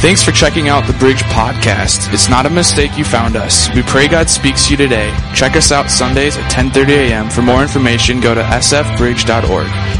Thanks 0.00 0.22
for 0.22 0.32
checking 0.32 0.70
out 0.70 0.86
the 0.86 0.94
Bridge 0.94 1.22
Podcast. 1.24 2.10
It's 2.14 2.30
not 2.30 2.46
a 2.46 2.50
mistake 2.50 2.96
you 2.96 3.04
found 3.04 3.36
us. 3.36 3.68
We 3.74 3.82
pray 3.82 4.08
God 4.08 4.30
speaks 4.30 4.64
to 4.64 4.70
you 4.70 4.78
today. 4.78 5.14
Check 5.34 5.56
us 5.56 5.70
out 5.72 5.90
Sundays 5.90 6.38
at 6.38 6.50
10:30 6.50 7.10
a.m. 7.10 7.28
For 7.28 7.42
more 7.42 7.60
information, 7.60 8.18
go 8.18 8.34
to 8.34 8.40
sfbridge.org. 8.42 9.99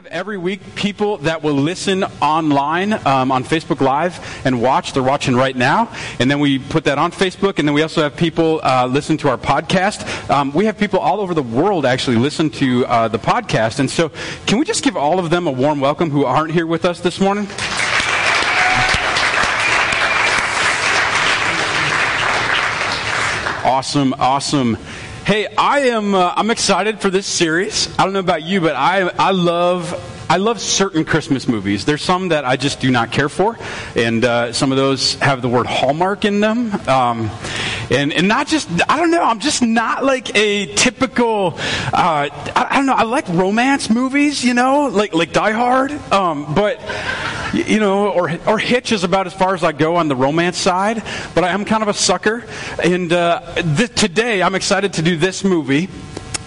have 0.00 0.06
every 0.06 0.38
week 0.38 0.62
people 0.76 1.18
that 1.18 1.42
will 1.42 1.52
listen 1.52 2.04
online 2.22 2.94
um, 3.06 3.30
on 3.30 3.44
Facebook 3.44 3.82
Live 3.82 4.18
and 4.46 4.62
watch. 4.62 4.94
They're 4.94 5.02
watching 5.02 5.36
right 5.36 5.54
now. 5.54 5.94
And 6.18 6.30
then 6.30 6.40
we 6.40 6.58
put 6.58 6.84
that 6.84 6.96
on 6.96 7.12
Facebook. 7.12 7.58
And 7.58 7.68
then 7.68 7.74
we 7.74 7.82
also 7.82 8.02
have 8.02 8.16
people 8.16 8.62
uh, 8.62 8.86
listen 8.86 9.18
to 9.18 9.28
our 9.28 9.36
podcast. 9.36 10.30
Um, 10.30 10.54
we 10.54 10.64
have 10.64 10.78
people 10.78 11.00
all 11.00 11.20
over 11.20 11.34
the 11.34 11.42
world 11.42 11.84
actually 11.84 12.16
listen 12.16 12.48
to 12.50 12.86
uh, 12.86 13.08
the 13.08 13.18
podcast. 13.18 13.78
And 13.78 13.90
so, 13.90 14.10
can 14.46 14.58
we 14.58 14.64
just 14.64 14.82
give 14.82 14.96
all 14.96 15.18
of 15.18 15.28
them 15.28 15.46
a 15.46 15.52
warm 15.52 15.80
welcome 15.80 16.08
who 16.08 16.24
aren't 16.24 16.52
here 16.52 16.66
with 16.66 16.86
us 16.86 17.00
this 17.00 17.20
morning? 17.20 17.46
Awesome, 23.66 24.14
awesome. 24.14 24.78
Hey, 25.30 25.46
I 25.56 25.82
am 25.90 26.12
uh, 26.12 26.34
I'm 26.34 26.50
excited 26.50 27.00
for 27.00 27.08
this 27.08 27.24
series. 27.24 27.88
I 27.96 28.02
don't 28.02 28.12
know 28.12 28.18
about 28.18 28.42
you, 28.42 28.60
but 28.60 28.74
I 28.74 29.02
I 29.16 29.30
love 29.30 29.92
I 30.30 30.36
love 30.36 30.60
certain 30.60 31.04
Christmas 31.04 31.48
movies. 31.48 31.84
There's 31.84 32.02
some 32.02 32.28
that 32.28 32.44
I 32.44 32.56
just 32.56 32.78
do 32.78 32.88
not 32.88 33.10
care 33.10 33.28
for, 33.28 33.58
and 33.96 34.24
uh, 34.24 34.52
some 34.52 34.70
of 34.70 34.78
those 34.78 35.14
have 35.14 35.42
the 35.42 35.48
word 35.48 35.66
Hallmark 35.66 36.24
in 36.24 36.38
them. 36.38 36.72
Um, 36.88 37.28
and 37.90 38.12
and 38.12 38.28
not 38.28 38.46
just 38.46 38.70
I 38.88 38.96
don't 38.96 39.10
know. 39.10 39.24
I'm 39.24 39.40
just 39.40 39.60
not 39.60 40.04
like 40.04 40.32
a 40.36 40.72
typical. 40.76 41.54
Uh, 41.92 42.30
I, 42.30 42.66
I, 42.70 42.76
don't 42.76 42.86
know. 42.86 42.92
I 42.92 43.02
like 43.02 43.28
romance 43.28 43.90
movies, 43.90 44.44
you 44.44 44.54
know, 44.54 44.86
like 44.86 45.12
like 45.14 45.32
Die 45.32 45.50
Hard. 45.50 45.90
Um, 46.12 46.54
but 46.54 46.80
you 47.52 47.80
know, 47.80 48.10
or 48.10 48.30
or 48.46 48.60
Hitch 48.60 48.92
is 48.92 49.02
about 49.02 49.26
as 49.26 49.34
far 49.34 49.54
as 49.54 49.64
I 49.64 49.72
go 49.72 49.96
on 49.96 50.06
the 50.06 50.14
romance 50.14 50.58
side. 50.58 51.02
But 51.34 51.42
I 51.42 51.48
am 51.48 51.64
kind 51.64 51.82
of 51.82 51.88
a 51.88 51.94
sucker, 51.94 52.44
and 52.84 53.12
uh, 53.12 53.54
th- 53.54 53.96
today 53.96 54.44
I'm 54.44 54.54
excited 54.54 54.92
to 54.92 55.02
do 55.02 55.16
this 55.16 55.42
movie. 55.42 55.88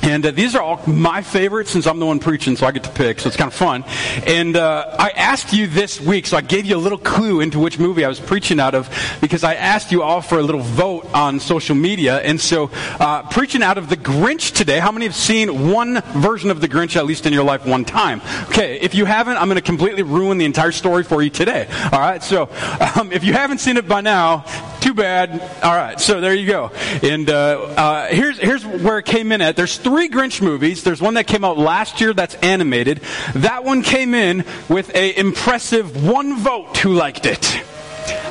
And 0.04 0.26
uh, 0.26 0.32
these 0.32 0.54
are 0.54 0.62
all 0.62 0.86
my 0.86 1.22
favorites 1.22 1.72
since 1.72 1.88
I'm 1.88 1.98
the 1.98 2.06
one 2.06 2.20
preaching, 2.20 2.58
so 2.58 2.68
I 2.68 2.72
get 2.72 2.84
to 2.84 2.90
pick, 2.90 3.22
so 3.22 3.28
it's 3.28 3.38
kind 3.38 3.48
of 3.48 3.54
fun. 3.54 3.86
And 4.28 4.58
uh, 4.58 4.96
I 5.00 5.12
asked 5.12 5.54
you 5.54 5.66
this 5.66 6.02
week, 6.02 6.28
so 6.28 6.36
I 6.36 6.42
gave 6.42 6.66
you 6.66 6.76
a 6.76 6.78
little 6.78 6.98
clue 6.98 7.40
into 7.40 7.58
which 7.58 7.80
movie 7.80 8.04
I 8.04 8.10
was 8.10 8.20
preaching 8.20 8.60
out 8.60 8.76
of 8.76 8.90
because 9.22 9.46
I 9.46 9.56
asked 9.56 9.94
you 9.94 10.04
all 10.04 10.20
for 10.20 10.40
a 10.40 10.44
little 10.44 10.62
vote 10.62 11.10
on 11.14 11.40
social 11.40 11.74
media. 11.74 12.20
And 12.20 12.40
so, 12.40 12.70
uh, 13.00 13.24
preaching 13.30 13.64
out 13.64 13.78
of 13.78 13.88
The 13.90 13.96
Grinch 13.96 14.54
today, 14.54 14.80
how 14.80 14.92
many 14.92 15.06
have 15.06 15.16
seen 15.16 15.72
one 15.72 16.02
version 16.18 16.52
of 16.52 16.60
The 16.60 16.68
Grinch 16.68 16.98
at 16.98 17.06
least 17.06 17.26
in 17.26 17.32
your 17.32 17.46
life 17.46 17.66
one 17.66 17.86
time? 17.86 18.22
Okay, 18.50 18.82
if 18.82 18.94
you 18.94 19.06
haven't, 19.06 19.38
I'm 19.38 19.48
going 19.48 19.56
to 19.56 19.62
completely 19.62 20.04
ruin 20.04 20.38
the 20.38 20.46
entire 20.46 20.74
story 20.74 21.04
for 21.04 21.24
you 21.24 21.30
today. 21.30 21.68
All 21.94 22.00
right, 22.00 22.22
so 22.22 22.50
um, 23.00 23.14
if 23.14 23.24
you 23.24 23.32
haven't 23.32 23.60
seen 23.60 23.78
it 23.78 23.88
by 23.88 24.02
now, 24.02 24.44
too 24.84 24.94
bad. 24.94 25.42
All 25.64 25.74
right, 25.74 26.00
so 26.00 26.20
there 26.20 26.36
you 26.36 26.46
go. 26.46 26.70
And 27.02 27.28
uh, 27.30 27.62
uh, 27.62 28.08
here's 28.08 28.38
here's 28.38 28.66
where 28.66 29.00
it 29.00 29.06
came 29.06 29.32
in 29.32 29.42
at. 29.42 29.56
There's 29.56 29.78
three 29.78 30.10
Grinch 30.10 30.42
movies. 30.42 30.84
There's 30.84 31.02
one 31.02 31.14
that 31.14 31.26
came 31.26 31.46
out 31.46 31.58
last 31.58 32.02
year 32.02 32.14
that's 32.14 32.36
animated. 32.36 33.00
That 33.36 33.64
one 33.64 33.82
came 33.82 34.14
in 34.14 34.44
with 34.68 34.94
a 34.94 35.18
impressive 35.18 36.06
one 36.06 36.38
vote 36.38 36.76
who 36.78 36.94
liked 36.94 37.26
it. 37.26 37.64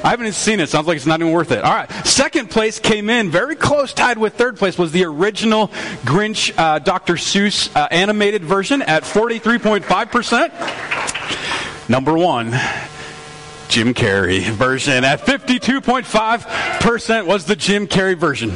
I 0.05 0.11
haven't 0.11 0.35
seen 0.35 0.61
it. 0.61 0.69
Sounds 0.69 0.87
like 0.87 0.97
it's 0.97 1.07
not 1.07 1.21
even 1.21 1.33
worth 1.33 1.53
it. 1.53 1.65
All 1.65 1.73
right. 1.73 1.91
Second 2.07 2.51
place 2.51 2.79
came 2.79 3.09
in 3.09 3.31
very 3.31 3.57
close, 3.57 3.95
tied 3.95 4.19
with 4.19 4.35
third 4.35 4.59
place, 4.59 4.77
was 4.77 4.93
the 4.93 5.05
original 5.05 5.69
Grinch 6.05 6.53
uh, 6.59 6.81
Dr. 6.81 7.15
Seuss 7.15 7.75
uh, 7.75 7.89
animated 7.91 8.45
version 8.45 8.83
at 8.83 9.05
43.5%. 9.05 11.89
Number 11.89 12.13
one, 12.13 12.53
Jim 13.73 13.95
Carrey 13.95 14.43
version 14.51 15.03
at 15.03 15.21
52.5% 15.21 17.25
was 17.25 17.47
the 17.47 17.57
Jim 17.57 17.87
Carrey 17.87 18.15
version. 18.15 18.51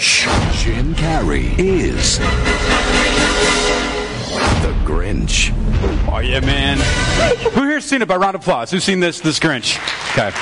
Grinch. 0.00 0.64
Jim 0.64 0.94
Carrey 0.94 1.58
is 1.58 2.18
the 4.62 4.72
Grinch. 4.82 5.52
Oh 6.10 6.20
yeah, 6.20 6.40
man! 6.40 6.78
Who 7.52 7.64
here's 7.64 7.84
seen 7.84 8.00
it 8.00 8.08
by 8.08 8.16
round 8.16 8.34
of 8.34 8.40
applause? 8.40 8.70
Who's 8.70 8.82
seen 8.82 9.00
this? 9.00 9.20
This 9.20 9.38
Grinch? 9.38 9.76
Okay. 10.12 10.34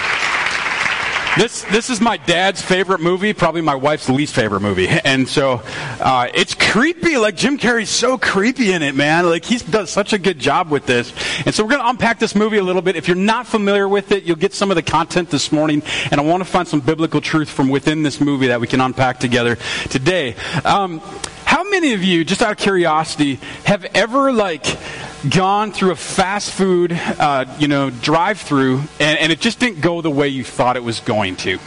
This 1.36 1.62
this 1.72 1.90
is 1.90 2.00
my 2.00 2.18
dad's 2.18 2.62
favorite 2.62 3.00
movie, 3.00 3.32
probably 3.32 3.60
my 3.60 3.74
wife's 3.74 4.08
least 4.08 4.32
favorite 4.32 4.60
movie, 4.60 4.86
and 5.04 5.28
so 5.28 5.60
uh, 6.00 6.28
it's 6.34 6.54
creepy. 6.54 7.16
Like 7.16 7.36
Jim 7.36 7.58
Carrey's 7.58 7.90
so 7.90 8.18
creepy 8.18 8.72
in 8.72 8.82
it, 8.82 8.94
man. 8.94 9.26
Like 9.26 9.44
he 9.44 9.58
does 9.58 9.90
such 9.90 10.12
a 10.12 10.18
good 10.18 10.38
job 10.38 10.70
with 10.70 10.86
this, 10.86 11.12
and 11.44 11.54
so 11.54 11.64
we're 11.64 11.70
going 11.70 11.82
to 11.82 11.88
unpack 11.88 12.18
this 12.18 12.34
movie 12.34 12.58
a 12.58 12.62
little 12.62 12.82
bit. 12.82 12.96
If 12.96 13.08
you're 13.08 13.16
not 13.16 13.46
familiar 13.46 13.88
with 13.88 14.12
it, 14.12 14.24
you'll 14.24 14.36
get 14.36 14.54
some 14.54 14.70
of 14.70 14.76
the 14.76 14.82
content 14.82 15.30
this 15.30 15.52
morning, 15.52 15.82
and 16.10 16.20
I 16.20 16.24
want 16.24 16.42
to 16.42 16.48
find 16.48 16.66
some 16.66 16.80
biblical 16.80 17.20
truth 17.20 17.48
from 17.48 17.68
within 17.68 18.02
this 18.02 18.20
movie 18.20 18.48
that 18.48 18.60
we 18.60 18.66
can 18.66 18.80
unpack 18.80 19.18
together 19.18 19.56
today. 19.88 20.34
Um, 20.64 21.00
how 21.44 21.64
many 21.64 21.94
of 21.94 22.04
you, 22.04 22.24
just 22.24 22.42
out 22.42 22.52
of 22.52 22.58
curiosity, 22.58 23.36
have 23.64 23.84
ever 23.94 24.32
like 24.32 24.66
gone 25.30 25.72
through 25.72 25.90
a 25.90 25.96
fast 25.96 26.52
food, 26.52 26.92
uh, 26.92 27.44
you 27.58 27.68
know, 27.68 27.90
drive-through, 27.90 28.78
and, 29.00 29.18
and 29.18 29.32
it 29.32 29.40
just 29.40 29.58
didn't 29.58 29.80
go 29.80 30.00
the 30.00 30.10
way 30.10 30.28
you 30.28 30.44
thought 30.44 30.76
it 30.76 30.84
was 30.84 31.00
going 31.00 31.36
to? 31.36 31.58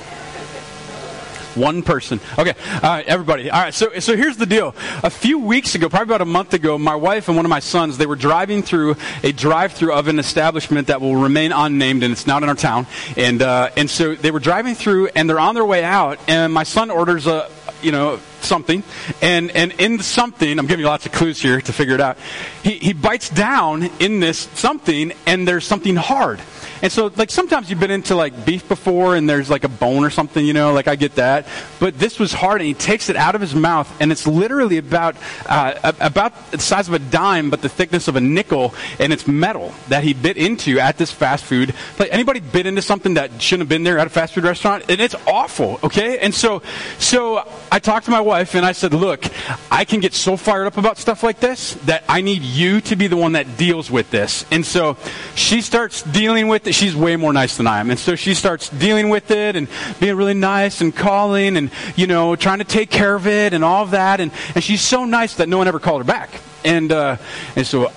One 1.55 1.83
person. 1.83 2.19
Okay, 2.37 2.53
all 2.75 2.79
right, 2.81 3.05
everybody. 3.05 3.49
All 3.49 3.61
right, 3.61 3.73
so 3.73 3.99
so 3.99 4.15
here's 4.15 4.37
the 4.37 4.45
deal. 4.45 4.73
A 5.03 5.09
few 5.09 5.39
weeks 5.39 5.75
ago, 5.75 5.89
probably 5.89 6.13
about 6.13 6.21
a 6.21 6.25
month 6.25 6.53
ago, 6.53 6.77
my 6.77 6.95
wife 6.95 7.27
and 7.27 7.35
one 7.35 7.45
of 7.45 7.49
my 7.49 7.59
sons 7.59 7.97
they 7.97 8.05
were 8.05 8.15
driving 8.15 8.63
through 8.63 8.95
a 9.23 9.31
drive-through 9.31 9.93
of 9.93 10.07
an 10.07 10.19
establishment 10.19 10.87
that 10.87 11.01
will 11.01 11.15
remain 11.15 11.51
unnamed, 11.51 12.03
and 12.03 12.11
it's 12.11 12.27
not 12.27 12.43
in 12.43 12.49
our 12.49 12.55
town. 12.55 12.87
And 13.17 13.41
uh, 13.41 13.71
and 13.75 13.89
so 13.89 14.15
they 14.15 14.31
were 14.31 14.39
driving 14.39 14.75
through, 14.75 15.09
and 15.09 15.29
they're 15.29 15.39
on 15.39 15.55
their 15.55 15.65
way 15.65 15.83
out, 15.83 16.19
and 16.27 16.53
my 16.53 16.63
son 16.63 16.89
orders 16.89 17.27
a 17.27 17.49
you 17.81 17.91
know 17.91 18.19
something 18.41 18.83
and 19.21 19.51
and 19.51 19.71
in 19.73 19.99
something 19.99 20.59
i'm 20.59 20.67
giving 20.67 20.81
you 20.81 20.87
lots 20.87 21.05
of 21.05 21.11
clues 21.11 21.41
here 21.41 21.61
to 21.61 21.73
figure 21.73 21.95
it 21.95 22.01
out 22.01 22.17
he, 22.63 22.71
he 22.71 22.93
bites 22.93 23.29
down 23.29 23.83
in 23.99 24.19
this 24.19 24.49
something 24.53 25.11
and 25.25 25.47
there's 25.47 25.65
something 25.65 25.95
hard 25.95 26.39
and 26.81 26.91
so 26.91 27.11
like 27.15 27.29
sometimes 27.29 27.69
you've 27.69 27.79
been 27.79 27.91
into 27.91 28.15
like 28.15 28.45
beef 28.45 28.67
before 28.67 29.15
and 29.15 29.29
there's 29.29 29.49
like 29.49 29.63
a 29.63 29.69
bone 29.69 30.03
or 30.03 30.09
something 30.09 30.45
you 30.45 30.53
know 30.53 30.73
like 30.73 30.87
i 30.87 30.95
get 30.95 31.15
that. 31.15 31.47
But 31.79 31.97
this 31.97 32.19
was 32.19 32.31
hard 32.31 32.61
and 32.61 32.67
he 32.67 32.73
takes 32.73 33.09
it 33.09 33.15
out 33.15 33.35
of 33.35 33.41
his 33.41 33.55
mouth 33.55 33.89
and 33.99 34.11
it's 34.11 34.27
literally 34.27 34.77
about 34.77 35.15
uh, 35.47 35.93
about 35.99 36.51
the 36.51 36.59
size 36.59 36.87
of 36.87 36.93
a 36.93 36.99
dime 36.99 37.49
but 37.49 37.61
the 37.61 37.69
thickness 37.69 38.07
of 38.07 38.15
a 38.15 38.21
nickel 38.21 38.73
and 38.99 39.11
it's 39.11 39.27
metal 39.27 39.73
that 39.89 40.03
he 40.03 40.13
bit 40.13 40.37
into 40.37 40.79
at 40.79 40.97
this 40.97 41.11
fast 41.11 41.43
food. 41.43 41.73
Like 41.99 42.09
anybody 42.11 42.39
bit 42.39 42.65
into 42.65 42.81
something 42.81 43.15
that 43.15 43.41
shouldn't 43.41 43.61
have 43.61 43.69
been 43.69 43.83
there 43.83 43.97
at 43.97 44.07
a 44.07 44.09
fast 44.09 44.33
food 44.33 44.43
restaurant? 44.43 44.85
And 44.89 45.01
it's 45.01 45.15
awful 45.27 45.79
okay? 45.83 46.19
And 46.19 46.33
so 46.33 46.61
so 46.99 47.47
i 47.71 47.79
talked 47.79 48.05
to 48.05 48.11
my 48.11 48.21
wife 48.21 48.55
and 48.55 48.65
i 48.65 48.71
said 48.71 48.93
look 48.93 49.25
i 49.71 49.85
can 49.85 49.99
get 49.99 50.13
so 50.13 50.37
fired 50.37 50.65
up 50.65 50.77
about 50.77 50.97
stuff 50.97 51.23
like 51.23 51.39
this 51.39 51.73
that 51.85 52.03
i 52.09 52.21
need 52.21 52.41
you 52.41 52.81
to 52.81 52.95
be 52.95 53.07
the 53.07 53.17
one 53.17 53.33
that 53.33 53.57
deals 53.57 53.89
with 53.89 54.09
this. 54.11 54.45
And 54.51 54.65
so 54.65 54.97
she 55.35 55.61
starts 55.61 56.03
dealing 56.03 56.47
with 56.47 56.67
it 56.67 56.70
she's 56.71 56.95
way 56.95 57.15
more 57.15 57.33
nice 57.33 57.57
than 57.57 57.67
i 57.67 57.79
am 57.79 57.89
and 57.89 57.99
so 57.99 58.15
she 58.15 58.33
starts 58.33 58.69
dealing 58.69 59.09
with 59.09 59.31
it 59.31 59.55
and 59.55 59.67
being 59.99 60.15
really 60.15 60.33
nice 60.33 60.81
and 60.81 60.95
calling 60.95 61.57
and 61.57 61.71
you 61.95 62.07
know 62.07 62.35
trying 62.35 62.59
to 62.59 62.65
take 62.65 62.89
care 62.89 63.15
of 63.15 63.27
it 63.27 63.53
and 63.53 63.63
all 63.63 63.83
of 63.83 63.91
that 63.91 64.19
and, 64.19 64.31
and 64.55 64.63
she's 64.63 64.81
so 64.81 65.05
nice 65.05 65.35
that 65.35 65.49
no 65.49 65.57
one 65.57 65.67
ever 65.67 65.79
called 65.79 66.01
her 66.01 66.05
back 66.05 66.29
and 66.63 66.91
uh, 66.91 67.17
and 67.55 67.65
so 67.65 67.91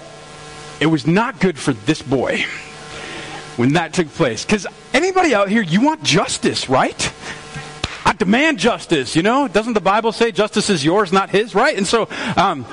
it 0.80 0.86
was 0.86 1.06
not 1.06 1.40
good 1.40 1.58
for 1.58 1.72
this 1.72 2.02
boy 2.02 2.44
when 3.56 3.74
that 3.74 3.92
took 3.92 4.08
place 4.08 4.44
because 4.44 4.66
anybody 4.92 5.34
out 5.34 5.48
here 5.48 5.62
you 5.62 5.80
want 5.80 6.02
justice 6.02 6.68
right 6.68 7.12
I 8.06 8.12
demand 8.12 8.58
justice, 8.58 9.16
you 9.16 9.22
know? 9.22 9.48
Doesn't 9.48 9.72
the 9.72 9.80
Bible 9.80 10.12
say 10.12 10.30
justice 10.30 10.68
is 10.68 10.84
yours, 10.84 11.10
not 11.10 11.30
his, 11.30 11.54
right? 11.54 11.74
And 11.74 11.86
so, 11.86 12.06
um, 12.36 12.66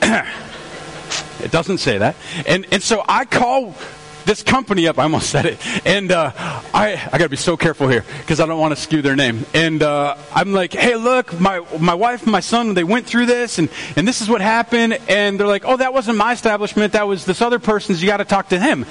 It 1.40 1.50
doesn't 1.50 1.78
say 1.78 1.98
that. 1.98 2.16
And, 2.46 2.66
and 2.72 2.82
so 2.82 3.04
I 3.06 3.24
call 3.24 3.74
this 4.26 4.42
company 4.42 4.88
up. 4.88 4.98
I 4.98 5.04
almost 5.04 5.30
said 5.30 5.46
it. 5.46 5.86
And 5.86 6.12
uh, 6.12 6.32
I, 6.36 7.00
I 7.12 7.18
got 7.18 7.24
to 7.24 7.28
be 7.28 7.36
so 7.36 7.56
careful 7.56 7.88
here 7.88 8.04
because 8.20 8.40
I 8.40 8.46
don't 8.46 8.60
want 8.60 8.76
to 8.76 8.80
skew 8.80 9.00
their 9.00 9.16
name. 9.16 9.46
And 9.54 9.82
uh, 9.82 10.16
I'm 10.34 10.52
like, 10.52 10.72
hey, 10.74 10.96
look, 10.96 11.38
my, 11.40 11.64
my 11.78 11.94
wife 11.94 12.24
and 12.24 12.32
my 12.32 12.40
son, 12.40 12.74
they 12.74 12.84
went 12.84 13.06
through 13.06 13.26
this, 13.26 13.58
and, 13.58 13.70
and 13.96 14.06
this 14.06 14.20
is 14.20 14.28
what 14.28 14.40
happened. 14.40 14.98
And 15.08 15.40
they're 15.40 15.46
like, 15.46 15.64
oh, 15.64 15.76
that 15.76 15.94
wasn't 15.94 16.18
my 16.18 16.32
establishment. 16.32 16.92
That 16.92 17.08
was 17.08 17.24
this 17.24 17.40
other 17.40 17.58
person's. 17.58 18.02
You 18.02 18.08
got 18.08 18.18
to 18.18 18.24
talk 18.24 18.48
to 18.50 18.58
him. 18.58 18.84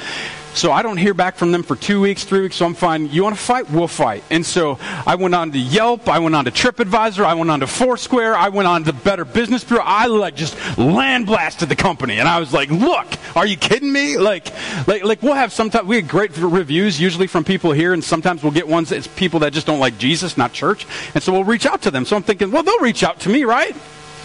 So 0.56 0.72
I 0.72 0.84
don't 0.84 0.96
hear 0.96 1.13
back 1.13 1.36
from 1.36 1.52
them 1.52 1.63
for 1.63 1.75
two 1.75 2.00
weeks, 2.00 2.24
three 2.24 2.40
weeks, 2.40 2.56
so 2.56 2.66
I'm 2.66 2.75
fine. 2.75 3.10
You 3.10 3.24
want 3.24 3.36
to 3.36 3.42
fight? 3.42 3.69
We'll 3.69 3.90
fight. 3.90 4.24
And 4.31 4.46
so 4.46 4.80
I 5.06 5.16
went 5.16 5.36
on 5.36 5.52
to 5.52 5.57
Yelp, 5.60 6.07
I 6.07 6.19
went 6.19 6.34
on 6.34 6.46
to 6.46 6.52
TripAdvisor, 6.52 7.25
I 7.25 7.34
went 7.34 7.52
on 7.52 7.60
to 7.60 7.68
Foursquare, 7.68 8.38
I 8.38 8.48
went 8.48 8.66
on 8.66 8.86
to 8.86 8.94
Better 8.94 9.25
Business 9.25 9.66
Bureau. 9.66 9.84
I 9.86 10.06
like 10.06 10.38
just 10.38 10.56
land 10.78 11.25
blasted 11.25 11.68
the 11.68 11.75
company. 11.75 12.19
And 12.19 12.28
I 12.30 12.40
was 12.40 12.54
like, 12.54 12.69
look, 12.69 13.06
are 13.36 13.46
you 13.46 13.57
kidding 13.57 13.92
me? 13.92 14.18
Like, 14.18 14.48
like, 14.88 15.04
like 15.04 15.22
we'll 15.22 15.34
have 15.34 15.52
sometimes, 15.52 15.88
we 15.88 16.00
get 16.02 16.10
great 16.10 16.38
reviews 16.38 17.02
usually 17.02 17.28
from 17.28 17.44
people 17.44 17.74
here, 17.74 17.92
and 17.92 18.02
sometimes 18.02 18.42
we'll 18.42 18.54
get 18.54 18.66
ones 18.66 18.90
that's 18.90 19.07
people 19.07 19.42
that 19.42 19.52
just 19.52 19.68
don't 19.68 19.81
like 19.81 19.98
Jesus, 19.98 20.38
not 20.38 20.54
church. 20.54 20.88
And 21.13 21.22
so 21.22 21.34
we'll 21.34 21.44
reach 21.44 21.66
out 21.66 21.81
to 21.81 21.92
them. 21.92 22.06
So 22.06 22.16
I'm 22.16 22.24
thinking, 22.24 22.52
well, 22.52 22.63
they'll 22.63 22.80
reach 22.80 23.04
out 23.04 23.19
to 23.22 23.30
me, 23.30 23.44
right? 23.44 23.75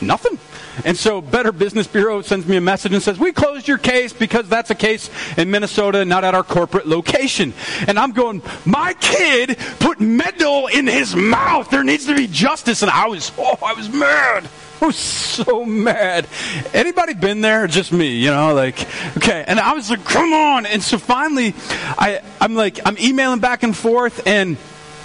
Nothing. 0.01 0.39
And 0.85 0.97
so 0.97 1.21
Better 1.21 1.53
Business 1.53 1.87
Bureau 1.87 2.23
sends 2.23 2.47
me 2.47 2.57
a 2.57 2.61
message 2.61 2.93
and 2.93 3.03
says, 3.03 3.19
We 3.19 3.33
closed 3.33 3.69
your 3.69 3.79
case 3.79 4.13
because 4.13 4.49
that's 4.49 4.71
a 4.71 4.75
case 4.75 5.11
in 5.37 5.51
Minnesota, 5.51 6.05
not 6.05 6.25
at 6.25 6.35
our 6.35 6.43
corporate 6.43 6.87
location. 6.87 7.53
And 7.87 7.99
I'm 7.99 8.13
going, 8.13 8.43
My 8.65 8.95
kid 8.95 9.59
put 9.79 10.01
metal 10.01 10.67
in 10.69 10.87
his 10.87 11.15
mouth. 11.15 11.71
There 11.71 11.85
needs 11.85 12.07
to 12.07 12.15
be 12.15 12.27
justice. 12.27 12.83
And 12.83 12.91
I 12.91 13.07
was, 13.09 13.33
oh, 13.39 13.59
I 13.63 13.75
was 13.75 13.89
mad. 13.89 14.49
I 14.81 14.87
was 14.87 14.97
so 14.97 15.65
mad. 15.65 16.27
Anybody 16.73 17.13
been 17.15 17.43
there? 17.43 17.67
Just 17.67 17.93
me, 17.93 18.17
you 18.17 18.31
know, 18.31 18.55
like, 18.55 18.81
okay. 19.19 19.45
And 19.47 19.61
I 19.61 19.75
was 19.75 19.91
like, 19.91 20.05
come 20.05 20.33
on. 20.33 20.65
And 20.65 20.83
so 20.83 20.97
finally, 20.97 21.55
I, 21.99 22.23
I'm 22.41 22.55
like, 22.55 22.81
I'm 22.87 22.97
emailing 22.99 23.41
back 23.41 23.63
and 23.63 23.77
forth 23.77 24.27
and 24.27 24.57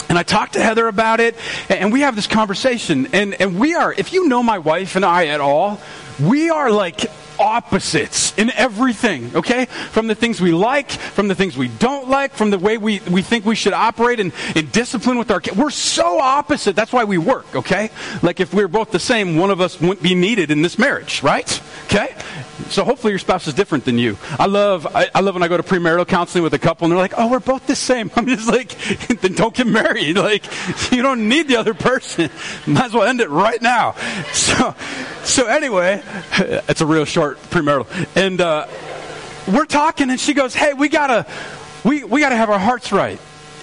and 0.09 0.17
I 0.17 0.23
talked 0.23 0.53
to 0.53 0.61
Heather 0.61 0.87
about 0.87 1.19
it, 1.19 1.35
and 1.69 1.91
we 1.91 2.01
have 2.01 2.15
this 2.15 2.27
conversation. 2.27 3.07
And, 3.13 3.39
and 3.41 3.59
we 3.59 3.75
are, 3.75 3.93
if 3.93 4.13
you 4.13 4.27
know 4.27 4.43
my 4.43 4.59
wife 4.59 4.95
and 4.95 5.05
I 5.05 5.27
at 5.27 5.41
all, 5.41 5.79
we 6.19 6.49
are 6.49 6.71
like 6.71 7.05
opposites 7.39 8.33
in 8.37 8.51
everything, 8.51 9.35
okay? 9.35 9.65
From 9.65 10.07
the 10.07 10.15
things 10.15 10.39
we 10.39 10.51
like, 10.51 10.89
from 10.89 11.27
the 11.27 11.35
things 11.35 11.57
we 11.57 11.67
don't 11.67 12.09
like, 12.09 12.33
from 12.33 12.49
the 12.49 12.57
way 12.57 12.77
we, 12.77 12.99
we 13.11 13.21
think 13.21 13.45
we 13.45 13.55
should 13.55 13.73
operate 13.73 14.19
and, 14.19 14.31
in 14.55 14.69
discipline 14.69 15.17
with 15.17 15.31
our 15.31 15.39
kids. 15.41 15.57
We're 15.57 15.69
so 15.69 16.19
opposite. 16.19 16.75
That's 16.75 16.93
why 16.93 17.03
we 17.03 17.17
work, 17.17 17.55
okay? 17.55 17.89
Like 18.21 18.39
if 18.39 18.53
we 18.53 18.63
are 18.63 18.67
both 18.67 18.91
the 18.91 18.99
same, 18.99 19.37
one 19.37 19.51
of 19.51 19.61
us 19.61 19.79
wouldn't 19.79 20.01
be 20.01 20.15
needed 20.15 20.51
in 20.51 20.61
this 20.61 20.77
marriage, 20.77 21.23
right? 21.23 21.61
Okay? 21.85 22.15
So 22.69 22.83
hopefully 22.83 23.11
your 23.11 23.19
spouse 23.19 23.47
is 23.47 23.53
different 23.53 23.85
than 23.85 23.97
you. 23.97 24.17
I 24.39 24.47
love 24.47 24.87
I, 24.87 25.09
I, 25.13 25.21
love 25.21 25.35
when 25.35 25.43
I 25.43 25.47
go 25.47 25.57
to 25.57 25.63
premarital 25.63 26.07
counseling 26.07 26.43
with 26.43 26.53
a 26.53 26.59
couple 26.59 26.85
and 26.85 26.91
they're 26.91 26.99
like, 26.99 27.13
"Oh, 27.17 27.29
we're 27.29 27.39
both 27.39 27.67
the 27.67 27.75
same." 27.75 28.09
I'm 28.15 28.25
just 28.25 28.47
like, 28.47 28.69
"Then 29.21 29.33
don't 29.33 29.53
get 29.53 29.67
married. 29.67 30.17
Like, 30.25 30.45
you 30.91 31.03
don't 31.03 31.29
need 31.29 31.47
the 31.47 31.57
other 31.57 31.75
person. 31.75 32.31
Might 32.65 32.85
as 32.85 32.93
well 32.93 33.03
end 33.03 33.21
it 33.21 33.29
right 33.29 33.61
now." 33.61 33.93
So, 34.33 34.73
so 35.23 35.45
anyway, 35.45 36.01
it's 36.67 36.81
a 36.81 36.85
real 36.85 37.05
short 37.05 37.37
premarital, 37.43 37.87
and 38.15 38.41
uh, 38.41 38.65
we're 39.47 39.65
talking, 39.65 40.09
and 40.09 40.19
she 40.19 40.33
goes, 40.33 40.55
"Hey, 40.55 40.73
we 40.73 40.89
gotta 40.89 41.27
we 41.83 42.03
we 42.03 42.21
gotta 42.21 42.35
have 42.35 42.49
our 42.49 42.57
hearts 42.57 42.91
right." 42.91 43.19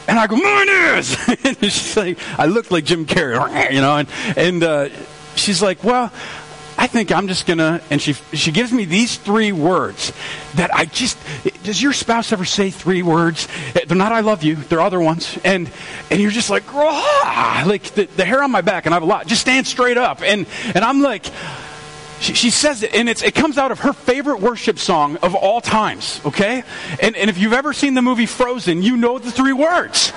And 0.07 0.19
I 0.19 0.29
go, 0.29 0.37
"Mine 0.37 0.69
is." 0.99 1.17
and 1.45 1.59
she's 1.59 1.97
like, 1.97 2.19
I 2.39 2.47
look 2.47 2.71
like 2.71 2.85
Jim 2.85 3.07
Carrey, 3.07 3.73
you 3.73 3.81
know, 3.81 3.97
and 3.97 4.09
and 4.37 4.63
uh, 4.63 4.89
she's 5.35 5.61
like, 5.61 5.83
"Well." 5.83 6.13
I 6.83 6.89
think 6.89 7.13
I'm 7.13 7.29
just 7.29 7.47
gonna, 7.47 7.81
and 7.91 8.03
she 8.03 8.15
she 8.33 8.51
gives 8.51 8.73
me 8.73 8.85
these 8.85 9.17
three 9.17 9.53
words 9.53 10.13
that 10.57 10.75
I 10.75 10.85
just. 10.85 11.17
Does 11.63 11.81
your 11.81 11.93
spouse 11.93 12.33
ever 12.33 12.45
say 12.45 12.71
three 12.71 13.05
words? 13.05 13.47
They're 13.73 13.97
not 13.97 14.11
"I 14.11 14.19
love 14.19 14.43
you." 14.43 14.57
They're 14.57 14.81
other 14.81 14.99
ones, 14.99 15.39
and 15.45 15.71
and 16.11 16.21
you're 16.21 16.33
just 16.33 16.51
like, 16.51 16.65
ah, 16.75 17.63
like 17.69 17.85
the, 17.95 18.07
the 18.07 18.25
hair 18.25 18.43
on 18.43 18.51
my 18.51 18.63
back, 18.63 18.87
and 18.87 18.93
I 18.93 18.97
have 18.97 19.05
a 19.05 19.07
lot. 19.07 19.29
Just 19.29 19.43
stand 19.43 19.69
straight 19.69 19.97
up, 19.97 20.23
and 20.23 20.45
and 20.75 20.85
I'm 20.85 21.03
like. 21.03 21.25
She, 22.19 22.35
she 22.35 22.51
says 22.51 22.85
it, 22.85 22.95
and 22.95 23.09
it's 23.09 23.21
it 23.21 23.35
comes 23.35 23.59
out 23.59 23.73
of 23.73 23.81
her 23.81 23.93
favorite 23.93 24.41
worship 24.41 24.79
song 24.79 25.17
of 25.17 25.35
all 25.35 25.61
times, 25.61 26.21
okay? 26.25 26.63
And, 27.01 27.17
and 27.17 27.29
if 27.29 27.37
you've 27.37 27.53
ever 27.53 27.73
seen 27.73 27.95
the 27.95 28.03
movie 28.03 28.27
Frozen, 28.27 28.83
you 28.83 28.97
know 28.97 29.19
the 29.19 29.33
three 29.33 29.53
words. 29.53 30.13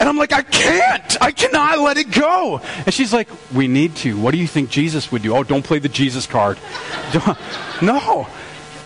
And 0.00 0.08
I'm 0.08 0.16
like, 0.16 0.32
I 0.32 0.42
can't. 0.42 1.22
I 1.22 1.30
cannot 1.30 1.78
let 1.78 1.98
it 1.98 2.10
go. 2.10 2.58
And 2.58 2.92
she's 2.92 3.12
like, 3.12 3.28
We 3.54 3.68
need 3.68 3.94
to. 3.96 4.18
What 4.18 4.32
do 4.32 4.38
you 4.38 4.46
think 4.46 4.70
Jesus 4.70 5.12
would 5.12 5.22
do? 5.22 5.36
Oh, 5.36 5.44
don't 5.44 5.64
play 5.64 5.78
the 5.78 5.90
Jesus 5.90 6.26
card. 6.26 6.58
no. 7.82 8.26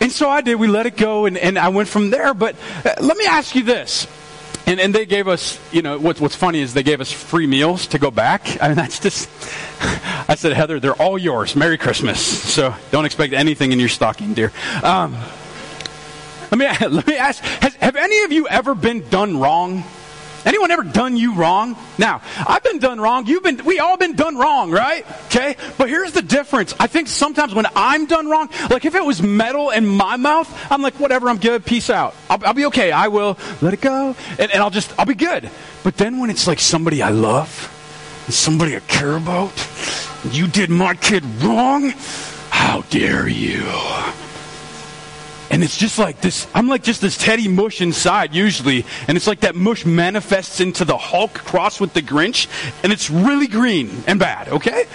And 0.01 0.11
so 0.11 0.29
I 0.29 0.41
did. 0.41 0.57
We 0.57 0.67
let 0.67 0.87
it 0.87 0.97
go, 0.97 1.25
and, 1.25 1.39
and 1.39 1.57
I 1.57 1.69
went 1.69 1.89
from 1.89 2.11
there. 2.11 2.35
But 2.35 2.57
uh, 2.85 2.95
let 3.01 3.17
me 3.17 3.27
ask 3.27 3.55
you 3.55 3.63
this. 3.63 4.09
And, 4.67 4.81
and 4.81 4.95
they 4.95 5.07
gave 5.07 5.29
us, 5.29 5.61
you 5.73 5.83
know, 5.83 5.99
what's, 5.99 6.21
what's 6.21 6.35
funny 6.35 6.61
is 6.61 6.75
they 6.75 6.83
gave 6.83 7.01
us 7.01 7.13
free 7.13 7.47
meals 7.47 7.87
to 7.89 7.99
go 7.99 8.11
back. 8.11 8.61
I 8.63 8.69
mean, 8.69 8.77
that's 8.77 8.99
just, 8.99 9.29
I 10.29 10.35
said, 10.35 10.53
Heather, 10.53 10.81
they're 10.81 11.01
all 11.01 11.19
yours. 11.19 11.55
Merry 11.55 11.79
Christmas. 11.79 12.21
So 12.21 12.75
don't 12.91 13.05
expect 13.05 13.35
anything 13.35 13.73
in 13.73 13.79
your 13.79 13.89
stocking, 13.89 14.35
dear. 14.35 14.53
Um, 14.83 15.17
let, 16.51 16.59
me, 16.59 16.67
let 16.89 17.07
me 17.07 17.17
ask, 17.17 17.43
has, 17.43 17.75
have 17.77 17.97
any 17.97 18.25
of 18.25 18.33
you 18.33 18.49
ever 18.49 18.75
been 18.75 19.09
done 19.11 19.39
wrong? 19.39 19.85
Anyone 20.45 20.71
ever 20.71 20.83
done 20.83 21.17
you 21.17 21.35
wrong? 21.35 21.77
Now, 21.99 22.21
I've 22.47 22.63
been 22.63 22.79
done 22.79 23.01
wrong. 23.01 23.27
You've 23.27 23.43
been, 23.43 23.65
we 23.65 23.79
all 23.79 23.97
been 23.97 24.15
done 24.15 24.37
wrong, 24.37 24.71
right? 24.71 25.07
Okay? 25.27 25.57
But 25.79 25.89
here's 25.89 26.13
the 26.13 26.23
difference. 26.23 26.75
I 26.79 26.87
think 26.87 27.09
sometimes 27.09 27.55
when 27.55 27.67
I'm 27.75 28.07
done 28.07 28.29
wrong, 28.29 28.51
like 28.71 28.85
if 28.85 28.95
it 28.95 29.05
was 29.05 29.23
metal 29.23 29.71
in 29.71 29.87
my 29.87 30.17
mouth, 30.17 30.49
I'm 30.71 30.83
like, 30.83 31.01
whatever, 31.01 31.29
I'm 31.29 31.39
good, 31.39 31.65
peace 31.65 31.89
out. 31.89 32.15
I'll, 32.29 32.45
I'll 32.45 32.55
be 32.55 32.67
okay. 32.67 32.93
I 32.93 33.09
will 33.09 33.39
let 33.63 33.75
it 33.75 33.81
go, 33.81 34.15
and, 34.39 34.51
and 34.51 34.63
I'll 34.63 34.71
just, 34.71 34.93
I'll 34.99 35.07
be 35.07 35.15
good. 35.15 35.49
But 35.83 35.97
then 35.97 36.19
when 36.19 36.31
it's 36.31 36.47
like 36.47 36.61
somebody 36.61 37.03
I 37.03 37.11
love, 37.11 37.71
and 38.27 38.35
somebody 38.35 38.77
I 38.77 38.81
care 38.81 39.17
about, 39.17 39.53
you 40.31 40.47
did 40.47 40.71
my 40.71 40.95
kid 40.95 41.25
wrong, 41.43 41.93
how 42.51 42.83
dare 42.91 43.29
you? 43.29 43.65
And 45.55 45.63
it's 45.63 45.77
just 45.77 46.01
like 46.01 46.21
this, 46.21 46.49
I'm 46.53 46.67
like 46.67 46.83
just 46.83 47.01
this 47.01 47.17
Teddy 47.17 47.47
mush 47.47 47.81
inside 47.81 48.35
usually. 48.35 48.85
And 49.07 49.17
it's 49.17 49.29
like 49.29 49.41
that 49.41 49.55
mush 49.55 49.87
manifests 49.87 50.59
into 50.59 50.85
the 50.85 50.97
Hulk 50.97 51.33
cross 51.33 51.79
with 51.79 51.95
the 51.95 52.03
Grinch. 52.03 52.49
And 52.83 52.93
it's 52.93 53.09
really 53.09 53.47
green 53.47 54.03
and 54.09 54.19
bad, 54.19 54.49
okay? 54.49 54.87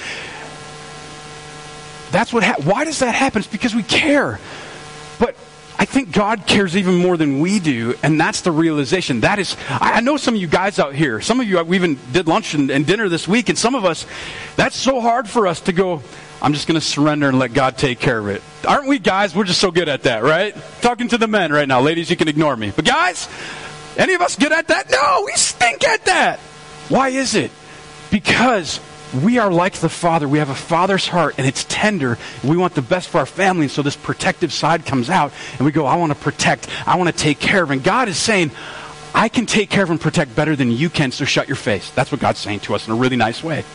That's 2.11 2.33
what, 2.33 2.43
ha- 2.43 2.57
why 2.61 2.83
does 2.83 2.99
that 2.99 3.15
happen? 3.15 3.39
It's 3.39 3.47
because 3.47 3.73
we 3.73 3.83
care. 3.83 4.37
But 5.17 5.37
I 5.77 5.85
think 5.85 6.11
God 6.11 6.45
cares 6.45 6.75
even 6.75 6.95
more 6.95 7.15
than 7.15 7.39
we 7.39 7.59
do, 7.61 7.95
and 8.03 8.19
that's 8.19 8.41
the 8.41 8.51
realization. 8.51 9.21
That 9.21 9.39
is, 9.39 9.55
I 9.69 10.01
know 10.01 10.17
some 10.17 10.33
of 10.33 10.41
you 10.41 10.47
guys 10.47 10.77
out 10.77 10.93
here, 10.93 11.21
some 11.21 11.39
of 11.39 11.47
you, 11.47 11.63
we 11.63 11.77
even 11.77 11.97
did 12.11 12.27
lunch 12.27 12.53
and, 12.53 12.69
and 12.69 12.85
dinner 12.85 13.07
this 13.07 13.29
week, 13.29 13.47
and 13.47 13.57
some 13.57 13.75
of 13.75 13.85
us, 13.85 14.05
that's 14.57 14.75
so 14.75 14.99
hard 14.99 15.29
for 15.29 15.47
us 15.47 15.61
to 15.61 15.71
go, 15.71 16.03
I'm 16.41 16.53
just 16.53 16.67
going 16.67 16.79
to 16.79 16.85
surrender 16.85 17.27
and 17.27 17.37
let 17.37 17.53
God 17.53 17.77
take 17.77 17.99
care 17.99 18.17
of 18.17 18.27
it. 18.27 18.41
Aren't 18.67 18.87
we 18.87 18.99
guys? 18.99 19.35
We're 19.35 19.43
just 19.43 19.59
so 19.59 19.71
good 19.71 19.89
at 19.89 20.03
that, 20.03 20.23
right? 20.23 20.55
Talking 20.81 21.09
to 21.09 21.17
the 21.17 21.27
men 21.27 21.51
right 21.51 21.67
now. 21.67 21.81
Ladies, 21.81 22.09
you 22.09 22.15
can 22.15 22.27
ignore 22.27 22.55
me. 22.55 22.71
But 22.75 22.85
guys, 22.85 23.27
any 23.97 24.13
of 24.13 24.21
us 24.21 24.35
good 24.35 24.51
at 24.51 24.67
that? 24.69 24.89
No, 24.89 25.23
we 25.25 25.33
stink 25.33 25.85
at 25.85 26.05
that. 26.05 26.39
Why 26.87 27.09
is 27.09 27.35
it? 27.35 27.51
Because 28.09 28.79
we 29.23 29.37
are 29.37 29.51
like 29.51 29.73
the 29.73 29.89
Father. 29.89 30.27
We 30.27 30.39
have 30.39 30.49
a 30.49 30.55
Father's 30.55 31.07
heart, 31.07 31.35
and 31.37 31.45
it's 31.45 31.65
tender. 31.67 32.17
We 32.43 32.57
want 32.57 32.75
the 32.75 32.81
best 32.81 33.09
for 33.09 33.17
our 33.17 33.25
family, 33.25 33.63
and 33.63 33.71
so 33.71 33.81
this 33.81 33.95
protective 33.95 34.53
side 34.53 34.85
comes 34.85 35.09
out, 35.09 35.33
and 35.57 35.65
we 35.65 35.71
go, 35.71 35.85
I 35.85 35.95
want 35.97 36.13
to 36.13 36.17
protect. 36.17 36.67
I 36.87 36.95
want 36.95 37.09
to 37.09 37.15
take 37.15 37.39
care 37.39 37.63
of. 37.63 37.71
And 37.71 37.83
God 37.83 38.07
is 38.07 38.17
saying, 38.17 38.51
I 39.13 39.27
can 39.27 39.45
take 39.45 39.69
care 39.69 39.83
of 39.83 39.89
and 39.89 39.99
protect 39.99 40.35
better 40.35 40.55
than 40.55 40.71
you 40.71 40.89
can, 40.89 41.11
so 41.11 41.25
shut 41.25 41.47
your 41.47 41.55
face. 41.55 41.89
That's 41.91 42.11
what 42.11 42.21
God's 42.21 42.39
saying 42.39 42.61
to 42.61 42.75
us 42.75 42.87
in 42.87 42.93
a 42.93 42.95
really 42.95 43.17
nice 43.17 43.43
way. 43.43 43.65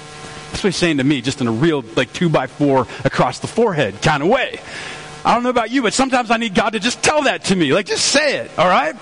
That's 0.54 0.62
what 0.62 0.68
he's 0.68 0.76
saying 0.76 0.98
to 0.98 1.04
me, 1.04 1.20
just 1.20 1.40
in 1.40 1.48
a 1.48 1.52
real, 1.52 1.84
like, 1.96 2.12
two 2.12 2.28
by 2.28 2.46
four 2.46 2.86
across 3.04 3.40
the 3.40 3.48
forehead 3.48 4.00
kind 4.00 4.22
of 4.22 4.28
way. 4.28 4.60
I 5.24 5.34
don't 5.34 5.42
know 5.42 5.50
about 5.50 5.72
you, 5.72 5.82
but 5.82 5.94
sometimes 5.94 6.30
I 6.30 6.36
need 6.36 6.54
God 6.54 6.74
to 6.74 6.78
just 6.78 7.02
tell 7.02 7.24
that 7.24 7.46
to 7.46 7.56
me. 7.56 7.72
Like, 7.74 7.86
just 7.86 8.04
say 8.04 8.36
it, 8.36 8.52
all 8.56 8.68
right? 8.68 8.94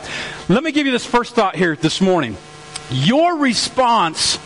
Let 0.48 0.64
me 0.64 0.72
give 0.72 0.86
you 0.86 0.92
this 0.92 1.04
first 1.04 1.34
thought 1.34 1.54
here 1.54 1.76
this 1.76 2.00
morning. 2.00 2.38
Your 2.90 3.36
response 3.36 4.38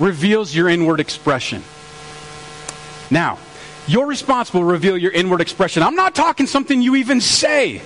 reveals 0.00 0.52
your 0.52 0.68
inward 0.68 0.98
expression. 0.98 1.62
Now, 3.12 3.38
your 3.86 4.06
response 4.06 4.52
will 4.52 4.64
reveal 4.64 4.98
your 4.98 5.12
inward 5.12 5.40
expression. 5.40 5.84
I'm 5.84 5.94
not 5.94 6.16
talking 6.16 6.48
something 6.48 6.82
you 6.82 6.96
even 6.96 7.20
say, 7.20 7.80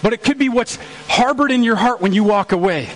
but 0.00 0.14
it 0.14 0.22
could 0.22 0.38
be 0.38 0.48
what's 0.48 0.78
harbored 1.06 1.50
in 1.50 1.62
your 1.62 1.76
heart 1.76 2.00
when 2.00 2.14
you 2.14 2.24
walk 2.24 2.52
away. 2.52 2.88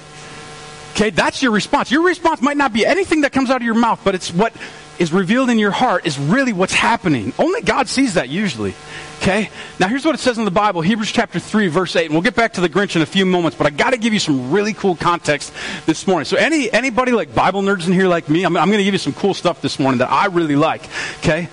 Okay, 0.93 1.11
that's 1.11 1.43
your 1.43 1.53
response. 1.53 1.91
Your 1.91 2.07
response 2.07 2.41
might 2.41 2.57
not 2.57 2.73
be 2.73 2.87
anything 2.87 3.21
that 3.21 3.33
comes 3.33 3.51
out 3.51 3.57
of 3.57 3.63
your 3.63 3.75
mouth, 3.75 4.01
but 4.03 4.15
it's 4.15 4.33
what 4.33 4.55
is 5.01 5.13
revealed 5.13 5.49
in 5.49 5.59
your 5.59 5.71
heart 5.71 6.07
is 6.07 6.19
really 6.19 6.53
what's 6.53 6.75
happening. 6.75 7.33
Only 7.39 7.63
God 7.63 7.89
sees 7.89 8.15
that 8.15 8.29
usually. 8.29 8.75
Okay? 9.23 9.51
Now 9.79 9.89
here's 9.89 10.05
what 10.05 10.15
it 10.15 10.19
says 10.19 10.37
in 10.37 10.45
the 10.45 10.51
Bible, 10.51 10.83
Hebrews 10.83 11.11
chapter 11.11 11.39
3, 11.39 11.69
verse 11.69 11.97
8. 11.97 12.05
And 12.05 12.15
we'll 12.15 12.23
get 12.23 12.37
back 12.37 12.53
to 12.55 12.61
the 12.61 12.69
Grinch 12.69 12.97
in 12.97 13.03
a 13.03 13.07
few 13.07 13.25
moments, 13.25 13.57
but 13.57 13.67
I 13.67 13.71
gotta 13.71 13.97
give 13.97 14.13
you 14.13 14.19
some 14.19 14.51
really 14.51 14.75
cool 14.75 14.95
context 14.95 15.53
this 15.87 16.07
morning. 16.07 16.27
So 16.27 16.37
any 16.37 16.71
anybody 16.71 17.13
like 17.13 17.35
Bible 17.35 17.63
nerds 17.63 17.87
in 17.87 17.95
here 17.95 18.09
like 18.09 18.29
me, 18.29 18.45
I'm, 18.45 18.57
I'm 18.59 18.71
gonna 18.71 18.85
give 18.85 18.95
you 18.95 18.99
some 18.99 19.15
cool 19.15 19.33
stuff 19.33 19.63
this 19.63 19.79
morning 19.79 19.99
that 19.99 20.11
I 20.11 20.27
really 20.27 20.57
like. 20.57 20.85
Okay? 21.19 21.49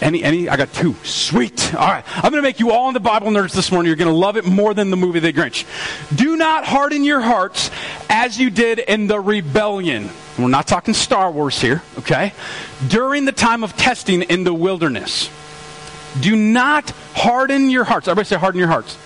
Any, 0.00 0.22
any? 0.22 0.48
I 0.48 0.56
got 0.56 0.72
two. 0.72 0.94
Sweet. 1.02 1.74
All 1.74 1.86
right. 1.86 2.04
I'm 2.16 2.30
going 2.30 2.34
to 2.34 2.42
make 2.42 2.60
you 2.60 2.70
all 2.70 2.88
into 2.88 3.00
Bible 3.00 3.28
nerds 3.28 3.52
this 3.52 3.72
morning. 3.72 3.88
You're 3.88 3.96
going 3.96 4.10
to 4.10 4.14
love 4.14 4.36
it 4.36 4.44
more 4.44 4.72
than 4.72 4.90
the 4.90 4.96
movie 4.96 5.18
The 5.18 5.32
Grinch. 5.32 5.64
Do 6.16 6.36
not 6.36 6.64
harden 6.64 7.02
your 7.02 7.20
hearts 7.20 7.70
as 8.08 8.38
you 8.38 8.50
did 8.50 8.78
in 8.78 9.08
the 9.08 9.18
rebellion. 9.18 10.08
We're 10.38 10.48
not 10.48 10.68
talking 10.68 10.94
Star 10.94 11.30
Wars 11.30 11.60
here, 11.60 11.82
okay? 11.98 12.32
During 12.86 13.24
the 13.24 13.32
time 13.32 13.64
of 13.64 13.76
testing 13.76 14.22
in 14.22 14.44
the 14.44 14.54
wilderness. 14.54 15.30
Do 16.20 16.36
not 16.36 16.90
harden 17.14 17.68
your 17.68 17.84
hearts. 17.84 18.06
Everybody 18.06 18.28
say 18.28 18.36
harden 18.36 18.58
your 18.60 18.68
hearts. 18.68 18.96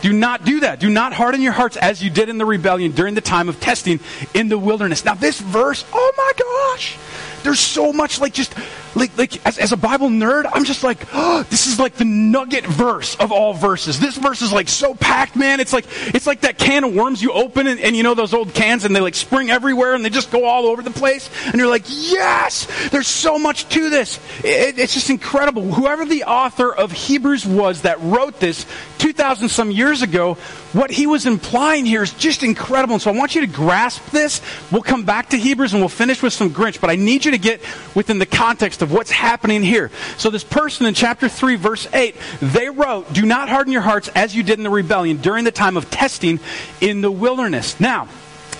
Do 0.00 0.12
not 0.12 0.44
do 0.44 0.60
that. 0.60 0.78
Do 0.78 0.90
not 0.90 1.12
harden 1.12 1.42
your 1.42 1.52
hearts 1.52 1.76
as 1.76 2.02
you 2.02 2.10
did 2.10 2.28
in 2.28 2.38
the 2.38 2.44
rebellion 2.44 2.92
during 2.92 3.14
the 3.14 3.20
time 3.20 3.48
of 3.48 3.58
testing 3.58 3.98
in 4.34 4.48
the 4.48 4.58
wilderness. 4.58 5.04
Now, 5.04 5.14
this 5.14 5.40
verse, 5.40 5.84
oh 5.92 6.12
my 6.16 6.32
gosh, 6.38 6.96
there's 7.42 7.58
so 7.58 7.92
much 7.92 8.20
like 8.20 8.32
just 8.32 8.54
like 8.96 9.16
like 9.18 9.46
as, 9.46 9.58
as 9.58 9.72
a 9.72 9.76
Bible 9.76 10.08
nerd, 10.08 10.50
I'm 10.52 10.64
just 10.64 10.82
like, 10.82 11.06
oh, 11.12 11.42
this 11.50 11.66
is 11.66 11.78
like 11.78 11.94
the 11.94 12.04
nugget 12.04 12.66
verse 12.66 13.14
of 13.16 13.30
all 13.30 13.52
verses. 13.52 14.00
This 14.00 14.16
verse 14.16 14.42
is 14.42 14.52
like 14.52 14.68
so 14.68 14.94
packed, 14.94 15.36
man. 15.36 15.60
It's 15.60 15.72
like 15.72 15.84
it's 16.14 16.26
like 16.26 16.40
that 16.40 16.58
can 16.58 16.84
of 16.84 16.94
worms 16.94 17.22
you 17.22 17.32
open 17.32 17.66
and, 17.66 17.78
and 17.80 17.94
you 17.94 18.02
know 18.02 18.14
those 18.14 18.34
old 18.34 18.54
cans 18.54 18.84
and 18.84 18.96
they 18.96 19.00
like 19.00 19.14
spring 19.14 19.50
everywhere 19.50 19.94
and 19.94 20.04
they 20.04 20.10
just 20.10 20.30
go 20.30 20.44
all 20.44 20.66
over 20.66 20.82
the 20.82 20.90
place. 20.90 21.30
And 21.46 21.56
you're 21.56 21.68
like, 21.68 21.84
yes, 21.86 22.66
there's 22.90 23.06
so 23.06 23.38
much 23.38 23.68
to 23.70 23.90
this. 23.90 24.18
It, 24.42 24.78
it's 24.78 24.94
just 24.94 25.10
incredible. 25.10 25.62
Whoever 25.62 26.04
the 26.06 26.24
author 26.24 26.74
of 26.74 26.90
Hebrews 26.92 27.46
was 27.46 27.82
that 27.82 28.00
wrote 28.00 28.40
this 28.40 28.66
2,000 28.98 29.48
some 29.48 29.70
years 29.70 30.02
ago, 30.02 30.34
what 30.72 30.90
he 30.90 31.06
was 31.06 31.26
implying 31.26 31.84
here 31.84 32.02
is 32.02 32.12
just 32.14 32.42
incredible. 32.42 32.94
And 32.94 33.02
so 33.02 33.10
I 33.10 33.16
want 33.16 33.34
you 33.34 33.42
to 33.42 33.46
grasp 33.46 34.10
this. 34.10 34.40
We'll 34.70 34.82
come 34.82 35.04
back 35.04 35.30
to 35.30 35.36
Hebrews 35.36 35.72
and 35.72 35.82
we'll 35.82 35.88
finish 35.88 36.22
with 36.22 36.32
some 36.32 36.50
Grinch, 36.50 36.80
but 36.80 36.90
I 36.90 36.96
need 36.96 37.24
you 37.24 37.30
to 37.32 37.38
get 37.38 37.60
within 37.94 38.18
the 38.18 38.26
context 38.26 38.82
of 38.82 38.85
what's 38.90 39.10
happening 39.10 39.62
here. 39.62 39.90
So 40.16 40.30
this 40.30 40.44
person 40.44 40.86
in 40.86 40.94
chapter 40.94 41.28
3, 41.28 41.56
verse 41.56 41.88
8, 41.92 42.16
they 42.40 42.70
wrote, 42.70 43.12
Do 43.12 43.24
not 43.24 43.48
harden 43.48 43.72
your 43.72 43.82
hearts 43.82 44.08
as 44.08 44.34
you 44.34 44.42
did 44.42 44.58
in 44.58 44.64
the 44.64 44.70
rebellion 44.70 45.18
during 45.18 45.44
the 45.44 45.52
time 45.52 45.76
of 45.76 45.90
testing 45.90 46.40
in 46.80 47.00
the 47.00 47.10
wilderness. 47.10 47.78
Now, 47.80 48.08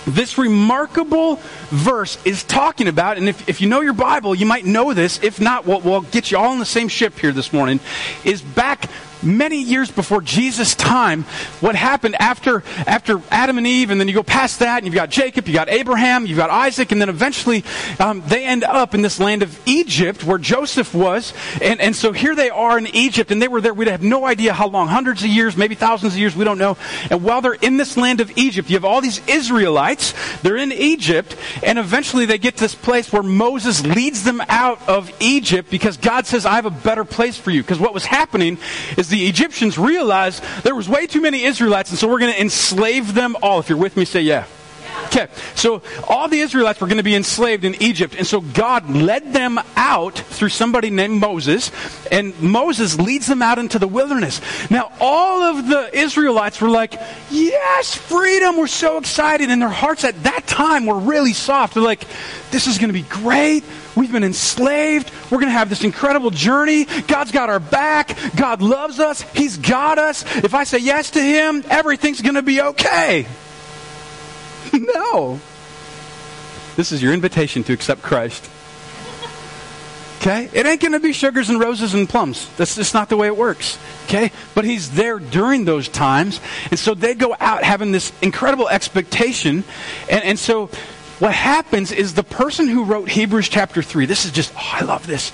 this 0.07 0.39
remarkable 0.39 1.41
verse 1.71 2.17
is 2.25 2.45
talking 2.45 2.87
about, 2.87 3.19
and 3.19 3.29
if, 3.29 3.49
if 3.49 3.61
you 3.61 3.69
know 3.69 3.81
your 3.81 3.93
Bible, 3.93 4.35
you 4.37 4.47
might 4.47 4.65
know 4.65 4.95
this. 4.95 5.19
If 5.23 5.41
not, 5.41 5.67
we'll, 5.67 5.81
we'll 5.81 6.03
get 6.03 6.31
you 6.31 6.39
all 6.39 6.53
on 6.53 6.61
the 6.61 6.65
same 6.65 6.87
ship 6.87 7.19
here 7.19 7.33
this 7.33 7.53
morning. 7.53 7.81
Is 8.25 8.41
back 8.41 8.89
many 9.27 9.61
years 9.63 9.91
before 9.91 10.23
Jesus' 10.23 10.75
time, 10.75 11.25
what 11.61 11.75
happened 11.75 12.15
after, 12.21 12.63
after 12.87 13.21
Adam 13.31 13.59
and 13.59 13.67
Eve, 13.67 13.91
and 13.91 14.01
then 14.01 14.09
you 14.09 14.15
go 14.15 14.23
past 14.23 14.61
that, 14.61 14.79
and 14.79 14.87
you've 14.87 14.95
got 14.95 15.11
Jacob, 15.11 15.47
you've 15.47 15.55
got 15.55 15.69
Abraham, 15.69 16.27
you've 16.27 16.39
got 16.39 16.51
Isaac, 16.51 16.93
and 16.93 17.01
then 17.01 17.09
eventually 17.09 17.65
um, 17.99 18.23
they 18.27 18.45
end 18.45 18.65
up 18.65 18.95
in 18.95 19.03
this 19.03 19.19
land 19.21 19.43
of 19.43 19.59
Egypt 19.67 20.25
where 20.25 20.39
Joseph 20.39 20.95
was. 20.95 21.35
And, 21.61 21.81
and 21.81 21.95
so 21.95 22.13
here 22.13 22.35
they 22.35 22.51
are 22.51 22.79
in 22.79 22.87
Egypt, 22.89 23.31
and 23.31 23.43
they 23.43 23.49
were 23.49 23.61
there, 23.61 23.75
we'd 23.75 23.89
have 23.89 24.03
no 24.03 24.25
idea 24.25 24.53
how 24.53 24.69
long, 24.69 24.89
hundreds 24.89 25.23
of 25.23 25.29
years, 25.29 25.57
maybe 25.57 25.75
thousands 25.75 26.15
of 26.15 26.19
years, 26.19 26.37
we 26.37 26.45
don't 26.45 26.59
know. 26.59 26.77
And 27.11 27.23
while 27.25 27.41
they're 27.41 27.55
in 27.55 27.77
this 27.77 27.97
land 27.97 28.21
of 28.21 28.37
Egypt, 28.39 28.71
you 28.71 28.77
have 28.77 28.85
all 28.85 29.01
these 29.01 29.27
Israelites, 29.27 30.15
they're 30.43 30.57
in 30.57 30.73
Egypt, 30.73 31.37
and 31.63 31.79
eventually 31.79 32.27
they 32.27 32.39
get 32.39 32.57
to 32.57 32.65
this 32.65 32.75
place 32.75 33.13
where 33.13 33.23
Moses 33.23 33.85
leads 33.85 34.23
them 34.25 34.41
out 34.49 34.87
of 34.89 35.13
Egypt 35.21 35.71
because 35.71 35.97
God 35.97 36.27
says, 36.27 36.47
I 36.47 36.55
have 36.55 36.67
a 36.67 36.71
better 36.71 37.05
place 37.05 37.37
for 37.37 37.51
you. 37.51 37.63
Because 37.63 37.79
what 37.79 37.95
was 37.95 38.05
happening 38.05 38.59
is 38.97 39.09
the 39.09 39.16
Egyptians 39.25 39.79
realized 39.79 40.43
there 40.63 40.75
was 40.75 40.89
way 40.89 41.07
too 41.07 41.21
many 41.21 41.45
Israelites, 41.45 41.91
and 41.91 41.99
so 41.99 42.09
we're 42.09 42.19
going 42.19 42.33
to 42.33 42.41
enslave 42.41 43.15
them 43.15 43.37
all. 43.43 43.61
If 43.61 43.69
you're 43.69 43.79
with 43.79 43.97
me, 43.97 44.05
say 44.05 44.21
yeah. 44.21 44.45
Okay, 45.05 45.29
so 45.55 45.83
all 46.09 46.29
the 46.29 46.41
Israelites 46.41 46.81
were 46.81 46.87
going 46.87 46.97
to 46.99 47.03
be 47.03 47.15
enslaved 47.15 47.65
in 47.65 47.81
Egypt, 47.83 48.15
and 48.17 48.27
so 48.27 48.41
God 48.41 48.91
led 48.91 49.33
them 49.33 49.59
out 49.77 50.19
through 50.19 50.49
somebody 50.49 50.91
named 50.91 51.21
Moses, 51.21 51.71
and 52.11 52.39
Moses 52.41 52.99
leads 52.99 53.27
them 53.27 53.43
out 53.43 53.59
into 53.59 53.79
the 53.79 53.87
wilderness. 53.87 54.41
Now, 54.71 54.93
all 55.01 55.43
of 55.43 55.69
the 55.69 55.97
Israelites 55.97 56.61
were 56.61 56.71
like, 56.71 56.95
Yes, 57.31 57.95
freedom! 57.95 58.57
We're 58.57 58.67
so 58.67 58.99
excited, 58.99 59.51
and 59.51 59.61
their 59.63 59.69
hearts 59.69 60.05
at 60.05 60.23
that 60.25 60.47
time 60.47 60.87
were 60.87 60.99
really 60.99 61.33
soft. 61.33 61.75
They're 61.75 61.83
like, 61.83 62.05
This 62.51 62.67
is 62.67 62.79
going 62.79 62.89
to 62.89 62.95
be 62.95 63.03
great. 63.03 63.65
We've 63.97 64.13
been 64.13 64.25
enslaved. 64.25 65.11
We're 65.31 65.39
going 65.39 65.49
to 65.49 65.59
have 65.59 65.71
this 65.71 65.85
incredible 65.85 66.31
journey. 66.31 66.85
God's 66.85 67.33
got 67.33 67.49
our 67.49 67.61
back. 67.61 68.17
God 68.37 68.61
loves 68.61 69.01
us. 69.01 69.23
He's 69.33 69.57
got 69.57 69.99
us. 69.99 70.25
If 70.37 70.55
I 70.55 70.65
say 70.65 70.79
yes 70.79 71.13
to 71.13 71.23
Him, 71.23 71.65
everything's 71.71 72.21
going 72.21 72.35
to 72.35 72.43
be 72.43 72.61
okay. 72.61 73.27
no. 74.95 75.41
This 76.77 76.93
is 76.93 77.03
your 77.03 77.13
invitation 77.13 77.65
to 77.65 77.73
accept 77.73 78.03
Christ. 78.03 78.51
Okay? 80.21 80.49
It 80.53 80.67
ain't 80.67 80.81
going 80.81 80.93
to 80.93 81.01
be 81.01 81.13
sugars 81.13 81.51
and 81.51 81.61
roses 81.61 81.95
and 81.95 82.09
plums. 82.09 82.49
That's 82.57 82.75
just 82.75 82.95
not 82.95 83.09
the 83.09 83.17
way 83.17 83.29
it 83.29 83.37
works. 83.37 83.79
Okay? 84.05 84.33
But 84.55 84.65
he's 84.65 84.91
there 84.91 85.19
during 85.19 85.65
those 85.65 85.89
times. 85.89 86.41
And 86.71 86.79
so 86.79 86.95
they 86.95 87.15
go 87.15 87.37
out 87.39 87.63
having 87.63 87.93
this 87.93 88.13
incredible 88.21 88.69
expectation. 88.69 89.65
And, 90.11 90.25
and 90.25 90.39
so 90.39 90.69
what 91.19 91.33
happens 91.33 91.93
is 91.93 92.13
the 92.13 92.23
person 92.23 92.69
who 92.69 92.85
wrote 92.85 93.09
Hebrews 93.09 93.49
chapter 93.49 93.83
3, 93.83 94.05
this 94.05 94.27
is 94.27 94.33
just, 94.33 94.53
oh, 94.55 94.71
I 94.73 94.85
love 94.85 95.07
this. 95.07 95.33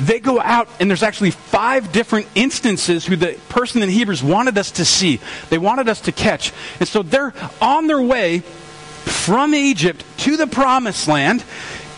They 0.00 0.20
go 0.20 0.40
out, 0.40 0.68
and 0.78 0.90
there's 0.90 1.02
actually 1.02 1.30
five 1.30 1.90
different 1.90 2.26
instances 2.34 3.06
who 3.06 3.16
the 3.16 3.38
person 3.48 3.80
in 3.82 3.88
Hebrews 3.88 4.22
wanted 4.22 4.58
us 4.58 4.72
to 4.72 4.84
see. 4.84 5.20
They 5.48 5.58
wanted 5.58 5.88
us 5.88 6.02
to 6.02 6.12
catch. 6.12 6.52
And 6.80 6.88
so 6.88 7.02
they're 7.02 7.32
on 7.62 7.86
their 7.86 8.02
way 8.02 8.42
from 9.04 9.54
Egypt 9.54 10.04
to 10.18 10.36
the 10.36 10.46
promised 10.46 11.08
land. 11.08 11.44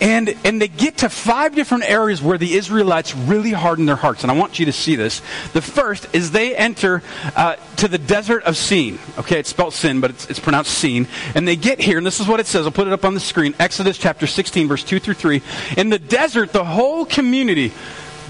And, 0.00 0.36
and 0.44 0.60
they 0.60 0.68
get 0.68 0.98
to 0.98 1.08
five 1.08 1.54
different 1.54 1.84
areas 1.84 2.20
where 2.20 2.36
the 2.36 2.54
Israelites 2.54 3.14
really 3.14 3.52
harden 3.52 3.86
their 3.86 3.96
hearts. 3.96 4.22
And 4.22 4.30
I 4.30 4.34
want 4.34 4.58
you 4.58 4.66
to 4.66 4.72
see 4.72 4.96
this. 4.96 5.20
The 5.52 5.62
first 5.62 6.08
is 6.12 6.30
they 6.30 6.54
enter 6.54 7.02
uh, 7.36 7.56
to 7.76 7.88
the 7.88 7.96
desert 7.96 8.42
of 8.42 8.56
Sin. 8.56 8.98
Okay, 9.18 9.38
it's 9.38 9.48
spelled 9.48 9.72
sin, 9.72 10.00
but 10.00 10.10
it's, 10.10 10.28
it's 10.28 10.40
pronounced 10.40 10.72
Sin. 10.72 11.06
And 11.34 11.46
they 11.46 11.56
get 11.56 11.80
here, 11.80 11.96
and 11.96 12.06
this 12.06 12.20
is 12.20 12.26
what 12.26 12.40
it 12.40 12.46
says. 12.46 12.66
I'll 12.66 12.72
put 12.72 12.88
it 12.88 12.92
up 12.92 13.04
on 13.04 13.14
the 13.14 13.20
screen. 13.20 13.54
Exodus 13.58 13.96
chapter 13.96 14.26
16, 14.26 14.68
verse 14.68 14.84
2 14.84 14.98
through 14.98 15.14
3. 15.14 15.40
In 15.76 15.90
the 15.90 15.98
desert, 15.98 16.52
the 16.52 16.64
whole 16.64 17.06
community 17.06 17.72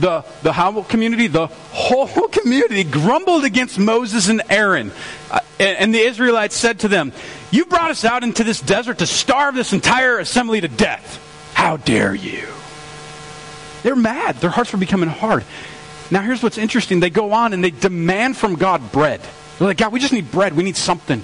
the, 0.00 0.24
the 0.42 0.52
how 0.52 0.82
community, 0.82 1.26
the 1.26 1.46
whole 1.46 2.06
community 2.28 2.84
grumbled 2.84 3.44
against 3.44 3.78
Moses 3.78 4.28
and 4.28 4.42
Aaron. 4.48 4.92
Uh, 5.30 5.40
and, 5.58 5.78
and, 5.78 5.94
the 5.94 6.00
Israelites 6.00 6.56
said 6.56 6.80
to 6.80 6.88
them, 6.88 7.12
You 7.50 7.66
brought 7.66 7.90
us 7.90 8.04
out 8.04 8.24
into 8.24 8.44
this 8.44 8.60
desert 8.60 8.98
to 8.98 9.06
starve 9.06 9.54
this 9.54 9.72
entire 9.72 10.18
assembly 10.18 10.60
to 10.60 10.68
death. 10.68 11.20
How 11.54 11.76
dare 11.76 12.14
you? 12.14 12.46
They're 13.82 13.96
mad. 13.96 14.36
Their 14.36 14.50
hearts 14.50 14.72
were 14.72 14.78
becoming 14.78 15.08
hard. 15.08 15.44
Now, 16.10 16.22
here's 16.22 16.42
what's 16.42 16.58
interesting. 16.58 17.00
They 17.00 17.10
go 17.10 17.32
on 17.32 17.52
and 17.52 17.62
they 17.62 17.70
demand 17.70 18.36
from 18.36 18.56
God 18.56 18.92
bread. 18.92 19.20
They're 19.58 19.68
like, 19.68 19.76
God, 19.76 19.92
we 19.92 20.00
just 20.00 20.12
need 20.12 20.30
bread. 20.30 20.54
We 20.54 20.64
need 20.64 20.76
something. 20.76 21.22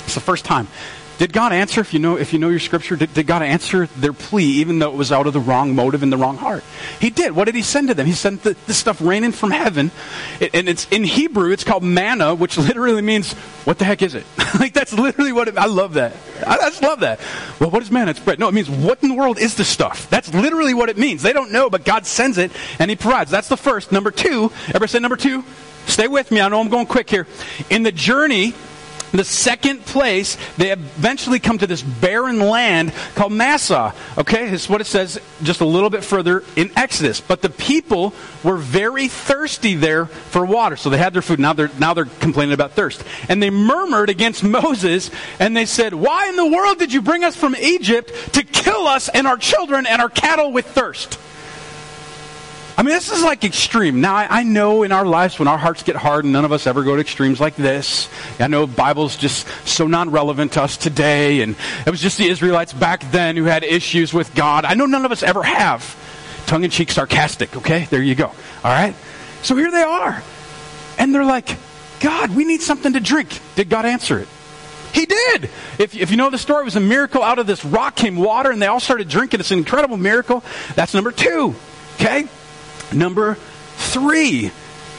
It's 0.00 0.14
the 0.14 0.20
first 0.20 0.44
time. 0.44 0.68
Did 1.18 1.32
God 1.32 1.52
answer, 1.52 1.80
if 1.80 1.94
you 1.94 2.00
know, 2.00 2.16
if 2.16 2.32
you 2.32 2.40
know 2.40 2.48
your 2.48 2.58
scripture, 2.58 2.96
did, 2.96 3.14
did, 3.14 3.26
God 3.26 3.42
answer 3.42 3.86
their 3.86 4.12
plea 4.12 4.44
even 4.44 4.80
though 4.80 4.90
it 4.90 4.96
was 4.96 5.12
out 5.12 5.26
of 5.26 5.32
the 5.32 5.40
wrong 5.40 5.74
motive 5.74 6.02
and 6.02 6.12
the 6.12 6.16
wrong 6.16 6.36
heart? 6.36 6.64
He 7.00 7.10
did. 7.10 7.32
What 7.32 7.44
did 7.44 7.54
he 7.54 7.62
send 7.62 7.88
to 7.88 7.94
them? 7.94 8.06
He 8.06 8.12
sent 8.12 8.42
the, 8.42 8.56
the 8.66 8.74
stuff 8.74 9.00
raining 9.00 9.30
from 9.30 9.52
heaven. 9.52 9.92
It, 10.40 10.54
and 10.54 10.68
it's 10.68 10.88
in 10.88 11.04
Hebrew, 11.04 11.52
it's 11.52 11.62
called 11.62 11.84
manna, 11.84 12.34
which 12.34 12.58
literally 12.58 13.02
means, 13.02 13.32
what 13.64 13.78
the 13.78 13.84
heck 13.84 14.02
is 14.02 14.14
it? 14.14 14.26
like 14.58 14.72
that's 14.72 14.92
literally 14.92 15.32
what 15.32 15.46
it, 15.46 15.56
I 15.56 15.66
love 15.66 15.94
that. 15.94 16.16
I, 16.44 16.56
I 16.56 16.70
just 16.70 16.82
love 16.82 17.00
that. 17.00 17.20
Well, 17.60 17.70
what 17.70 17.82
is 17.82 17.92
manna? 17.92 18.10
It's 18.10 18.20
bread. 18.20 18.40
No, 18.40 18.48
it 18.48 18.54
means 18.54 18.68
what 18.68 19.02
in 19.02 19.08
the 19.08 19.14
world 19.14 19.38
is 19.38 19.54
this 19.54 19.68
stuff? 19.68 20.10
That's 20.10 20.34
literally 20.34 20.74
what 20.74 20.88
it 20.88 20.98
means. 20.98 21.22
They 21.22 21.32
don't 21.32 21.52
know, 21.52 21.70
but 21.70 21.84
God 21.84 22.06
sends 22.06 22.38
it 22.38 22.50
and 22.80 22.90
he 22.90 22.96
provides. 22.96 23.30
That's 23.30 23.48
the 23.48 23.56
first. 23.56 23.92
Number 23.92 24.10
two, 24.10 24.50
ever 24.74 24.88
say 24.88 24.98
number 24.98 25.16
two? 25.16 25.44
Stay 25.86 26.08
with 26.08 26.30
me. 26.30 26.40
I 26.40 26.48
know 26.48 26.60
I'm 26.60 26.70
going 26.70 26.86
quick 26.86 27.08
here. 27.08 27.26
In 27.70 27.82
the 27.82 27.92
journey 27.92 28.54
the 29.16 29.24
second 29.24 29.84
place, 29.84 30.36
they 30.56 30.70
eventually 30.70 31.38
come 31.38 31.58
to 31.58 31.66
this 31.66 31.82
barren 31.82 32.40
land 32.40 32.92
called 33.14 33.32
Massah. 33.32 33.94
Okay, 34.18 34.50
this 34.50 34.64
is 34.64 34.68
what 34.68 34.80
it 34.80 34.86
says 34.86 35.20
just 35.42 35.60
a 35.60 35.64
little 35.64 35.90
bit 35.90 36.04
further 36.04 36.42
in 36.56 36.70
Exodus. 36.76 37.20
But 37.20 37.42
the 37.42 37.50
people 37.50 38.12
were 38.42 38.56
very 38.56 39.08
thirsty 39.08 39.74
there 39.74 40.06
for 40.06 40.44
water. 40.44 40.76
So 40.76 40.90
they 40.90 40.98
had 40.98 41.14
their 41.14 41.22
food. 41.22 41.38
Now 41.38 41.52
they're, 41.52 41.70
now 41.78 41.94
they're 41.94 42.04
complaining 42.04 42.54
about 42.54 42.72
thirst. 42.72 43.04
And 43.28 43.42
they 43.42 43.50
murmured 43.50 44.10
against 44.10 44.42
Moses 44.54 45.10
and 45.38 45.56
they 45.56 45.66
said, 45.66 45.94
Why 45.94 46.28
in 46.28 46.36
the 46.36 46.46
world 46.46 46.78
did 46.78 46.92
you 46.92 47.02
bring 47.02 47.24
us 47.24 47.36
from 47.36 47.54
Egypt 47.56 48.12
to 48.34 48.42
kill 48.42 48.86
us 48.86 49.08
and 49.08 49.26
our 49.26 49.36
children 49.36 49.86
and 49.86 50.02
our 50.02 50.10
cattle 50.10 50.52
with 50.52 50.66
thirst? 50.66 51.18
I 52.76 52.82
mean, 52.82 52.94
this 52.94 53.10
is 53.10 53.22
like 53.22 53.44
extreme. 53.44 54.00
Now, 54.00 54.16
I, 54.16 54.40
I, 54.40 54.42
know 54.42 54.82
in 54.82 54.90
our 54.90 55.06
lives 55.06 55.38
when 55.38 55.46
our 55.46 55.58
hearts 55.58 55.84
get 55.84 55.94
hard, 55.94 56.24
and 56.24 56.32
none 56.32 56.44
of 56.44 56.50
us 56.50 56.66
ever 56.66 56.82
go 56.82 56.96
to 56.96 57.00
extremes 57.00 57.40
like 57.40 57.54
this. 57.54 58.08
I 58.40 58.48
know 58.48 58.66
Bible's 58.66 59.16
just 59.16 59.46
so 59.64 59.86
non-relevant 59.86 60.52
to 60.54 60.62
us 60.62 60.76
today, 60.76 61.42
and 61.42 61.54
it 61.86 61.90
was 61.90 62.00
just 62.00 62.18
the 62.18 62.26
Israelites 62.26 62.72
back 62.72 63.08
then 63.12 63.36
who 63.36 63.44
had 63.44 63.62
issues 63.62 64.12
with 64.12 64.34
God. 64.34 64.64
I 64.64 64.74
know 64.74 64.86
none 64.86 65.04
of 65.04 65.12
us 65.12 65.22
ever 65.22 65.42
have. 65.44 65.96
Tongue-in-cheek 66.46 66.90
sarcastic, 66.90 67.56
okay? 67.56 67.86
There 67.90 68.02
you 68.02 68.16
go. 68.16 68.26
All 68.26 68.34
right? 68.64 68.94
So 69.42 69.54
here 69.54 69.70
they 69.70 69.82
are. 69.82 70.22
And 70.98 71.14
they're 71.14 71.24
like, 71.24 71.56
God, 72.00 72.34
we 72.34 72.44
need 72.44 72.60
something 72.60 72.92
to 72.94 73.00
drink. 73.00 73.40
Did 73.54 73.68
God 73.68 73.86
answer 73.86 74.18
it? 74.18 74.28
He 74.92 75.06
did. 75.06 75.44
If, 75.78 75.96
if 75.96 76.10
you 76.10 76.16
know 76.16 76.30
the 76.30 76.38
story, 76.38 76.62
it 76.62 76.64
was 76.64 76.76
a 76.76 76.80
miracle. 76.80 77.22
Out 77.22 77.38
of 77.38 77.46
this 77.46 77.64
rock 77.64 77.94
came 77.94 78.16
water, 78.16 78.50
and 78.50 78.60
they 78.60 78.66
all 78.66 78.80
started 78.80 79.08
drinking. 79.08 79.40
It's 79.40 79.52
an 79.52 79.58
incredible 79.58 79.96
miracle. 79.96 80.42
That's 80.74 80.92
number 80.92 81.12
two. 81.12 81.54
Okay? 81.96 82.28
Number 82.94 83.34
three, 83.76 84.50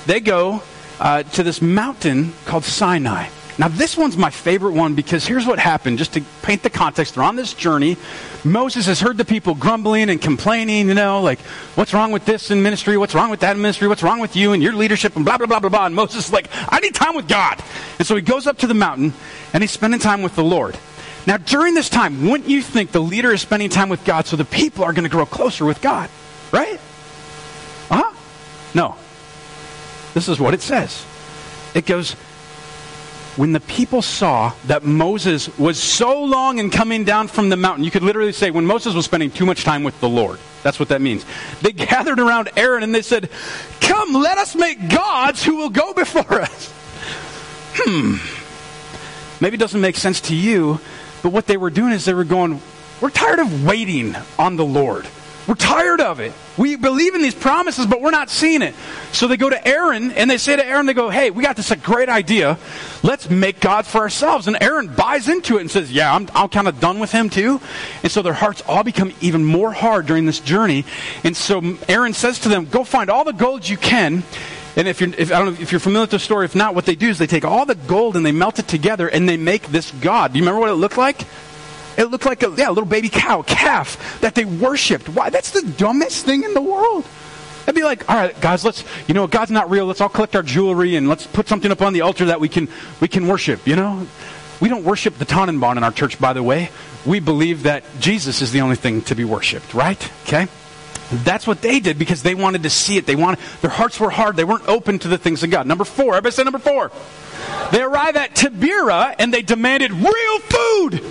they 0.05 0.19
go 0.19 0.61
uh, 0.99 1.23
to 1.23 1.43
this 1.43 1.61
mountain 1.61 2.33
called 2.45 2.63
Sinai. 2.63 3.29
Now, 3.57 3.69
this 3.69 3.95
one's 3.95 4.17
my 4.17 4.31
favorite 4.31 4.73
one 4.73 4.95
because 4.95 5.25
here's 5.25 5.45
what 5.45 5.59
happened. 5.59 5.97
Just 5.97 6.13
to 6.13 6.21
paint 6.41 6.61
the 6.61 6.69
context, 6.69 7.15
they're 7.15 7.23
on 7.23 7.37
this 7.37 7.53
journey. 7.53 7.95
Moses 8.43 8.85
has 8.87 8.99
heard 8.99 9.17
the 9.17 9.23
people 9.23 9.55
grumbling 9.55 10.09
and 10.09 10.21
complaining, 10.21 10.89
you 10.89 10.93
know, 10.93 11.21
like, 11.21 11.39
what's 11.75 11.93
wrong 11.93 12.11
with 12.11 12.25
this 12.25 12.51
in 12.51 12.61
ministry? 12.61 12.97
What's 12.97 13.15
wrong 13.15 13.29
with 13.29 13.39
that 13.39 13.55
in 13.55 13.61
ministry? 13.61 13.87
What's 13.87 14.03
wrong 14.03 14.19
with 14.19 14.35
you 14.35 14.51
and 14.51 14.61
your 14.61 14.73
leadership? 14.73 15.15
And 15.15 15.23
blah, 15.23 15.37
blah, 15.37 15.47
blah, 15.47 15.61
blah, 15.61 15.69
blah. 15.69 15.85
And 15.85 15.95
Moses 15.95 16.27
is 16.27 16.33
like, 16.33 16.49
I 16.67 16.81
need 16.81 16.93
time 16.93 17.15
with 17.15 17.29
God. 17.29 17.63
And 17.97 18.05
so 18.05 18.17
he 18.17 18.21
goes 18.21 18.45
up 18.45 18.57
to 18.57 18.67
the 18.67 18.73
mountain 18.73 19.13
and 19.53 19.63
he's 19.63 19.71
spending 19.71 20.01
time 20.01 20.21
with 20.21 20.35
the 20.35 20.43
Lord. 20.43 20.77
Now, 21.25 21.37
during 21.37 21.75
this 21.75 21.89
time, 21.89 22.29
wouldn't 22.29 22.49
you 22.49 22.61
think 22.61 22.91
the 22.91 22.99
leader 22.99 23.31
is 23.31 23.41
spending 23.41 23.69
time 23.69 23.87
with 23.87 24.03
God 24.03 24.25
so 24.25 24.35
the 24.35 24.43
people 24.45 24.83
are 24.83 24.91
going 24.91 25.05
to 25.05 25.09
grow 25.09 25.25
closer 25.25 25.63
with 25.63 25.81
God? 25.81 26.09
Right? 26.51 26.79
No. 28.75 28.95
This 30.13 30.29
is 30.29 30.39
what 30.39 30.53
it 30.53 30.61
says. 30.61 31.03
It 31.73 31.85
goes, 31.85 32.15
when 33.37 33.51
the 33.51 33.59
people 33.59 34.01
saw 34.01 34.53
that 34.67 34.83
Moses 34.83 35.57
was 35.57 35.81
so 35.81 36.23
long 36.23 36.59
in 36.59 36.69
coming 36.69 37.03
down 37.03 37.27
from 37.27 37.49
the 37.49 37.57
mountain, 37.57 37.83
you 37.83 37.91
could 37.91 38.03
literally 38.03 38.31
say 38.31 38.51
when 38.51 38.65
Moses 38.65 38.93
was 38.93 39.05
spending 39.05 39.31
too 39.31 39.45
much 39.45 39.63
time 39.63 39.83
with 39.83 39.99
the 39.99 40.07
Lord. 40.07 40.39
That's 40.63 40.79
what 40.79 40.89
that 40.89 41.01
means. 41.01 41.25
They 41.61 41.71
gathered 41.73 42.19
around 42.19 42.49
Aaron 42.55 42.83
and 42.83 42.93
they 42.93 43.01
said, 43.01 43.29
Come, 43.81 44.13
let 44.13 44.37
us 44.37 44.55
make 44.55 44.89
gods 44.89 45.43
who 45.43 45.57
will 45.57 45.69
go 45.69 45.93
before 45.93 46.41
us. 46.41 46.71
Hmm. 47.75 48.17
Maybe 49.41 49.55
it 49.55 49.59
doesn't 49.59 49.81
make 49.81 49.97
sense 49.97 50.21
to 50.21 50.35
you, 50.35 50.79
but 51.21 51.29
what 51.29 51.45
they 51.45 51.57
were 51.57 51.69
doing 51.69 51.91
is 51.91 52.05
they 52.05 52.13
were 52.13 52.23
going, 52.23 52.61
We're 53.01 53.09
tired 53.09 53.39
of 53.39 53.65
waiting 53.65 54.15
on 54.39 54.55
the 54.55 54.65
Lord. 54.65 55.07
We're 55.47 55.55
tired 55.55 56.01
of 56.01 56.19
it. 56.19 56.33
We 56.57 56.75
believe 56.75 57.13
in 57.13 57.21
these 57.21 57.35
promises, 57.35 57.85
but 57.85 58.01
we're 58.01 58.11
not 58.11 58.29
seeing 58.29 58.63
it. 58.63 58.73
So 59.11 59.27
they 59.27 59.37
go 59.37 59.49
to 59.49 59.67
Aaron 59.67 60.11
and 60.11 60.29
they 60.29 60.37
say 60.37 60.55
to 60.55 60.65
Aaron, 60.65 60.87
they 60.87 60.95
go, 60.95 61.09
Hey, 61.09 61.29
we 61.29 61.43
got 61.43 61.55
this 61.55 61.69
a 61.69 61.75
great 61.75 62.09
idea. 62.09 62.57
Let's 63.03 63.29
make 63.29 63.59
gods 63.59 63.87
for 63.87 63.99
ourselves. 63.99 64.47
And 64.47 64.57
Aaron 64.59 64.87
buys 64.87 65.29
into 65.29 65.57
it 65.57 65.61
and 65.61 65.69
says, 65.69 65.91
Yeah, 65.91 66.13
I'm, 66.13 66.27
I'm 66.33 66.49
kind 66.49 66.67
of 66.67 66.79
done 66.79 66.99
with 66.99 67.11
him 67.11 67.29
too. 67.29 67.61
And 68.01 68.11
so 68.11 68.23
their 68.23 68.33
hearts 68.33 68.63
all 68.67 68.83
become 68.83 69.13
even 69.21 69.45
more 69.45 69.71
hard 69.71 70.07
during 70.07 70.25
this 70.25 70.39
journey. 70.39 70.83
And 71.23 71.37
so 71.37 71.77
Aaron 71.87 72.13
says 72.13 72.39
to 72.39 72.49
them, 72.49 72.65
Go 72.65 72.83
find 72.83 73.11
all 73.11 73.23
the 73.23 73.33
gold 73.33 73.67
you 73.67 73.77
can. 73.77 74.23
And 74.75 74.87
if 74.87 74.99
you're, 74.99 75.13
if, 75.17 75.31
I 75.31 75.37
don't 75.39 75.53
know 75.53 75.61
if 75.61 75.71
you're 75.71 75.79
familiar 75.79 76.03
with 76.03 76.11
the 76.11 76.19
story, 76.19 76.45
if 76.45 76.55
not, 76.55 76.75
what 76.75 76.85
they 76.85 76.95
do 76.95 77.07
is 77.07 77.17
they 77.17 77.27
take 77.27 77.45
all 77.45 77.65
the 77.65 77.75
gold 77.75 78.17
and 78.17 78.25
they 78.25 78.33
melt 78.33 78.59
it 78.59 78.67
together 78.67 79.07
and 79.07 79.29
they 79.29 79.37
make 79.37 79.67
this 79.67 79.91
god. 79.91 80.33
Do 80.33 80.39
you 80.39 80.43
remember 80.43 80.59
what 80.59 80.69
it 80.69 80.75
looked 80.75 80.97
like? 80.97 81.21
It 81.97 82.05
looked 82.05 82.25
like 82.25 82.43
a, 82.43 82.53
yeah, 82.57 82.69
little 82.69 82.85
baby 82.85 83.09
cow, 83.09 83.41
calf 83.41 84.19
that 84.21 84.35
they 84.35 84.45
worshipped. 84.45 85.09
Why? 85.09 85.29
That's 85.29 85.51
the 85.51 85.61
dumbest 85.61 86.25
thing 86.25 86.43
in 86.43 86.53
the 86.53 86.61
world. 86.61 87.05
I'd 87.67 87.75
be 87.75 87.83
like, 87.83 88.07
all 88.09 88.15
right, 88.15 88.39
guys, 88.41 88.63
let's, 88.63 88.83
you 89.07 89.13
know, 89.13 89.27
God's 89.27 89.51
not 89.51 89.69
real. 89.69 89.85
Let's 89.85 90.01
all 90.01 90.09
collect 90.09 90.35
our 90.35 90.43
jewelry 90.43 90.95
and 90.95 91.09
let's 91.09 91.25
put 91.25 91.47
something 91.47 91.71
up 91.71 91.81
on 91.81 91.93
the 91.93 92.01
altar 92.01 92.25
that 92.25 92.39
we 92.39 92.49
can, 92.49 92.67
we 92.99 93.07
can 93.07 93.27
worship, 93.27 93.65
you 93.65 93.75
know? 93.75 94.05
We 94.61 94.69
don't 94.69 94.83
worship 94.83 95.17
the 95.17 95.25
Tannenbaum 95.25 95.77
in 95.77 95.83
our 95.83 95.91
church, 95.91 96.19
by 96.19 96.33
the 96.33 96.43
way. 96.43 96.69
We 97.05 97.19
believe 97.19 97.63
that 97.63 97.83
Jesus 97.99 98.41
is 98.41 98.51
the 98.51 98.61
only 98.61 98.75
thing 98.75 99.01
to 99.03 99.15
be 99.15 99.23
worshiped, 99.23 99.73
right? 99.73 100.11
Okay? 100.23 100.47
That's 101.11 101.45
what 101.45 101.61
they 101.61 101.79
did 101.79 101.99
because 101.99 102.23
they 102.23 102.35
wanted 102.35 102.63
to 102.63 102.69
see 102.69 102.97
it. 102.97 103.05
They 103.05 103.15
wanted, 103.15 103.39
their 103.61 103.69
hearts 103.69 103.99
were 103.99 104.09
hard. 104.09 104.35
They 104.35 104.43
weren't 104.43 104.67
open 104.67 104.99
to 104.99 105.07
the 105.07 105.17
things 105.17 105.43
of 105.43 105.51
God. 105.51 105.67
Number 105.67 105.85
four, 105.85 106.15
everybody 106.15 106.33
say 106.33 106.43
number 106.43 106.59
four. 106.59 106.91
They 107.71 107.81
arrive 107.81 108.15
at 108.15 108.35
Taberah 108.35 109.15
and 109.19 109.33
they 109.33 109.41
demanded 109.41 109.91
real 109.91 110.39
food. 110.39 111.03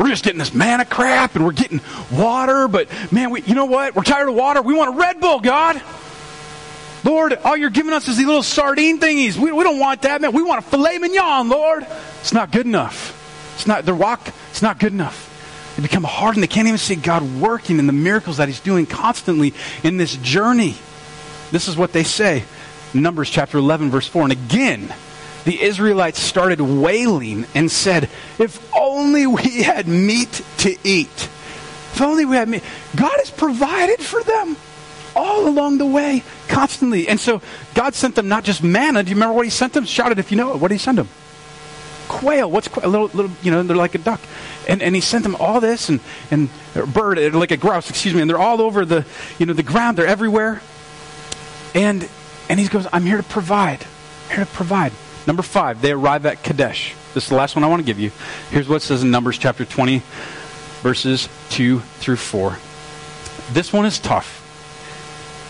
We're 0.00 0.08
just 0.08 0.24
getting 0.24 0.38
this 0.38 0.54
manna 0.54 0.86
crap 0.86 1.36
and 1.36 1.44
we're 1.44 1.52
getting 1.52 1.82
water, 2.10 2.68
but 2.68 2.88
man, 3.12 3.28
we, 3.28 3.42
you 3.42 3.54
know 3.54 3.66
what? 3.66 3.94
We're 3.94 4.02
tired 4.02 4.30
of 4.30 4.34
water. 4.34 4.62
We 4.62 4.72
want 4.72 4.94
a 4.94 4.98
Red 4.98 5.20
Bull, 5.20 5.40
God. 5.40 5.80
Lord, 7.04 7.34
all 7.44 7.54
you're 7.54 7.68
giving 7.68 7.92
us 7.92 8.08
is 8.08 8.16
these 8.16 8.26
little 8.26 8.42
sardine 8.42 8.98
thingies. 8.98 9.36
We, 9.36 9.52
we 9.52 9.62
don't 9.62 9.78
want 9.78 10.00
that, 10.02 10.22
man. 10.22 10.32
We 10.32 10.42
want 10.42 10.64
a 10.64 10.66
filet 10.66 10.96
mignon, 10.96 11.50
Lord. 11.50 11.86
It's 12.20 12.32
not 12.32 12.50
good 12.50 12.64
enough. 12.64 13.52
It's 13.56 13.66
not, 13.66 13.84
the 13.84 13.92
rock, 13.92 14.26
it's 14.50 14.62
not 14.62 14.78
good 14.78 14.94
enough. 14.94 15.74
They 15.76 15.82
become 15.82 16.04
hardened. 16.04 16.42
They 16.44 16.48
can't 16.48 16.66
even 16.66 16.78
see 16.78 16.96
God 16.96 17.22
working 17.38 17.78
in 17.78 17.86
the 17.86 17.92
miracles 17.92 18.38
that 18.38 18.48
He's 18.48 18.60
doing 18.60 18.86
constantly 18.86 19.52
in 19.84 19.98
this 19.98 20.16
journey. 20.16 20.76
This 21.50 21.68
is 21.68 21.76
what 21.76 21.92
they 21.92 22.04
say. 22.04 22.44
Numbers 22.94 23.28
chapter 23.28 23.58
11, 23.58 23.90
verse 23.90 24.08
4. 24.08 24.22
And 24.22 24.32
again, 24.32 24.94
the 25.44 25.62
Israelites 25.62 26.20
started 26.20 26.60
wailing 26.60 27.46
and 27.54 27.70
said, 27.70 28.04
If 28.38 28.74
only 28.74 29.26
we 29.26 29.62
had 29.62 29.88
meat 29.88 30.42
to 30.58 30.76
eat. 30.84 31.28
If 31.92 32.00
only 32.00 32.24
we 32.24 32.36
had 32.36 32.48
meat. 32.48 32.62
God 32.94 33.16
has 33.18 33.30
provided 33.30 34.00
for 34.00 34.22
them 34.22 34.56
all 35.16 35.48
along 35.48 35.78
the 35.78 35.86
way, 35.86 36.22
constantly. 36.48 37.08
And 37.08 37.18
so 37.18 37.42
God 37.74 37.94
sent 37.94 38.14
them 38.14 38.28
not 38.28 38.44
just 38.44 38.62
manna. 38.62 39.02
Do 39.02 39.10
you 39.10 39.16
remember 39.16 39.34
what 39.34 39.44
He 39.44 39.50
sent 39.50 39.72
them? 39.72 39.84
Shout 39.84 40.12
it 40.12 40.18
if 40.18 40.30
you 40.30 40.36
know 40.36 40.52
it. 40.54 40.60
What 40.60 40.68
did 40.68 40.74
He 40.74 40.78
send 40.78 40.98
them? 40.98 41.08
Quail. 42.08 42.50
What's 42.50 42.68
quail? 42.68 42.86
A 42.86 42.90
little, 42.90 43.06
little, 43.08 43.30
you 43.42 43.50
know, 43.50 43.62
they're 43.62 43.76
like 43.76 43.94
a 43.94 43.98
duck. 43.98 44.20
And, 44.68 44.82
and 44.82 44.94
He 44.94 45.00
sent 45.00 45.22
them 45.22 45.36
all 45.36 45.60
this 45.60 45.88
and, 45.88 46.00
and 46.30 46.48
bird, 46.92 47.18
like 47.34 47.50
a 47.50 47.56
grouse, 47.56 47.90
excuse 47.90 48.14
me. 48.14 48.20
And 48.20 48.30
they're 48.30 48.38
all 48.38 48.60
over 48.60 48.84
the, 48.84 49.04
you 49.38 49.46
know, 49.46 49.52
the 49.52 49.62
ground. 49.62 49.96
They're 49.96 50.06
everywhere. 50.06 50.62
And, 51.74 52.08
and 52.48 52.60
He 52.60 52.68
goes, 52.68 52.86
I'm 52.92 53.04
here 53.04 53.16
to 53.16 53.22
provide. 53.22 53.84
I'm 54.28 54.36
here 54.36 54.44
to 54.44 54.52
provide. 54.52 54.92
Number 55.26 55.42
five, 55.42 55.80
they 55.80 55.92
arrive 55.92 56.26
at 56.26 56.42
Kadesh. 56.42 56.94
This 57.14 57.24
is 57.24 57.30
the 57.30 57.36
last 57.36 57.56
one 57.56 57.64
I 57.64 57.68
want 57.68 57.80
to 57.80 57.86
give 57.86 57.98
you. 57.98 58.10
Here's 58.50 58.68
what 58.68 58.76
it 58.76 58.82
says 58.82 59.02
in 59.02 59.10
Numbers 59.10 59.36
chapter 59.38 59.64
20, 59.64 60.02
verses 60.82 61.28
2 61.50 61.80
through 61.80 62.16
4. 62.16 62.56
This 63.52 63.72
one 63.72 63.84
is 63.84 63.98
tough. 63.98 64.36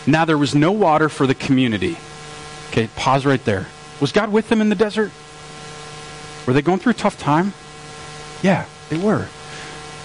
Now 0.07 0.25
there 0.25 0.37
was 0.37 0.55
no 0.55 0.71
water 0.71 1.07
for 1.07 1.27
the 1.27 1.35
community. 1.35 1.97
Okay, 2.69 2.87
pause 2.95 3.25
right 3.25 3.43
there. 3.45 3.67
Was 3.99 4.11
God 4.11 4.31
with 4.31 4.49
them 4.49 4.61
in 4.61 4.69
the 4.69 4.75
desert? 4.75 5.11
Were 6.47 6.53
they 6.53 6.61
going 6.61 6.79
through 6.79 6.91
a 6.91 6.95
tough 6.95 7.19
time? 7.19 7.53
Yeah, 8.41 8.65
they 8.89 8.97
were. 8.97 9.27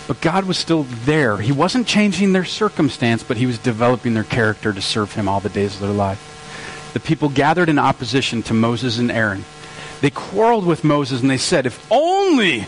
But 0.07 0.21
God 0.21 0.45
was 0.45 0.59
still 0.59 0.83
there. 0.83 1.39
He 1.39 1.53
wasn't 1.53 1.87
changing 1.87 2.33
their 2.33 2.45
circumstance, 2.45 3.23
but 3.23 3.39
He 3.39 3.47
was 3.47 3.59
developing 3.59 4.15
their 4.15 4.25
character 4.25 4.73
to 4.73 4.83
serve 4.83 5.15
Him 5.15 5.29
all 5.29 5.41
the 5.41 5.49
days 5.49 5.75
of 5.75 5.81
their 5.81 5.91
life. 5.91 6.91
The 6.93 7.01
people 7.01 7.29
gathered 7.29 7.69
in 7.69 7.79
opposition 7.79 8.43
to 8.45 8.55
Moses 8.55 8.99
and 8.99 9.11
Aaron 9.11 9.45
they 10.01 10.11
quarreled 10.11 10.67
with 10.67 10.85
Moses 10.85 11.21
and 11.21 11.31
they 11.31 11.39
said, 11.39 11.67
If 11.67 11.91
only 11.91 12.67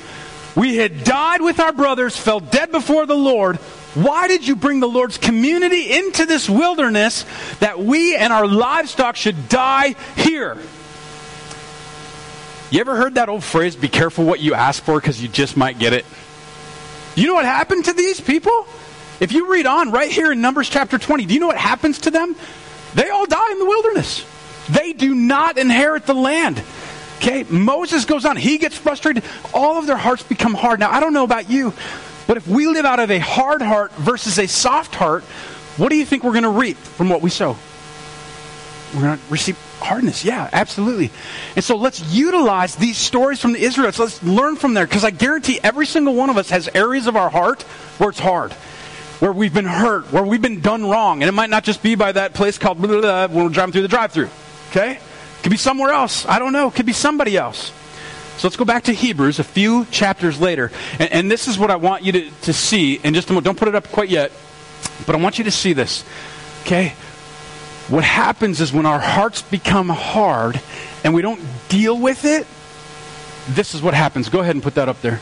we 0.57 0.77
had 0.77 1.05
died 1.05 1.41
with 1.41 1.61
our 1.61 1.73
brothers, 1.73 2.17
fell 2.17 2.41
dead 2.41 2.73
before 2.73 3.07
the 3.07 3.17
Lord, 3.17 3.57
why 3.95 4.29
did 4.29 4.47
you 4.47 4.57
bring 4.57 4.81
the 4.81 4.89
Lord's 4.89 5.19
community 5.19 5.93
into 5.93 6.27
this 6.27 6.49
wilderness 6.49 7.25
that 7.61 7.79
we 7.79 8.17
and 8.17 8.33
our 8.33 8.47
livestock 8.47 9.17
should 9.17 9.49
die 9.49 9.95
here? 10.17 10.57
You 12.71 12.81
ever 12.81 12.97
heard 12.97 13.15
that 13.15 13.29
old 13.29 13.43
phrase, 13.43 13.77
be 13.77 13.89
careful 13.89 14.25
what 14.25 14.41
you 14.41 14.55
ask 14.55 14.83
for 14.83 15.01
because 15.01 15.23
you 15.23 15.29
just 15.29 15.57
might 15.57 15.79
get 15.79 15.95
it? 15.95 16.05
You 17.17 17.27
know 17.27 17.35
what 17.35 17.47
happened 17.47 17.87
to 17.87 17.93
these 17.93 18.21
people? 18.21 18.67
If 19.21 19.33
you 19.33 19.51
read 19.51 19.67
on 19.67 19.91
right 19.91 20.11
here 20.11 20.31
in 20.31 20.41
Numbers 20.41 20.69
chapter 20.69 20.99
20, 20.99 21.27
do 21.27 21.35
you 21.35 21.41
know 21.41 21.47
what 21.47 21.57
happens 21.57 21.99
to 22.01 22.11
them? 22.11 22.37
They 22.95 23.09
all 23.09 23.27
die 23.27 23.53
in 23.53 23.59
the 23.59 23.65
wilderness. 23.65 24.25
They 24.69 24.93
do 24.93 25.15
not 25.15 25.59
inherit 25.59 26.07
the 26.07 26.15
land. 26.15 26.63
Okay, 27.19 27.45
Moses 27.45 28.05
goes 28.05 28.25
on. 28.25 28.37
He 28.37 28.59
gets 28.59 28.77
frustrated. 28.77 29.25
All 29.53 29.77
of 29.77 29.87
their 29.87 29.97
hearts 29.97 30.23
become 30.23 30.55
hard. 30.55 30.79
Now, 30.81 30.91
I 30.91 31.01
don't 31.01 31.13
know 31.13 31.25
about 31.25 31.51
you, 31.51 31.73
but 32.27 32.37
if 32.37 32.47
we 32.47 32.67
live 32.69 32.85
out 32.85 33.01
of 33.01 33.11
a 33.11 33.19
hard 33.19 33.61
heart 33.61 33.93
versus 33.93 34.39
a 34.39 34.47
soft 34.47 34.95
heart, 34.95 35.25
what 35.77 35.89
do 35.91 35.97
you 35.97 36.05
think 36.05 36.23
we're 36.23 36.33
going 36.33 36.45
to 36.45 36.49
reap 36.49 36.77
from 36.77 37.09
what 37.09 37.21
we 37.21 37.31
sow? 37.31 37.57
We're 38.95 39.03
going 39.03 39.19
to 39.19 39.25
receive 39.29 39.59
hardness. 39.81 40.25
Yeah, 40.25 40.49
absolutely. 40.53 41.11
And 41.57 41.65
so 41.65 41.77
let's 41.77 42.01
utilize 42.13 42.77
these 42.77 42.97
stories 42.97 43.41
from 43.41 43.53
the 43.53 43.61
Israelites. 43.61 43.99
Let's 43.99 44.23
learn 44.23 44.57
from 44.57 44.75
there 44.75 44.87
because 44.87 45.05
I 45.05 45.11
guarantee 45.11 45.59
every 45.63 45.87
single 45.87 46.15
one 46.15 46.31
of 46.31 46.37
us 46.37 46.51
has 46.51 46.69
areas 46.69 47.07
of 47.09 47.17
our 47.17 47.31
heart 47.31 47.63
where 47.99 48.11
it's 48.11 48.21
hard 48.21 48.55
where 49.21 49.33
we've 49.33 49.53
been 49.55 49.65
hurt, 49.65 50.13
where 50.13 50.23
we've 50.23 50.43
been 50.43 50.61
done 50.61 50.89
wrong. 50.89 51.23
And 51.23 51.29
it 51.29 51.33
might 51.33 51.51
not 51.51 51.65
just 51.65 51.83
be 51.83 51.95
by 51.95 52.13
that 52.13 52.35
place 52.35 52.59
called 52.59 52.79
blah, 52.79 52.87
blah, 52.87 53.01
blah, 53.01 53.27
when 53.27 53.45
we're 53.45 53.51
driving 53.51 53.73
through 53.73 53.83
the 53.83 53.89
drive 53.89 54.13
through. 54.13 54.31
Okay? 54.71 55.01
Could 55.43 55.51
be 55.51 55.57
somewhere 55.57 55.93
else. 55.93 56.27
I 56.27 56.39
don't 56.39 56.53
know. 56.53 56.71
Could 56.71 56.87
be 56.87 56.93
somebody 56.93 57.37
else. 57.37 57.73
So 58.39 58.47
let's 58.47 58.57
go 58.57 58.65
back 58.65 58.85
to 58.85 58.93
Hebrews 58.93 59.41
a 59.41 59.45
few 59.45 59.85
chapters 59.87 60.41
later. 60.41 60.71
And, 60.99 61.13
and 61.13 61.31
this 61.31 61.49
is 61.49 61.59
what 61.59 61.71
I 61.71 61.77
want 61.77 62.05
you 62.05 62.13
to, 62.13 62.31
to 62.43 62.53
see 62.53 62.95
in 62.95 63.15
just 63.15 63.29
a 63.31 63.33
moment. 63.33 63.45
Don't 63.47 63.59
put 63.59 63.67
it 63.69 63.75
up 63.75 63.89
quite 63.89 64.09
yet, 64.09 64.31
but 65.07 65.17
I 65.17 65.19
want 65.19 65.39
you 65.39 65.45
to 65.45 65.51
see 65.51 65.73
this. 65.73 66.05
Okay? 66.63 66.95
What 67.89 68.05
happens 68.05 68.61
is 68.61 68.73
when 68.73 68.87
our 68.87 69.01
hearts 69.01 69.43
become 69.43 69.89
hard 69.89 70.61
and 71.03 71.15
we 71.15 71.23
don't 71.23 71.41
deal 71.69 71.99
with 71.99 72.25
it, 72.25 72.47
this 73.55 73.75
is 73.75 73.83
what 73.83 73.95
happens. 73.95 74.29
Go 74.29 74.41
ahead 74.41 74.55
and 74.55 74.63
put 74.63 74.75
that 74.75 74.89
up 74.89 75.01
there. 75.01 75.17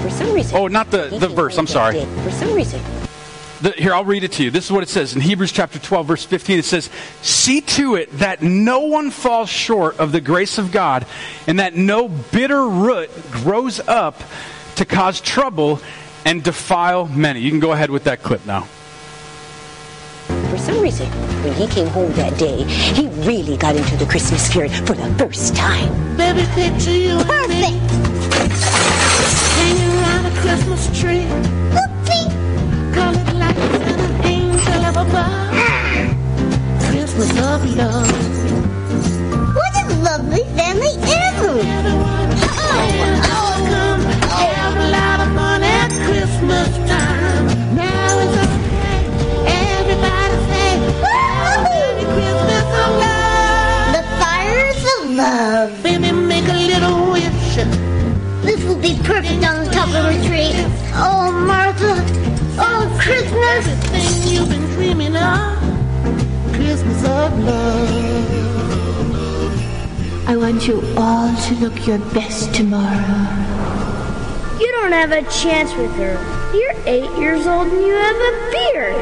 For 0.00 0.10
some 0.10 0.32
reason. 0.32 0.56
Oh, 0.56 0.68
not 0.68 0.90
the, 0.90 1.18
the 1.18 1.28
verse. 1.28 1.58
I'm 1.58 1.66
sorry. 1.66 2.04
For 2.22 2.30
some 2.30 2.54
reason. 2.54 2.80
The, 3.60 3.70
here, 3.72 3.94
I'll 3.94 4.04
read 4.04 4.22
it 4.22 4.32
to 4.32 4.44
you. 4.44 4.50
This 4.50 4.66
is 4.66 4.72
what 4.72 4.82
it 4.82 4.88
says. 4.88 5.14
In 5.14 5.20
Hebrews 5.22 5.50
chapter 5.50 5.78
12, 5.78 6.06
verse 6.06 6.24
15, 6.24 6.58
it 6.58 6.64
says, 6.64 6.90
See 7.22 7.62
to 7.62 7.94
it 7.94 8.10
that 8.18 8.42
no 8.42 8.80
one 8.80 9.10
falls 9.10 9.48
short 9.48 9.98
of 9.98 10.12
the 10.12 10.20
grace 10.20 10.58
of 10.58 10.72
God, 10.72 11.06
and 11.46 11.58
that 11.58 11.74
no 11.74 12.08
bitter 12.08 12.68
root 12.68 13.10
grows 13.30 13.80
up 13.80 14.22
to 14.76 14.84
cause 14.84 15.20
trouble 15.20 15.80
and 16.26 16.42
defile 16.42 17.06
many. 17.06 17.40
You 17.40 17.50
can 17.50 17.60
go 17.60 17.72
ahead 17.72 17.88
with 17.88 18.04
that 18.04 18.22
clip 18.22 18.44
now. 18.44 18.68
For 20.50 20.58
some 20.58 20.80
reason, 20.80 21.06
when 21.42 21.54
he 21.54 21.66
came 21.66 21.86
home 21.86 22.12
that 22.12 22.38
day, 22.38 22.64
he 22.64 23.08
really 23.26 23.56
got 23.56 23.76
into 23.76 23.96
the 23.96 24.06
Christmas 24.06 24.46
spirit 24.46 24.70
for 24.70 24.94
the 24.94 25.14
first 25.14 25.56
time. 25.56 26.16
Baby, 26.16 26.44
picture 26.52 26.90
you 26.90 27.18
and 27.18 27.48
me 27.48 27.78
hanging 29.56 29.98
around 29.98 30.26
a 30.26 30.40
Christmas 30.40 31.00
tree. 31.00 31.24
Whoopsie. 31.72 31.95
Christmas 36.88 37.30
of 37.30 37.76
love. 37.76 38.10
What 39.56 39.72
a 39.82 39.94
lovely 40.02 40.44
family. 40.56 40.92
Everyone 41.02 42.30
Oh, 42.68 43.35
love. 67.46 68.06
I 70.28 70.36
want 70.36 70.66
you 70.66 70.82
all 70.96 71.34
to 71.46 71.54
look 71.54 71.86
your 71.86 71.98
best 72.12 72.54
tomorrow. 72.54 73.46
You 74.60 74.72
don't 74.72 74.92
have 74.92 75.12
a 75.12 75.22
chance 75.30 75.72
with 75.74 75.92
her. 75.96 76.16
You're 76.54 76.74
eight 76.86 77.10
years 77.18 77.46
old 77.46 77.68
and 77.68 77.82
you 77.86 77.94
have 77.94 78.16
a 78.16 78.50
beard. 78.50 78.96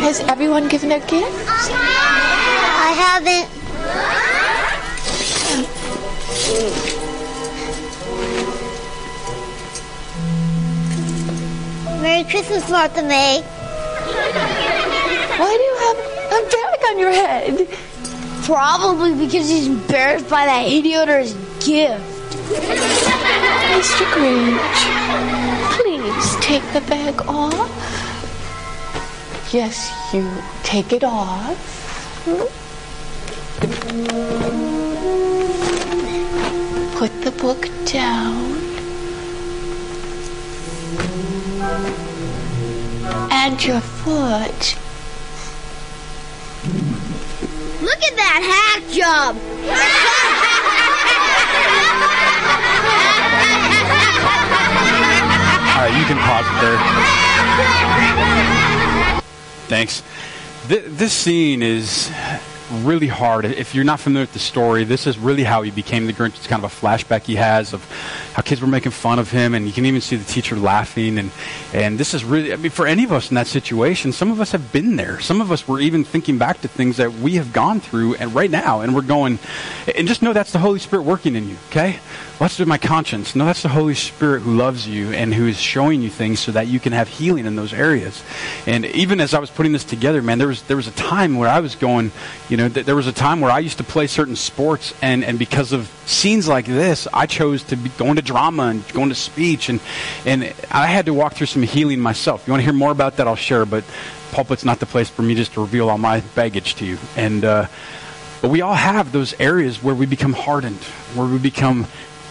Has 0.00 0.20
everyone 0.20 0.68
given 0.68 0.92
a 0.92 0.98
gift? 1.06 1.49
Haven't. 3.00 3.48
Merry 12.02 12.24
Christmas, 12.24 12.68
Martha 12.68 13.02
May. 13.02 13.40
Why 15.38 15.56
do 15.56 15.62
you 15.62 15.76
have 15.80 15.98
a 16.28 16.44
bag 16.50 16.80
on 16.90 16.98
your 16.98 17.12
head? 17.12 17.68
Probably 18.44 19.14
because 19.14 19.48
he's 19.48 19.66
embarrassed 19.66 20.28
by 20.28 20.44
that 20.44 20.66
idiot 20.66 21.08
or 21.08 21.20
his 21.20 21.32
gift. 21.64 22.04
Mr. 23.70 24.04
Grinch, 24.12 24.80
please 25.76 26.36
take 26.44 26.62
the 26.74 26.82
bag 26.82 27.18
off. 27.26 27.70
Yes, 29.54 29.90
you 30.12 30.30
take 30.62 30.92
it 30.92 31.02
off. 31.02 32.59
Put 33.90 33.96
the 37.22 37.32
book 37.36 37.68
down. 37.86 38.54
And 43.32 43.64
your 43.64 43.80
foot. 43.80 44.76
Look 47.82 48.02
at 48.04 48.14
that 48.14 48.42
hack 48.46 48.88
job. 48.92 49.34
All 55.66 55.82
right, 55.82 55.94
you 55.98 56.04
can 56.04 56.18
pause 56.18 56.46
it 56.46 56.60
there. 56.60 56.78
Thanks. 59.66 60.02
Th- 60.68 60.84
this 60.86 61.12
scene 61.12 61.62
is 61.62 62.08
really 62.70 63.06
hard. 63.06 63.44
If 63.44 63.74
you're 63.74 63.84
not 63.84 64.00
familiar 64.00 64.24
with 64.24 64.32
the 64.32 64.38
story, 64.38 64.84
this 64.84 65.06
is 65.06 65.18
really 65.18 65.44
how 65.44 65.62
he 65.62 65.70
became 65.70 66.06
the 66.06 66.12
Grinch. 66.12 66.36
It's 66.36 66.46
kind 66.46 66.64
of 66.64 66.72
a 66.72 66.74
flashback 66.74 67.22
he 67.22 67.36
has 67.36 67.72
of 67.72 67.84
how 68.34 68.42
kids 68.42 68.60
were 68.60 68.66
making 68.66 68.92
fun 68.92 69.18
of 69.18 69.30
him, 69.30 69.54
and 69.54 69.66
you 69.66 69.72
can 69.72 69.86
even 69.86 70.00
see 70.00 70.16
the 70.16 70.24
teacher 70.24 70.56
laughing. 70.56 71.18
And 71.18 71.30
and 71.72 71.98
this 71.98 72.14
is 72.14 72.24
really, 72.24 72.52
I 72.52 72.56
mean, 72.56 72.70
for 72.70 72.86
any 72.86 73.04
of 73.04 73.12
us 73.12 73.30
in 73.30 73.34
that 73.34 73.46
situation, 73.46 74.12
some 74.12 74.30
of 74.30 74.40
us 74.40 74.52
have 74.52 74.72
been 74.72 74.96
there. 74.96 75.20
Some 75.20 75.40
of 75.40 75.52
us 75.52 75.66
were 75.66 75.80
even 75.80 76.04
thinking 76.04 76.38
back 76.38 76.60
to 76.62 76.68
things 76.68 76.96
that 76.98 77.12
we 77.12 77.34
have 77.34 77.52
gone 77.52 77.80
through, 77.80 78.14
and 78.16 78.34
right 78.34 78.50
now, 78.50 78.80
and 78.80 78.94
we're 78.94 79.02
going, 79.02 79.38
and 79.96 80.08
just 80.08 80.22
know 80.22 80.32
that's 80.32 80.52
the 80.52 80.58
Holy 80.58 80.78
Spirit 80.78 81.02
working 81.02 81.36
in 81.36 81.48
you. 81.48 81.56
Okay, 81.70 81.98
well, 82.40 82.48
that's 82.48 82.58
with 82.58 82.68
my 82.68 82.78
conscience. 82.78 83.36
No, 83.36 83.44
that's 83.44 83.60
the 83.60 83.68
Holy 83.68 83.94
Spirit 83.94 84.40
who 84.40 84.56
loves 84.56 84.88
you 84.88 85.12
and 85.12 85.34
who 85.34 85.46
is 85.46 85.60
showing 85.60 86.00
you 86.00 86.08
things 86.08 86.40
so 86.40 86.52
that 86.52 86.68
you 86.68 86.80
can 86.80 86.94
have 86.94 87.06
healing 87.06 87.44
in 87.44 87.54
those 87.54 87.74
areas. 87.74 88.24
And 88.66 88.86
even 88.86 89.20
as 89.20 89.34
I 89.34 89.40
was 89.40 89.50
putting 89.50 89.72
this 89.72 89.84
together, 89.84 90.22
man, 90.22 90.38
there 90.38 90.48
was 90.48 90.62
there 90.62 90.78
was 90.78 90.88
a 90.88 90.92
time 90.92 91.36
where 91.36 91.50
I 91.50 91.60
was 91.60 91.74
going, 91.74 92.12
you 92.48 92.56
know, 92.56 92.70
th- 92.70 92.86
there 92.86 92.96
was 92.96 93.06
a 93.06 93.12
time 93.12 93.42
where 93.42 93.50
I 93.50 93.58
used 93.58 93.76
to 93.76 93.84
play 93.84 94.06
certain 94.06 94.36
sports, 94.36 94.94
and 95.02 95.22
and 95.22 95.38
because 95.38 95.72
of 95.72 95.92
scenes 96.06 96.48
like 96.48 96.64
this, 96.64 97.06
I 97.12 97.26
chose 97.26 97.62
to 97.64 97.76
be 97.76 97.90
going 97.90 98.16
to 98.16 98.22
drama 98.22 98.68
and 98.68 98.88
going 98.94 99.10
to 99.10 99.14
speech, 99.14 99.68
and 99.68 99.78
and 100.24 100.54
I 100.70 100.86
had 100.86 101.04
to 101.06 101.12
walk 101.12 101.34
through 101.34 101.48
some 101.48 101.62
healing 101.62 102.00
myself. 102.00 102.46
You 102.46 102.54
want 102.54 102.62
to 102.62 102.64
hear 102.64 102.72
more 102.72 102.90
about 102.90 103.18
that? 103.18 103.28
I'll 103.28 103.36
share, 103.36 103.66
but 103.66 103.84
pulpit's 104.32 104.64
not 104.64 104.80
the 104.80 104.86
place 104.86 105.10
for 105.10 105.20
me 105.20 105.34
just 105.34 105.52
to 105.54 105.60
reveal 105.60 105.90
all 105.90 105.98
my 105.98 106.20
baggage 106.34 106.76
to 106.76 106.86
you. 106.86 106.96
And 107.16 107.44
uh, 107.44 107.66
but 108.40 108.48
we 108.48 108.62
all 108.62 108.72
have 108.72 109.12
those 109.12 109.38
areas 109.38 109.82
where 109.82 109.94
we 109.94 110.06
become 110.06 110.32
hardened, 110.32 110.82
where 111.14 111.26
we 111.26 111.36
become 111.36 111.86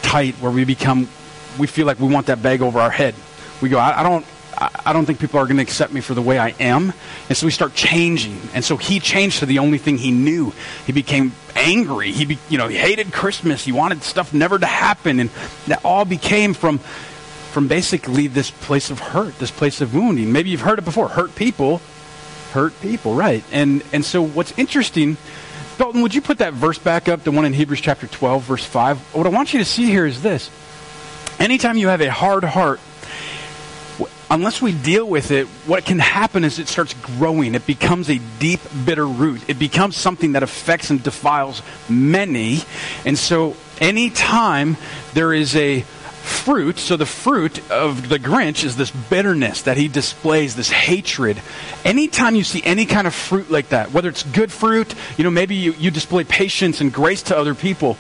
tight, 0.10 0.34
where 0.36 0.52
we 0.52 0.66
become, 0.66 1.08
we 1.60 1.68
feel 1.68 1.86
like 1.86 2.00
we 2.00 2.08
want 2.08 2.26
that 2.28 2.42
bag 2.42 2.64
over 2.64 2.80
our 2.80 2.90
head. 2.90 3.14
We 3.62 3.70
go, 3.70 3.78
I, 3.78 4.00
I 4.00 4.04
don't, 4.04 4.26
I, 4.58 4.92
don't 4.92 5.06
think 5.06 5.20
people 5.20 5.40
are 5.40 5.46
going 5.46 5.58
to 5.58 5.62
accept 5.64 5.94
me 5.94 6.02
for 6.02 6.16
the 6.16 6.22
way 6.22 6.40
I 6.40 6.50
am, 6.60 6.94
and 7.30 7.38
so 7.38 7.46
we 7.46 7.52
start 7.52 7.76
changing. 7.76 8.40
And 8.56 8.66
so 8.66 8.76
he 8.76 9.00
changed 9.00 9.40
to 9.40 9.46
the 9.46 9.60
only 9.60 9.78
thing 9.78 10.00
he 10.00 10.10
knew. 10.10 10.52
He 10.88 10.94
became 10.94 11.34
angry. 11.56 12.12
He, 12.12 12.26
be, 12.26 12.40
you 12.50 12.58
know, 12.58 12.68
he 12.68 12.76
hated 12.76 13.14
Christmas. 13.14 13.64
He 13.64 13.72
wanted 13.72 14.02
stuff 14.02 14.34
never 14.34 14.58
to 14.58 14.66
happen, 14.66 15.20
and 15.20 15.30
that 15.68 15.86
all 15.86 16.06
became 16.06 16.56
from, 16.56 16.80
from 16.80 17.68
basically 17.68 18.26
this 18.26 18.50
place 18.50 18.90
of 18.90 19.00
hurt, 19.00 19.38
this 19.38 19.52
place 19.52 19.80
of 19.80 19.94
wounding. 19.94 20.32
Maybe 20.32 20.50
you've 20.50 20.62
heard 20.62 20.80
it 20.80 20.86
before. 20.86 21.10
Hurt 21.10 21.36
people, 21.36 21.82
hurt 22.54 22.74
people, 22.82 23.14
right? 23.14 23.44
And 23.52 23.84
and 23.94 24.04
so 24.04 24.24
what's 24.24 24.58
interesting. 24.58 25.18
Dalton, 25.80 26.02
would 26.02 26.14
you 26.14 26.20
put 26.20 26.40
that 26.40 26.52
verse 26.52 26.78
back 26.78 27.08
up, 27.08 27.24
the 27.24 27.32
one 27.32 27.46
in 27.46 27.54
Hebrews 27.54 27.80
chapter 27.80 28.06
12, 28.06 28.44
verse 28.44 28.66
5? 28.66 29.16
What 29.16 29.26
I 29.26 29.30
want 29.30 29.54
you 29.54 29.60
to 29.60 29.66
see 29.66 29.86
here 29.86 30.06
is 30.06 30.22
this. 30.22 30.50
Anytime 31.40 31.78
you 31.78 31.88
have 31.88 32.02
a 32.02 32.12
hard 32.12 32.44
heart, 32.44 32.82
unless 34.30 34.62
we 34.62 34.74
deal 34.74 35.08
with 35.08 35.32
it, 35.32 35.48
what 35.68 35.86
can 35.86 35.98
happen 35.98 36.44
is 36.44 36.60
it 36.60 36.68
starts 36.68 36.94
growing. 36.96 37.56
It 37.56 37.66
becomes 37.66 38.10
a 38.10 38.20
deep, 38.40 38.60
bitter 38.84 39.08
root. 39.08 39.42
It 39.48 39.58
becomes 39.58 39.96
something 39.96 40.34
that 40.34 40.44
affects 40.44 40.90
and 40.90 41.02
defiles 41.02 41.62
many. 41.88 42.60
And 43.06 43.18
so, 43.18 43.56
anytime 43.80 44.76
there 45.14 45.34
is 45.34 45.56
a 45.56 45.86
fruit, 46.20 46.80
so 46.80 46.98
the 46.98 47.06
fruit 47.06 47.70
of 47.72 48.10
the 48.10 48.20
Grinch 48.20 48.64
is 48.64 48.76
this 48.76 48.92
bitterness 48.92 49.64
that 49.64 49.78
he 49.78 49.88
displays, 49.88 50.56
this 50.56 50.70
hatred. 50.70 51.42
Anytime 51.84 52.36
you 52.36 52.44
see 52.44 52.62
any 52.64 52.86
kind 52.86 53.08
of 53.08 53.14
fruit 53.14 53.50
like 53.50 53.70
that, 53.70 53.92
whether 53.92 54.10
it's 54.10 54.24
good 54.24 54.52
fruit, 54.52 54.94
you 55.18 55.24
know, 55.24 55.32
maybe 55.32 55.56
you, 55.56 55.74
you 55.74 55.92
display 55.92 56.24
patience 56.24 56.82
and 56.82 56.94
grace 56.94 57.24
to 57.24 57.38
other 57.38 57.56
people. 57.56 57.98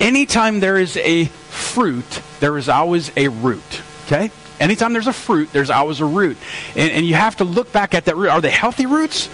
Anytime 0.00 0.60
there 0.60 0.76
is 0.76 0.96
a 0.96 1.26
fruit, 1.26 2.22
there 2.40 2.56
is 2.58 2.68
always 2.68 3.10
a 3.16 3.28
root. 3.28 3.82
Okay? 4.06 4.30
Anytime 4.60 4.92
there's 4.92 5.06
a 5.06 5.12
fruit, 5.12 5.52
there's 5.52 5.70
always 5.70 6.00
a 6.00 6.04
root. 6.04 6.36
And, 6.76 6.90
and 6.90 7.06
you 7.06 7.14
have 7.14 7.36
to 7.36 7.44
look 7.44 7.72
back 7.72 7.94
at 7.94 8.04
that 8.06 8.16
root. 8.16 8.28
Are 8.28 8.40
they 8.40 8.50
healthy 8.50 8.86
roots? 8.86 9.28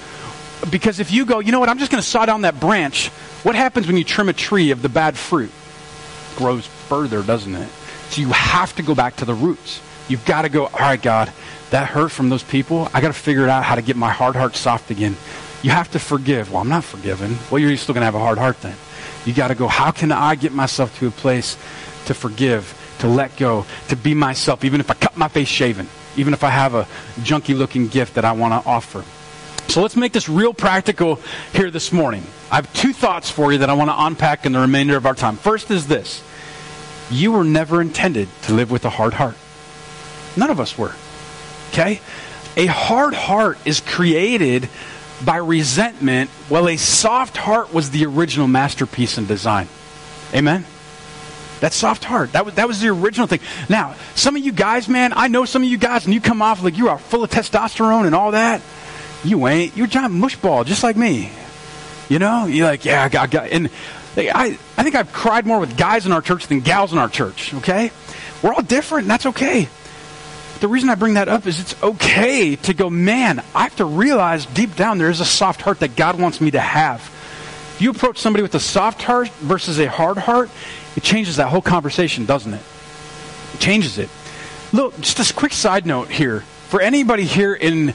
Because 0.71 1.01
if 1.01 1.11
you 1.11 1.25
go, 1.25 1.41
you 1.41 1.53
know 1.53 1.61
what, 1.61 1.69
I'm 1.69 1.79
just 1.79 1.91
going 1.91 2.03
to 2.03 2.09
saw 2.09 2.27
down 2.27 2.43
that 2.43 2.61
branch, 2.61 3.09
what 3.43 3.55
happens 3.55 3.87
when 3.87 3.97
you 3.97 4.05
trim 4.05 4.29
a 4.29 4.33
tree 4.33 4.71
of 4.71 4.83
the 4.83 4.89
bad 4.89 5.17
fruit? 5.17 5.51
It 5.51 6.39
grows 6.39 6.67
further, 6.67 7.23
doesn't 7.23 7.55
it? 7.55 7.69
So 8.11 8.21
you 8.21 8.29
have 8.29 8.75
to 8.77 8.83
go 8.83 8.95
back 8.95 9.17
to 9.17 9.25
the 9.25 9.35
roots. 9.35 9.81
You've 10.09 10.25
got 10.25 10.43
to 10.43 10.49
go, 10.49 10.67
all 10.67 10.79
right, 10.81 11.01
God, 11.01 11.33
that 11.71 11.87
hurt 11.87 12.11
from 12.11 12.29
those 12.29 12.43
people. 12.43 12.89
I 12.93 13.01
got 13.01 13.09
to 13.09 13.13
figure 13.13 13.49
out 13.49 13.63
how 13.63 13.77
to 13.77 13.83
get 13.83 13.97
my 13.97 14.11
hard 14.11 14.35
heart 14.35 14.57
soft 14.57 14.91
again. 14.91 15.17
You 15.63 15.71
have 15.71 15.91
to 15.93 16.01
forgive. 16.01 16.51
Well, 16.51 16.61
I'm 16.61 16.69
not 16.69 16.83
forgiven. 16.83 17.37
Well, 17.51 17.61
you're 17.61 17.77
still 17.77 17.95
going 17.95 18.03
to 18.03 18.07
have 18.07 18.17
a 18.17 18.19
hard 18.19 18.39
heart 18.39 18.61
then. 18.63 18.77
You 19.25 19.33
got 19.33 19.49
to 19.49 19.55
go, 19.55 19.69
how 19.69 19.93
can 19.93 20.11
I 20.11 20.35
get 20.35 20.53
myself 20.53 20.99
to 20.99 21.07
a 21.07 21.11
place 21.13 21.57
to 22.07 22.15
forgive, 22.15 22.77
to 22.99 23.07
let 23.07 23.37
go, 23.37 23.65
to 23.89 23.97
be 23.97 24.15
myself, 24.15 24.65
even 24.65 24.81
if 24.81 24.91
I 24.91 24.95
cut 24.95 25.17
my 25.17 25.29
face 25.29 25.49
shaven, 25.49 25.87
even 26.17 26.33
if 26.33 26.43
I 26.43 26.51
have 26.51 26.75
a 26.75 26.89
junky 27.21 27.57
looking 27.57 27.87
gift 27.87 28.15
that 28.15 28.25
I 28.25 28.33
want 28.33 28.61
to 28.61 28.69
offer. 28.69 29.05
So 29.71 29.83
let's 29.83 29.95
make 29.95 30.13
this 30.13 30.29
real 30.29 30.53
practical 30.53 31.21
here 31.53 31.71
this 31.71 31.93
morning. 31.93 32.25
I 32.51 32.57
have 32.57 32.73
two 32.73 32.93
thoughts 32.93 33.31
for 33.31 33.53
you 33.53 33.59
that 33.59 33.71
I 33.71 33.75
want 33.75 33.91
to 33.91 34.05
unpack 34.05 34.47
in 34.47 34.53
the 34.53 34.59
remainder 34.59 34.97
of 34.97 35.07
our 35.07 35.15
time. 35.15 35.37
First 35.37 35.71
is 35.71 35.87
this 35.87 36.25
you 37.11 37.33
were 37.33 37.45
never 37.45 37.81
intended 37.81 38.29
to 38.43 38.55
live 38.55 38.71
with 38.71 38.85
a 38.85 38.91
hard 38.91 39.15
heart. 39.15 39.37
None 40.37 40.51
of 40.51 40.61
us 40.61 40.79
were. 40.79 40.95
Okay? 41.71 42.01
A 42.57 42.67
hard 42.67 43.15
heart 43.15 43.59
is 43.65 43.81
created 43.81 44.69
by 45.25 45.37
resentment, 45.37 46.31
while 46.49 46.69
a 46.69 46.77
soft 46.77 47.37
heart 47.37 47.75
was 47.75 47.91
the 47.91 48.07
original 48.07 48.49
masterpiece 48.49 49.19
in 49.19 49.27
design. 49.27 49.69
Amen? 50.35 50.65
That 51.61 51.73
soft 51.75 52.05
heart. 52.05 52.33
That 52.33 52.47
was, 52.47 52.55
that 52.55 52.67
was 52.67 52.81
the 52.81 52.89
original 52.89 53.27
thing. 53.27 53.41
Now, 53.69 53.95
some 54.15 54.35
of 54.35 54.43
you 54.43 54.51
guys, 54.53 54.89
man, 54.89 55.13
I 55.15 55.29
know 55.29 55.45
some 55.45 55.63
of 55.63 55.69
you 55.69 55.77
guys, 55.77 56.07
and 56.07 56.15
you 56.15 56.21
come 56.21 56.41
off 56.41 56.63
like 56.63 56.79
you 56.79 56.89
are 56.89 56.99
full 56.99 57.23
of 57.23 57.31
testosterone 57.31 58.07
and 58.07 58.15
all 58.15 58.31
that. 58.31 58.63
You 59.23 59.47
ain't. 59.47 59.77
You're 59.77 59.87
a 59.87 59.91
giant 59.91 60.15
mushball, 60.15 60.65
just 60.65 60.83
like 60.83 60.97
me. 60.97 61.31
You 62.09 62.19
know? 62.19 62.47
You're 62.47 62.67
like, 62.67 62.87
yeah, 62.87 63.05
I 63.05 63.09
got, 63.11 63.23
I 63.25 63.27
got. 63.27 63.51
And 63.51 63.69
I, 64.17 64.59
I 64.77 64.83
think 64.83 64.95
I've 64.95 65.13
cried 65.13 65.47
more 65.47 65.61
with 65.61 65.77
guys 65.77 66.07
in 66.07 66.13
our 66.13 66.23
church 66.23 66.47
than 66.49 66.61
gals 66.61 66.93
in 66.93 66.99
our 66.99 67.09
church, 67.09 67.55
okay? 67.55 67.93
We're 68.43 68.53
all 68.53 68.63
different, 68.63 69.05
and 69.05 69.11
that's 69.11 69.27
okay. 69.27 69.69
The 70.61 70.69
reason 70.69 70.91
I 70.91 70.95
bring 70.95 71.15
that 71.15 71.29
up 71.29 71.47
is 71.47 71.59
it's 71.59 71.81
okay 71.83 72.57
to 72.57 72.75
go, 72.75 72.91
man, 72.91 73.43
I 73.55 73.63
have 73.63 73.77
to 73.77 73.85
realize 73.85 74.45
deep 74.47 74.77
down 74.77 74.99
there 74.99 75.11
is 75.11 75.21
a 75.21 75.25
soft 75.25 75.63
heart 75.63 75.81
that 75.81 75.97
God 75.97 76.21
wants 76.21 76.41
me 76.41 76.51
to 76.51 76.61
have. 76.61 77.01
If 77.77 77.81
you 77.81 77.91
approach 77.91 78.19
somebody 78.19 78.43
with 78.43 78.55
a 78.55 78.61
soft 78.61 79.03
heart 79.03 79.31
versus 79.37 79.79
a 79.79 79.89
hard 79.89 80.19
heart, 80.19 80.51
it 80.97 81.03
changes 81.03 81.37
that 81.37 81.49
whole 81.49 81.63
conversation, 81.63 82.27
doesn't 82.27 82.53
it? 82.53 82.63
It 83.55 83.61
changes 83.61 83.97
it. 83.97 84.11
Look, 84.73 85.01
just 85.01 85.31
a 85.31 85.35
quick 85.35 85.53
side 85.53 85.87
note 85.87 86.11
here. 86.11 86.41
For 86.69 86.81
anybody 86.81 87.25
here 87.25 87.55
in 87.55 87.95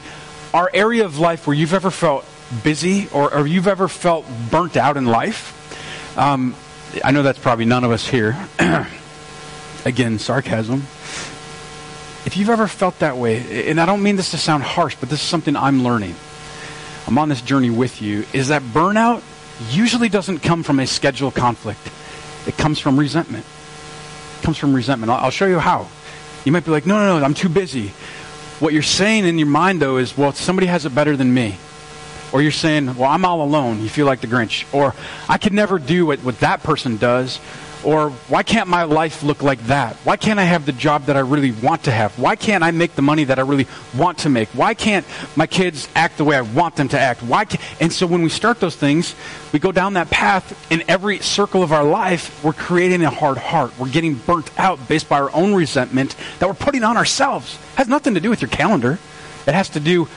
our 0.52 0.68
area 0.74 1.04
of 1.04 1.18
life 1.18 1.46
where 1.46 1.54
you've 1.54 1.72
ever 1.72 1.90
felt 1.90 2.24
busy 2.64 3.08
or, 3.12 3.32
or 3.32 3.46
you've 3.46 3.68
ever 3.68 3.86
felt 3.86 4.26
burnt 4.50 4.76
out 4.76 4.96
in 4.96 5.06
life, 5.06 5.55
um, 6.16 6.54
I 7.04 7.10
know 7.10 7.22
that's 7.22 7.38
probably 7.38 7.64
none 7.64 7.84
of 7.84 7.90
us 7.90 8.06
here. 8.06 8.36
Again, 9.84 10.18
sarcasm. 10.18 10.80
If 12.24 12.36
you've 12.36 12.50
ever 12.50 12.66
felt 12.66 12.98
that 13.00 13.16
way, 13.16 13.68
and 13.68 13.80
I 13.80 13.86
don't 13.86 14.02
mean 14.02 14.16
this 14.16 14.32
to 14.32 14.38
sound 14.38 14.62
harsh, 14.62 14.96
but 14.98 15.08
this 15.08 15.20
is 15.20 15.28
something 15.28 15.54
I'm 15.54 15.84
learning. 15.84 16.14
I'm 17.06 17.18
on 17.18 17.28
this 17.28 17.40
journey 17.40 17.70
with 17.70 18.02
you, 18.02 18.24
is 18.32 18.48
that 18.48 18.62
burnout 18.62 19.22
usually 19.70 20.08
doesn't 20.08 20.40
come 20.40 20.62
from 20.62 20.80
a 20.80 20.86
schedule 20.86 21.30
conflict. 21.30 21.80
It 22.46 22.56
comes 22.56 22.80
from 22.80 22.98
resentment. 22.98 23.44
It 24.38 24.42
comes 24.42 24.56
from 24.58 24.74
resentment. 24.74 25.10
I'll, 25.10 25.26
I'll 25.26 25.30
show 25.30 25.46
you 25.46 25.58
how. 25.58 25.88
You 26.44 26.52
might 26.52 26.64
be 26.64 26.70
like, 26.70 26.86
no, 26.86 26.98
no, 26.98 27.18
no, 27.18 27.24
I'm 27.24 27.34
too 27.34 27.48
busy. 27.48 27.88
What 28.58 28.72
you're 28.72 28.82
saying 28.82 29.26
in 29.26 29.38
your 29.38 29.48
mind, 29.48 29.80
though, 29.80 29.98
is, 29.98 30.16
well, 30.16 30.32
somebody 30.32 30.66
has 30.66 30.86
it 30.86 30.94
better 30.94 31.16
than 31.16 31.32
me. 31.32 31.56
Or 32.32 32.42
you're 32.42 32.50
saying, 32.50 32.96
well, 32.96 33.10
I'm 33.10 33.24
all 33.24 33.42
alone. 33.42 33.82
You 33.82 33.88
feel 33.88 34.06
like 34.06 34.20
the 34.20 34.26
Grinch. 34.26 34.72
Or 34.74 34.94
I 35.28 35.38
could 35.38 35.52
never 35.52 35.78
do 35.78 36.06
what, 36.06 36.20
what 36.20 36.40
that 36.40 36.62
person 36.62 36.96
does. 36.96 37.40
Or 37.84 38.10
why 38.10 38.42
can't 38.42 38.68
my 38.68 38.82
life 38.82 39.22
look 39.22 39.44
like 39.44 39.60
that? 39.66 39.94
Why 39.98 40.16
can't 40.16 40.40
I 40.40 40.44
have 40.44 40.66
the 40.66 40.72
job 40.72 41.04
that 41.04 41.16
I 41.16 41.20
really 41.20 41.52
want 41.52 41.84
to 41.84 41.92
have? 41.92 42.18
Why 42.18 42.34
can't 42.34 42.64
I 42.64 42.72
make 42.72 42.96
the 42.96 43.02
money 43.02 43.22
that 43.24 43.38
I 43.38 43.42
really 43.42 43.68
want 43.96 44.18
to 44.18 44.28
make? 44.28 44.48
Why 44.48 44.74
can't 44.74 45.06
my 45.36 45.46
kids 45.46 45.86
act 45.94 46.16
the 46.16 46.24
way 46.24 46.36
I 46.36 46.40
want 46.40 46.74
them 46.74 46.88
to 46.88 46.98
act? 46.98 47.22
Why. 47.22 47.46
And 47.80 47.92
so 47.92 48.08
when 48.08 48.22
we 48.22 48.28
start 48.28 48.58
those 48.58 48.74
things, 48.74 49.14
we 49.52 49.60
go 49.60 49.70
down 49.70 49.92
that 49.92 50.10
path 50.10 50.66
in 50.72 50.82
every 50.88 51.20
circle 51.20 51.62
of 51.62 51.70
our 51.70 51.84
life, 51.84 52.42
we're 52.42 52.54
creating 52.54 53.02
a 53.02 53.10
hard 53.10 53.38
heart. 53.38 53.78
We're 53.78 53.90
getting 53.90 54.14
burnt 54.14 54.50
out 54.58 54.88
based 54.88 55.08
by 55.08 55.20
our 55.20 55.32
own 55.32 55.54
resentment 55.54 56.16
that 56.40 56.48
we're 56.48 56.54
putting 56.54 56.82
on 56.82 56.96
ourselves. 56.96 57.54
It 57.54 57.76
has 57.76 57.88
nothing 57.88 58.14
to 58.14 58.20
do 58.20 58.30
with 58.30 58.42
your 58.42 58.50
calendar. 58.50 58.98
It 59.46 59.54
has 59.54 59.68
to 59.70 59.80
do 59.80 60.08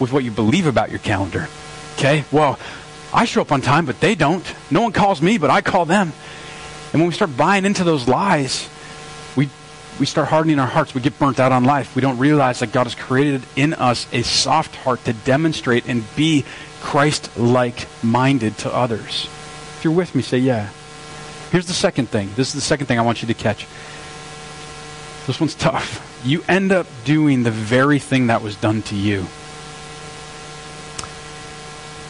with 0.00 0.12
what 0.12 0.24
you 0.24 0.30
believe 0.30 0.66
about 0.66 0.90
your 0.90 0.98
calendar. 1.00 1.48
Okay? 1.94 2.24
Well, 2.32 2.58
I 3.12 3.24
show 3.24 3.40
up 3.40 3.52
on 3.52 3.60
time, 3.60 3.86
but 3.86 4.00
they 4.00 4.14
don't. 4.14 4.44
No 4.70 4.82
one 4.82 4.92
calls 4.92 5.22
me, 5.22 5.38
but 5.38 5.50
I 5.50 5.60
call 5.60 5.84
them. 5.84 6.12
And 6.92 7.00
when 7.00 7.08
we 7.08 7.14
start 7.14 7.36
buying 7.36 7.64
into 7.64 7.84
those 7.84 8.08
lies, 8.08 8.68
we, 9.36 9.48
we 9.98 10.06
start 10.06 10.28
hardening 10.28 10.58
our 10.58 10.66
hearts. 10.66 10.94
We 10.94 11.00
get 11.00 11.18
burnt 11.18 11.40
out 11.40 11.52
on 11.52 11.64
life. 11.64 11.94
We 11.96 12.02
don't 12.02 12.18
realize 12.18 12.60
that 12.60 12.72
God 12.72 12.84
has 12.84 12.94
created 12.94 13.42
in 13.56 13.74
us 13.74 14.06
a 14.12 14.22
soft 14.22 14.76
heart 14.76 15.04
to 15.04 15.12
demonstrate 15.12 15.88
and 15.88 16.04
be 16.16 16.44
Christ 16.80 17.36
like 17.36 17.88
minded 18.02 18.58
to 18.58 18.72
others. 18.72 19.28
If 19.76 19.80
you're 19.84 19.92
with 19.92 20.14
me, 20.14 20.22
say 20.22 20.38
yeah. 20.38 20.70
Here's 21.50 21.66
the 21.66 21.72
second 21.72 22.08
thing. 22.08 22.30
This 22.34 22.48
is 22.48 22.54
the 22.54 22.60
second 22.60 22.86
thing 22.86 22.98
I 22.98 23.02
want 23.02 23.22
you 23.22 23.28
to 23.28 23.34
catch. 23.34 23.66
This 25.26 25.40
one's 25.40 25.54
tough. 25.54 26.20
You 26.24 26.42
end 26.48 26.72
up 26.72 26.86
doing 27.04 27.42
the 27.42 27.50
very 27.50 27.98
thing 27.98 28.26
that 28.26 28.42
was 28.42 28.56
done 28.56 28.82
to 28.82 28.94
you. 28.94 29.26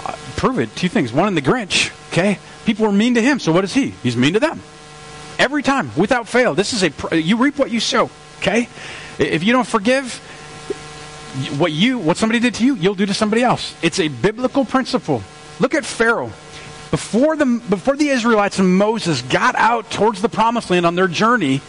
Uh, 0.04 0.16
prove 0.44 0.58
it. 0.58 0.76
Two 0.76 0.90
things. 0.90 1.10
One 1.10 1.26
in 1.26 1.34
the 1.34 1.40
Grinch, 1.40 1.90
okay? 2.12 2.38
People 2.66 2.84
were 2.84 2.92
mean 2.92 3.14
to 3.14 3.22
him, 3.22 3.38
so 3.38 3.50
what 3.50 3.64
is 3.64 3.72
he? 3.72 3.94
He's 4.02 4.14
mean 4.14 4.34
to 4.34 4.40
them. 4.40 4.60
Every 5.38 5.62
time, 5.62 5.90
without 5.96 6.28
fail. 6.28 6.54
This 6.54 6.74
is 6.74 6.82
a 6.82 7.18
you 7.18 7.38
reap 7.38 7.58
what 7.58 7.70
you 7.70 7.80
sow, 7.80 8.10
okay? 8.40 8.68
If 9.18 9.42
you 9.42 9.54
don't 9.54 9.66
forgive 9.66 10.16
what 11.56 11.72
you 11.72 11.98
what 11.98 12.18
somebody 12.18 12.40
did 12.40 12.54
to 12.56 12.66
you, 12.66 12.74
you'll 12.74 12.94
do 12.94 13.06
to 13.06 13.14
somebody 13.14 13.42
else. 13.42 13.74
It's 13.80 13.98
a 13.98 14.08
biblical 14.08 14.66
principle. 14.66 15.22
Look 15.60 15.74
at 15.74 15.86
Pharaoh. 15.86 16.30
Before 16.90 17.36
the 17.36 17.46
before 17.70 17.96
the 17.96 18.08
Israelites 18.10 18.58
and 18.58 18.76
Moses 18.76 19.22
got 19.22 19.54
out 19.56 19.90
towards 19.90 20.20
the 20.20 20.28
promised 20.28 20.68
land 20.68 20.84
on 20.84 20.94
their 20.94 21.08
journey, 21.08 21.62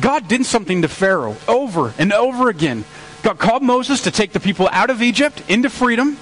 God 0.00 0.26
did 0.26 0.44
something 0.44 0.82
to 0.82 0.88
Pharaoh 0.88 1.36
over 1.46 1.94
and 1.98 2.12
over 2.12 2.48
again. 2.48 2.84
God 3.22 3.38
called 3.38 3.62
Moses 3.62 4.02
to 4.02 4.10
take 4.10 4.32
the 4.32 4.40
people 4.40 4.68
out 4.72 4.90
of 4.90 5.02
Egypt 5.02 5.40
into 5.48 5.70
freedom. 5.70 6.18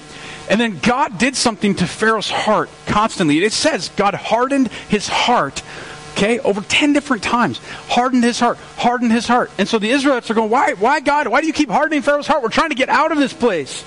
And 0.49 0.59
then 0.61 0.79
God 0.79 1.17
did 1.17 1.35
something 1.35 1.75
to 1.75 1.87
Pharaoh's 1.87 2.29
heart 2.29 2.69
constantly. 2.85 3.43
It 3.43 3.53
says 3.53 3.89
God 3.95 4.13
hardened 4.13 4.67
his 4.89 5.07
heart, 5.07 5.63
okay, 6.11 6.39
over 6.39 6.61
10 6.61 6.93
different 6.93 7.23
times. 7.23 7.59
Hardened 7.87 8.23
his 8.23 8.39
heart, 8.39 8.57
hardened 8.77 9.11
his 9.11 9.27
heart. 9.27 9.51
And 9.57 9.67
so 9.67 9.79
the 9.79 9.89
Israelites 9.89 10.29
are 10.29 10.35
going, 10.35 10.51
why, 10.51 10.73
why 10.73 10.99
God? 10.99 11.27
Why 11.27 11.41
do 11.41 11.47
you 11.47 11.53
keep 11.53 11.69
hardening 11.69 12.03
Pharaoh's 12.03 12.27
heart? 12.27 12.43
We're 12.43 12.49
trying 12.49 12.69
to 12.69 12.75
get 12.75 12.89
out 12.89 13.11
of 13.11 13.17
this 13.17 13.33
place. 13.33 13.83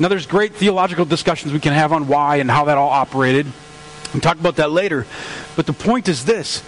Now, 0.00 0.08
there's 0.08 0.26
great 0.26 0.54
theological 0.54 1.04
discussions 1.04 1.52
we 1.52 1.58
can 1.58 1.72
have 1.72 1.92
on 1.92 2.06
why 2.06 2.36
and 2.36 2.50
how 2.50 2.66
that 2.66 2.78
all 2.78 2.90
operated. 2.90 3.46
We'll 4.12 4.20
talk 4.20 4.38
about 4.38 4.56
that 4.56 4.70
later. 4.70 5.06
But 5.56 5.66
the 5.66 5.72
point 5.72 6.08
is 6.08 6.24
this 6.24 6.62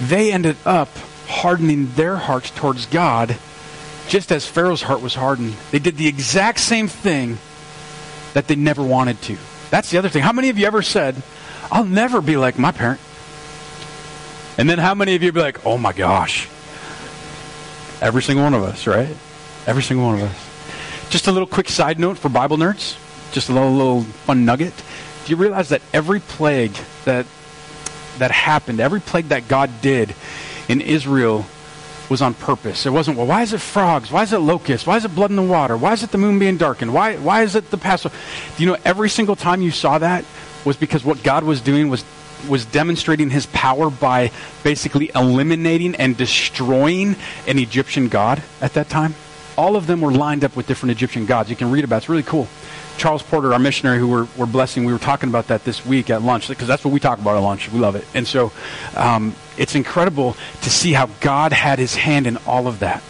they 0.00 0.32
ended 0.32 0.56
up 0.64 0.88
hardening 1.26 1.92
their 1.92 2.16
hearts 2.16 2.50
towards 2.50 2.86
God 2.86 3.36
just 4.10 4.32
as 4.32 4.44
Pharaoh's 4.44 4.82
heart 4.82 5.00
was 5.00 5.14
hardened. 5.14 5.54
They 5.70 5.78
did 5.78 5.96
the 5.96 6.08
exact 6.08 6.58
same 6.58 6.88
thing 6.88 7.38
that 8.34 8.48
they 8.48 8.56
never 8.56 8.82
wanted 8.82 9.22
to. 9.22 9.38
That's 9.70 9.90
the 9.90 9.98
other 9.98 10.08
thing. 10.08 10.22
How 10.22 10.32
many 10.32 10.48
of 10.50 10.58
you 10.58 10.66
ever 10.66 10.82
said, 10.82 11.22
I'll 11.70 11.84
never 11.84 12.20
be 12.20 12.36
like 12.36 12.58
my 12.58 12.72
parent? 12.72 13.00
And 14.58 14.68
then 14.68 14.78
how 14.78 14.94
many 14.96 15.14
of 15.14 15.22
you 15.22 15.30
be 15.30 15.40
like, 15.40 15.64
oh 15.64 15.78
my 15.78 15.92
gosh? 15.92 16.48
Every 18.02 18.20
single 18.20 18.44
one 18.44 18.54
of 18.54 18.64
us, 18.64 18.88
right? 18.88 19.16
Every 19.66 19.82
single 19.82 20.06
one 20.06 20.16
of 20.16 20.22
us. 20.22 21.10
Just 21.10 21.28
a 21.28 21.32
little 21.32 21.46
quick 21.46 21.68
side 21.68 22.00
note 22.00 22.18
for 22.18 22.28
Bible 22.28 22.56
nerds. 22.56 22.98
Just 23.30 23.48
a 23.48 23.52
little, 23.52 23.72
little 23.72 24.02
fun 24.02 24.44
nugget. 24.44 24.74
Do 25.24 25.30
you 25.30 25.36
realize 25.36 25.68
that 25.68 25.82
every 25.92 26.18
plague 26.18 26.74
that 27.04 27.26
that 28.18 28.32
happened, 28.32 28.80
every 28.80 29.00
plague 29.00 29.28
that 29.28 29.46
God 29.46 29.70
did 29.80 30.14
in 30.68 30.80
Israel 30.80 31.46
was 32.10 32.20
on 32.20 32.34
purpose. 32.34 32.84
It 32.84 32.90
wasn't, 32.90 33.16
well, 33.16 33.26
why 33.26 33.42
is 33.42 33.54
it 33.54 33.60
frogs? 33.60 34.10
Why 34.10 34.24
is 34.24 34.32
it 34.32 34.38
locusts? 34.38 34.86
Why 34.86 34.96
is 34.96 35.04
it 35.04 35.14
blood 35.14 35.30
in 35.30 35.36
the 35.36 35.42
water? 35.42 35.76
Why 35.76 35.92
is 35.92 36.02
it 36.02 36.10
the 36.10 36.18
moon 36.18 36.38
being 36.38 36.56
darkened? 36.56 36.92
Why, 36.92 37.16
why 37.16 37.42
is 37.42 37.54
it 37.54 37.70
the 37.70 37.78
Passover? 37.78 38.14
Do 38.56 38.62
you 38.62 38.68
know 38.68 38.78
every 38.84 39.08
single 39.08 39.36
time 39.36 39.62
you 39.62 39.70
saw 39.70 39.98
that 39.98 40.24
was 40.64 40.76
because 40.76 41.04
what 41.04 41.22
God 41.22 41.44
was 41.44 41.60
doing 41.60 41.88
was 41.88 42.04
was 42.48 42.64
demonstrating 42.64 43.28
his 43.28 43.44
power 43.46 43.90
by 43.90 44.30
basically 44.62 45.10
eliminating 45.14 45.94
and 45.96 46.16
destroying 46.16 47.14
an 47.46 47.58
Egyptian 47.58 48.08
god 48.08 48.42
at 48.62 48.72
that 48.74 48.88
time. 48.88 49.14
All 49.58 49.76
of 49.76 49.86
them 49.86 50.00
were 50.00 50.10
lined 50.10 50.42
up 50.42 50.56
with 50.56 50.66
different 50.66 50.92
Egyptian 50.92 51.26
gods. 51.26 51.50
You 51.50 51.56
can 51.56 51.70
read 51.70 51.84
about 51.84 51.96
it. 51.96 51.98
It's 51.98 52.08
really 52.08 52.22
cool. 52.22 52.48
Charles 53.00 53.22
Porter, 53.22 53.54
our 53.54 53.58
missionary 53.58 53.98
who 53.98 54.06
we're, 54.06 54.28
we're 54.36 54.44
blessing, 54.44 54.84
we 54.84 54.92
were 54.92 54.98
talking 54.98 55.30
about 55.30 55.46
that 55.46 55.64
this 55.64 55.86
week 55.86 56.10
at 56.10 56.20
lunch 56.20 56.48
because 56.48 56.68
that's 56.68 56.84
what 56.84 56.92
we 56.92 57.00
talk 57.00 57.18
about 57.18 57.34
at 57.34 57.40
lunch. 57.40 57.72
We 57.72 57.78
love 57.78 57.96
it. 57.96 58.04
And 58.12 58.28
so 58.28 58.52
um, 58.94 59.34
it's 59.56 59.74
incredible 59.74 60.36
to 60.60 60.68
see 60.68 60.92
how 60.92 61.08
God 61.22 61.54
had 61.54 61.78
his 61.78 61.96
hand 61.96 62.26
in 62.26 62.36
all 62.46 62.66
of 62.66 62.80
that. 62.80 63.00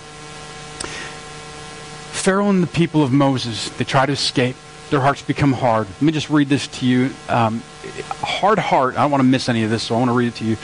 Pharaoh 2.13 2.51
and 2.51 2.63
the 2.63 2.69
people 2.69 3.03
of 3.03 3.11
Moses, 3.11 3.69
they 3.71 3.85
try 3.85 4.07
to 4.07 4.13
escape. 4.13 4.55
Their 4.91 5.01
hearts 5.01 5.23
become 5.23 5.53
hard. 5.53 5.89
Let 5.89 6.03
me 6.03 6.13
just 6.13 6.31
read 6.31 6.49
this 6.49 6.69
to 6.69 6.87
you. 6.87 7.11
Um, 7.29 7.61
hard 8.21 8.61
heart, 8.61 8.97
I 8.97 9.03
don't 9.03 9.11
want 9.11 9.23
to 9.23 9.29
miss 9.29 9.49
any 9.49 9.65
of 9.65 9.71
this, 9.71 9.83
so 9.83 9.97
I 9.97 9.99
want 9.99 10.11
to 10.11 10.17
read 10.17 10.29
it 10.29 10.37
to 10.37 10.45
you. 10.45 10.57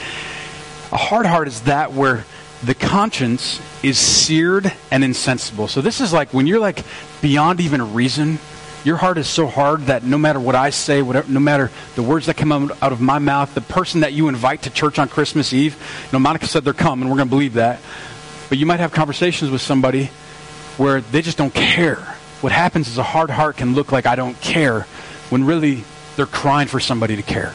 A 0.93 0.97
hard 0.97 1.25
heart 1.25 1.49
is 1.49 1.63
that 1.63 1.91
where 1.91 2.23
the 2.63 2.75
conscience 2.75 3.59
is 3.83 3.99
seared 3.99 4.71
and 4.89 5.03
insensible. 5.03 5.67
So 5.67 5.81
this 5.81 5.99
is 5.99 6.13
like 6.13 6.33
when 6.33 6.47
you're 6.47 6.61
like 6.61 6.85
beyond 7.21 7.59
even 7.59 7.93
reason. 7.93 8.39
Your 8.87 8.95
heart 8.95 9.17
is 9.17 9.27
so 9.27 9.47
hard 9.47 9.81
that 9.87 10.05
no 10.05 10.17
matter 10.17 10.39
what 10.39 10.55
I 10.55 10.69
say, 10.69 11.01
whatever, 11.01 11.29
no 11.29 11.41
matter 11.41 11.69
the 11.95 12.03
words 12.03 12.27
that 12.27 12.37
come 12.37 12.53
out 12.53 12.93
of 12.93 13.01
my 13.01 13.19
mouth, 13.19 13.53
the 13.53 13.59
person 13.59 13.99
that 13.99 14.13
you 14.13 14.29
invite 14.29 14.61
to 14.61 14.69
church 14.69 14.97
on 14.97 15.09
Christmas 15.09 15.51
Eve, 15.51 15.75
you 16.05 16.09
know, 16.13 16.19
Monica 16.19 16.47
said 16.47 16.63
they're 16.63 16.71
coming, 16.71 17.09
we're 17.09 17.17
going 17.17 17.27
to 17.27 17.29
believe 17.29 17.55
that. 17.55 17.81
But 18.47 18.59
you 18.59 18.65
might 18.65 18.79
have 18.79 18.93
conversations 18.93 19.51
with 19.51 19.59
somebody 19.59 20.05
where 20.77 21.01
they 21.01 21.21
just 21.21 21.37
don't 21.37 21.53
care. 21.53 21.97
What 22.39 22.53
happens 22.53 22.87
is 22.87 22.97
a 22.97 23.03
hard 23.03 23.29
heart 23.29 23.57
can 23.57 23.75
look 23.75 23.91
like 23.91 24.05
I 24.05 24.15
don't 24.15 24.39
care 24.39 24.83
when 25.31 25.43
really 25.43 25.83
they're 26.15 26.25
crying 26.25 26.69
for 26.69 26.79
somebody 26.79 27.17
to 27.17 27.23
care. 27.23 27.53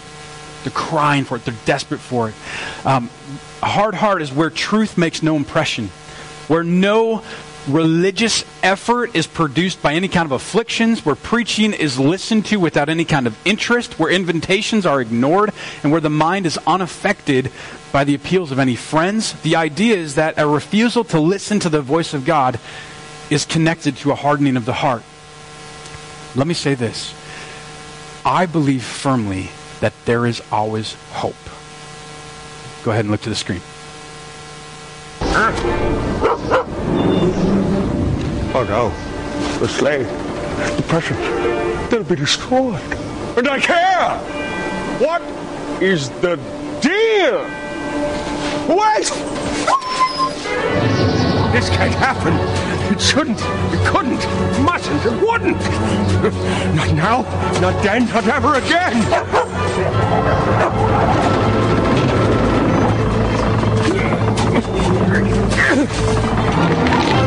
They're 0.65 0.73
crying 0.75 1.25
for 1.25 1.39
it. 1.39 1.47
They're 1.47 1.55
desperate 1.65 2.01
for 2.01 2.29
it. 2.29 2.35
Um, 2.85 3.09
a 3.63 3.69
hard 3.69 3.95
heart 3.95 4.21
is 4.21 4.31
where 4.31 4.51
truth 4.51 4.99
makes 4.99 5.23
no 5.23 5.37
impression, 5.37 5.89
where 6.49 6.63
no 6.63 7.23
religious 7.69 8.45
effort 8.63 9.15
is 9.15 9.27
produced 9.27 9.83
by 9.83 9.95
any 9.95 10.09
kind 10.09 10.27
of 10.27 10.33
afflictions, 10.33 11.05
where 11.05 11.15
preaching 11.15 11.73
is 11.73 11.99
listened 11.99 12.47
to 12.47 12.57
without 12.59 12.89
any 12.89 13.05
kind 13.05 13.27
of 13.27 13.39
interest, 13.45 13.99
where 13.99 14.11
invitations 14.11 14.87
are 14.87 15.01
ignored, 15.01 15.53
and 15.83 15.93
where 15.93 16.01
the 16.01 16.11
mind 16.11 16.47
is 16.47 16.59
unaffected 16.67 17.51
by 17.93 18.05
the 18.05 18.15
appeals 18.15 18.51
of 18.51 18.59
any 18.59 18.77
friends. 18.77 19.35
The 19.43 19.57
idea 19.57 19.97
is 19.97 20.15
that 20.17 20.39
a 20.39 20.47
refusal 20.47 21.05
to 21.05 21.21
listen 21.21 21.61
to 21.61 21.69
the 21.69 21.83
voice 21.83 22.15
of 22.15 22.25
God 22.25 22.59
is 23.31 23.45
connected 23.45 23.97
to 23.99 24.11
a 24.11 24.15
hardening 24.15 24.57
of 24.57 24.65
the 24.65 24.73
heart. 24.73 25.03
Let 26.35 26.47
me 26.47 26.55
say 26.55 26.75
this 26.75 27.15
I 28.25 28.47
believe 28.47 28.85
firmly 28.85 29.51
that 29.81 29.93
there 30.05 30.27
is 30.27 30.43
always 30.51 30.95
hope. 31.11 31.35
Go 32.85 32.91
ahead 32.91 33.05
and 33.05 33.11
look 33.11 33.23
to 33.23 33.29
the 33.29 33.37
screen. 33.37 33.61
Oh 38.55 38.65
no. 38.65 38.91
The 39.61 39.69
slave, 39.69 40.07
the 40.77 40.83
pressure, 40.87 41.15
they'll 41.89 42.05
be 42.05 42.17
destroyed. 42.17 42.81
And 43.37 43.49
I 43.49 43.59
care! 43.59 44.19
What 44.99 45.23
is 45.83 46.11
the 46.21 46.37
deal? 46.83 47.47
Wait! 48.69 49.11
This 51.53 51.71
can't 51.71 51.95
happen. 51.95 52.35
It 52.93 53.01
shouldn't. 53.01 53.41
It 53.41 53.87
couldn't. 53.87 54.23
It 54.23 54.61
mustn't. 54.61 55.05
It 55.07 55.23
wouldn't. 55.27 55.61
Not 56.77 56.93
now. 56.93 57.23
Not 57.61 57.83
then. 57.83 58.07
Not 58.09 58.27
ever 58.29 58.57
again. 58.57 59.03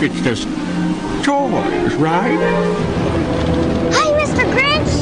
It's 0.00 0.20
just 0.20 0.44
toys, 1.24 1.94
right? 1.96 2.38
Hi, 3.92 4.12
Mr. 4.20 4.44
Grinch. 4.54 4.94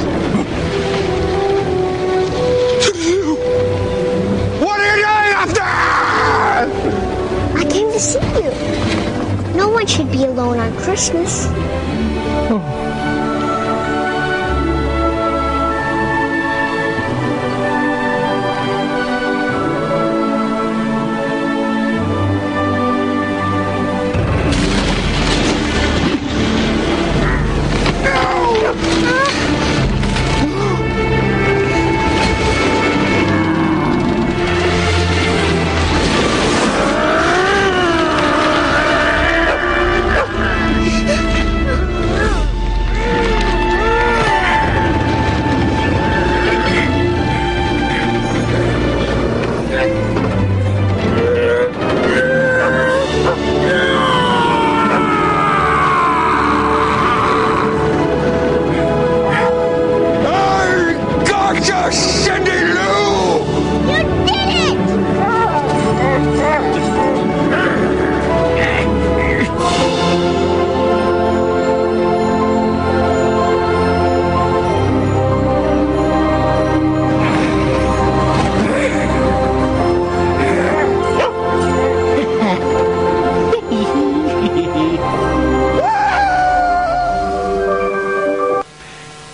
What 4.59 4.81
are 4.81 4.97
you 4.97 5.05
doing 5.05 5.55
there? 5.55 6.67
I 7.57 7.65
came 7.69 7.93
to 7.93 8.01
see 8.01 8.21
you. 8.41 8.51
No 9.55 9.69
one 9.69 9.87
should 9.87 10.11
be 10.11 10.25
alone 10.25 10.59
on 10.61 10.75
Christmas. 10.79 11.47
I 11.47 12.76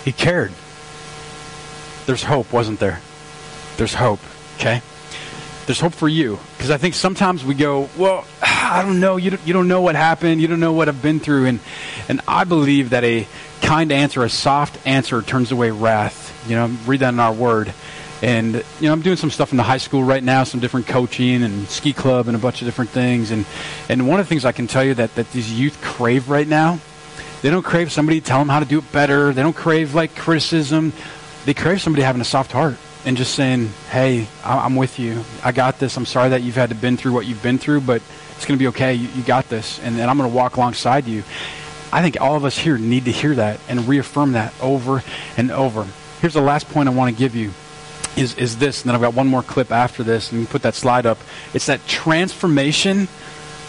He 0.03 0.11
cared. 0.11 0.51
There's 2.05 2.23
hope, 2.23 2.51
wasn't 2.51 2.79
there? 2.79 2.99
There's 3.77 3.93
hope, 3.93 4.19
okay? 4.55 4.81
There's 5.65 5.79
hope 5.79 5.93
for 5.93 6.09
you. 6.09 6.39
Because 6.57 6.71
I 6.71 6.77
think 6.77 6.93
sometimes 6.93 7.45
we 7.45 7.53
go, 7.53 7.89
well, 7.97 8.25
I 8.41 8.81
don't 8.81 8.99
know. 8.99 9.17
You 9.17 9.31
don't, 9.31 9.47
you 9.47 9.53
don't 9.53 9.67
know 9.67 9.81
what 9.81 9.95
happened. 9.95 10.41
You 10.41 10.47
don't 10.47 10.59
know 10.59 10.73
what 10.73 10.89
I've 10.89 11.01
been 11.01 11.19
through. 11.19 11.45
And, 11.45 11.59
and 12.09 12.21
I 12.27 12.43
believe 12.43 12.89
that 12.89 13.03
a 13.03 13.27
kind 13.61 13.91
answer, 13.91 14.23
a 14.23 14.29
soft 14.29 14.85
answer, 14.85 15.21
turns 15.21 15.51
away 15.51 15.71
wrath. 15.71 16.31
You 16.49 16.55
know, 16.55 16.67
read 16.85 16.99
that 16.99 17.13
in 17.13 17.19
our 17.19 17.33
word. 17.33 17.73
And, 18.21 18.55
you 18.55 18.87
know, 18.87 18.93
I'm 18.93 19.01
doing 19.01 19.17
some 19.17 19.31
stuff 19.31 19.51
in 19.51 19.57
the 19.57 19.63
high 19.63 19.77
school 19.77 20.03
right 20.03 20.23
now, 20.23 20.45
some 20.45 20.61
different 20.61 20.87
coaching 20.87 21.43
and 21.43 21.67
ski 21.67 21.91
club 21.91 22.27
and 22.27 22.35
a 22.37 22.39
bunch 22.39 22.61
of 22.61 22.67
different 22.67 22.91
things. 22.91 23.31
And, 23.31 23.45
and 23.89 24.07
one 24.07 24.19
of 24.19 24.25
the 24.25 24.29
things 24.29 24.45
I 24.45 24.53
can 24.53 24.67
tell 24.67 24.83
you 24.83 24.93
that, 24.95 25.13
that 25.15 25.31
these 25.31 25.51
youth 25.51 25.81
crave 25.81 26.29
right 26.29 26.47
now 26.47 26.79
they 27.43 27.49
don't 27.49 27.61
crave 27.61 27.91
somebody 27.91 28.21
to 28.21 28.25
tell 28.25 28.39
them 28.39 28.47
how 28.47 28.61
to 28.61 28.65
do 28.65 28.79
it 28.79 28.91
better. 28.93 29.33
They 29.33 29.43
don't 29.43 29.55
crave 29.55 29.93
like 29.93 30.15
criticism. 30.15 30.93
They 31.45 31.53
crave 31.53 31.81
somebody 31.81 32.01
having 32.01 32.21
a 32.21 32.25
soft 32.25 32.53
heart 32.53 32.77
and 33.05 33.17
just 33.17 33.35
saying, 33.35 33.69
"Hey, 33.89 34.27
I'm 34.45 34.77
with 34.77 34.97
you. 34.97 35.25
I 35.43 35.51
got 35.51 35.77
this. 35.77 35.97
I'm 35.97 36.05
sorry 36.05 36.29
that 36.29 36.41
you've 36.41 36.55
had 36.55 36.69
to 36.69 36.75
been 36.75 36.95
through 36.95 37.11
what 37.11 37.25
you've 37.25 37.43
been 37.43 37.57
through, 37.57 37.81
but 37.81 38.01
it's 38.37 38.45
going 38.45 38.57
to 38.57 38.63
be 38.63 38.69
okay. 38.69 38.93
You, 38.93 39.09
you 39.09 39.23
got 39.23 39.49
this, 39.49 39.77
and, 39.79 39.99
and 39.99 40.09
I'm 40.09 40.17
going 40.17 40.29
to 40.29 40.35
walk 40.35 40.55
alongside 40.55 41.05
you." 41.05 41.23
I 41.91 42.01
think 42.01 42.19
all 42.19 42.35
of 42.35 42.43
us 42.43 42.57
here 42.57 42.79
need 42.79 43.05
to 43.05 43.11
hear 43.11 43.35
that 43.35 43.59
and 43.69 43.87
reaffirm 43.87 44.31
that 44.31 44.51
over 44.61 45.03
and 45.37 45.51
over. 45.51 45.85
Here's 46.21 46.33
the 46.33 46.41
last 46.41 46.67
point 46.69 46.89
I 46.89 46.91
want 46.91 47.13
to 47.13 47.19
give 47.19 47.35
you 47.35 47.51
is, 48.15 48.35
is 48.35 48.57
this, 48.57 48.81
and 48.81 48.89
then 48.89 48.95
I've 48.95 49.01
got 49.01 49.13
one 49.13 49.27
more 49.27 49.43
clip 49.43 49.71
after 49.71 50.01
this, 50.01 50.31
and 50.31 50.39
you 50.39 50.45
can 50.47 50.51
put 50.51 50.63
that 50.63 50.73
slide 50.75 51.05
up. 51.05 51.19
It's 51.53 51.67
that 51.67 51.85
transformation 51.87 53.07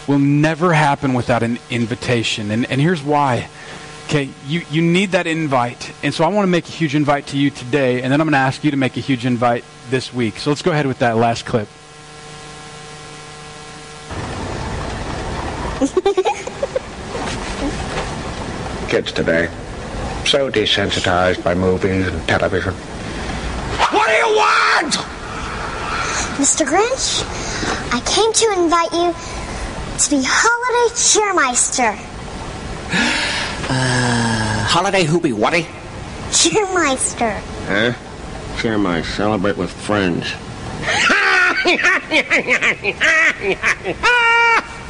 will 0.07 0.19
never 0.19 0.73
happen 0.73 1.13
without 1.13 1.43
an 1.43 1.59
invitation. 1.69 2.51
And, 2.51 2.69
and 2.69 2.79
here's 2.79 3.03
why. 3.03 3.49
Okay, 4.05 4.29
you, 4.45 4.61
you 4.69 4.81
need 4.81 5.11
that 5.11 5.25
invite. 5.25 5.91
And 6.03 6.13
so 6.13 6.23
I 6.23 6.27
want 6.27 6.45
to 6.45 6.51
make 6.51 6.67
a 6.67 6.71
huge 6.71 6.93
invite 6.93 7.27
to 7.27 7.37
you 7.37 7.49
today, 7.49 8.03
and 8.03 8.11
then 8.11 8.21
I'm 8.21 8.27
going 8.27 8.33
to 8.33 8.37
ask 8.37 8.63
you 8.63 8.71
to 8.71 8.77
make 8.77 8.97
a 8.97 8.99
huge 8.99 9.25
invite 9.25 9.63
this 9.89 10.13
week. 10.13 10.37
So 10.37 10.51
let's 10.51 10.61
go 10.61 10.71
ahead 10.71 10.85
with 10.85 10.99
that 10.99 11.17
last 11.17 11.45
clip. 11.45 11.67
Kids 18.89 19.11
today, 19.11 19.49
so 20.25 20.51
desensitized 20.51 21.43
by 21.43 21.55
movies 21.55 22.07
and 22.07 22.27
television. 22.27 22.73
What 22.73 24.07
do 24.07 24.13
you 24.13 24.35
want? 24.37 24.93
Mr. 26.37 26.65
Grinch, 26.65 27.23
I 27.91 27.99
came 28.01 28.31
to 28.31 28.53
invite 28.61 28.93
you 28.93 29.13
to 29.97 30.09
be 30.09 30.21
holiday 30.25 30.93
cheermeister. 30.93 31.95
Uh, 33.69 34.63
holiday 34.65 35.05
Hoopy 35.05 35.31
Whatty? 35.31 35.65
Cheermeister. 36.31 37.39
Huh? 37.67 37.93
Share 38.57 38.77
my 38.77 39.01
celebrate 39.01 39.57
with 39.57 39.71
friends. 39.71 40.25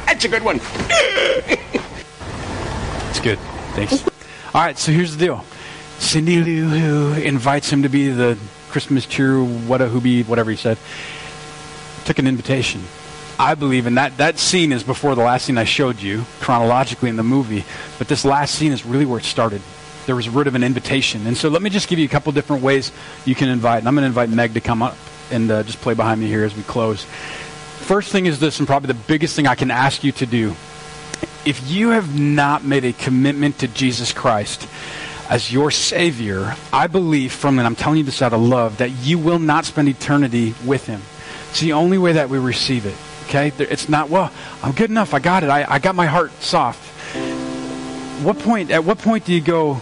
That's 0.06 0.24
a 0.24 0.28
good 0.28 0.42
one. 0.42 0.60
It's 3.10 3.20
good. 3.24 3.38
Thanks. 3.72 4.04
All 4.54 4.60
right, 4.60 4.76
so 4.76 4.92
here's 4.92 5.16
the 5.16 5.24
deal. 5.24 5.42
Cindy 5.98 6.36
Lou 6.42 6.68
Who 6.68 7.18
invites 7.18 7.70
him 7.70 7.82
to 7.84 7.88
be 7.88 8.10
the 8.10 8.36
Christmas 8.68 9.06
cheer, 9.06 9.42
what 9.42 9.80
a 9.80 9.88
who 9.88 10.02
be, 10.02 10.22
whatever 10.22 10.50
he 10.50 10.56
said, 10.58 10.76
took 12.04 12.18
an 12.18 12.26
invitation. 12.26 12.82
I 13.38 13.54
believe 13.54 13.86
in 13.86 13.96
that. 13.96 14.16
That 14.16 14.38
scene 14.38 14.72
is 14.72 14.82
before 14.82 15.14
the 15.14 15.22
last 15.22 15.44
scene 15.44 15.58
I 15.58 15.64
showed 15.64 16.00
you 16.00 16.24
chronologically 16.40 17.10
in 17.10 17.16
the 17.16 17.22
movie, 17.22 17.64
but 17.98 18.08
this 18.08 18.24
last 18.24 18.54
scene 18.54 18.72
is 18.72 18.86
really 18.86 19.04
where 19.04 19.18
it 19.18 19.24
started. 19.24 19.60
There 20.06 20.16
was 20.16 20.26
a 20.26 20.30
word 20.30 20.46
of 20.46 20.54
an 20.54 20.62
invitation. 20.62 21.26
And 21.26 21.36
so 21.36 21.48
let 21.48 21.62
me 21.62 21.68
just 21.68 21.88
give 21.88 21.98
you 21.98 22.06
a 22.06 22.08
couple 22.08 22.32
different 22.32 22.62
ways 22.62 22.92
you 23.24 23.34
can 23.34 23.48
invite. 23.48 23.80
And 23.80 23.88
I'm 23.88 23.94
going 23.94 24.04
to 24.04 24.06
invite 24.06 24.30
Meg 24.30 24.54
to 24.54 24.60
come 24.60 24.82
up 24.82 24.96
and 25.30 25.50
uh, 25.50 25.62
just 25.64 25.80
play 25.80 25.94
behind 25.94 26.20
me 26.20 26.28
here 26.28 26.44
as 26.44 26.56
we 26.56 26.62
close. 26.62 27.04
First 27.04 28.10
thing 28.10 28.26
is 28.26 28.40
this, 28.40 28.58
and 28.58 28.66
probably 28.66 28.88
the 28.88 28.94
biggest 29.06 29.36
thing 29.36 29.46
I 29.46 29.54
can 29.54 29.70
ask 29.70 30.02
you 30.02 30.12
to 30.12 30.26
do. 30.26 30.50
If 31.44 31.68
you 31.68 31.90
have 31.90 32.18
not 32.18 32.64
made 32.64 32.84
a 32.84 32.92
commitment 32.92 33.58
to 33.58 33.68
Jesus 33.68 34.12
Christ 34.12 34.68
as 35.28 35.52
your 35.52 35.70
Savior, 35.70 36.54
I 36.72 36.86
believe 36.86 37.32
from, 37.32 37.58
and 37.58 37.66
I'm 37.66 37.76
telling 37.76 37.98
you 37.98 38.04
this 38.04 38.22
out 38.22 38.32
of 38.32 38.40
love, 38.40 38.78
that 38.78 38.90
you 38.90 39.18
will 39.18 39.38
not 39.38 39.64
spend 39.64 39.88
eternity 39.88 40.54
with 40.64 40.86
Him. 40.86 41.02
It's 41.50 41.60
the 41.60 41.72
only 41.72 41.98
way 41.98 42.12
that 42.12 42.28
we 42.28 42.38
receive 42.38 42.86
it. 42.86 42.96
Okay? 43.28 43.52
It's 43.58 43.88
not, 43.88 44.08
well, 44.08 44.32
I'm 44.62 44.72
good 44.72 44.90
enough. 44.90 45.14
I 45.14 45.18
got 45.18 45.42
it. 45.42 45.50
I, 45.50 45.64
I 45.68 45.78
got 45.78 45.94
my 45.94 46.06
heart 46.06 46.32
soft. 46.42 46.82
What 48.22 48.38
point, 48.38 48.70
at 48.70 48.84
what 48.84 48.98
point 48.98 49.24
do 49.24 49.32
you 49.32 49.40
go, 49.40 49.80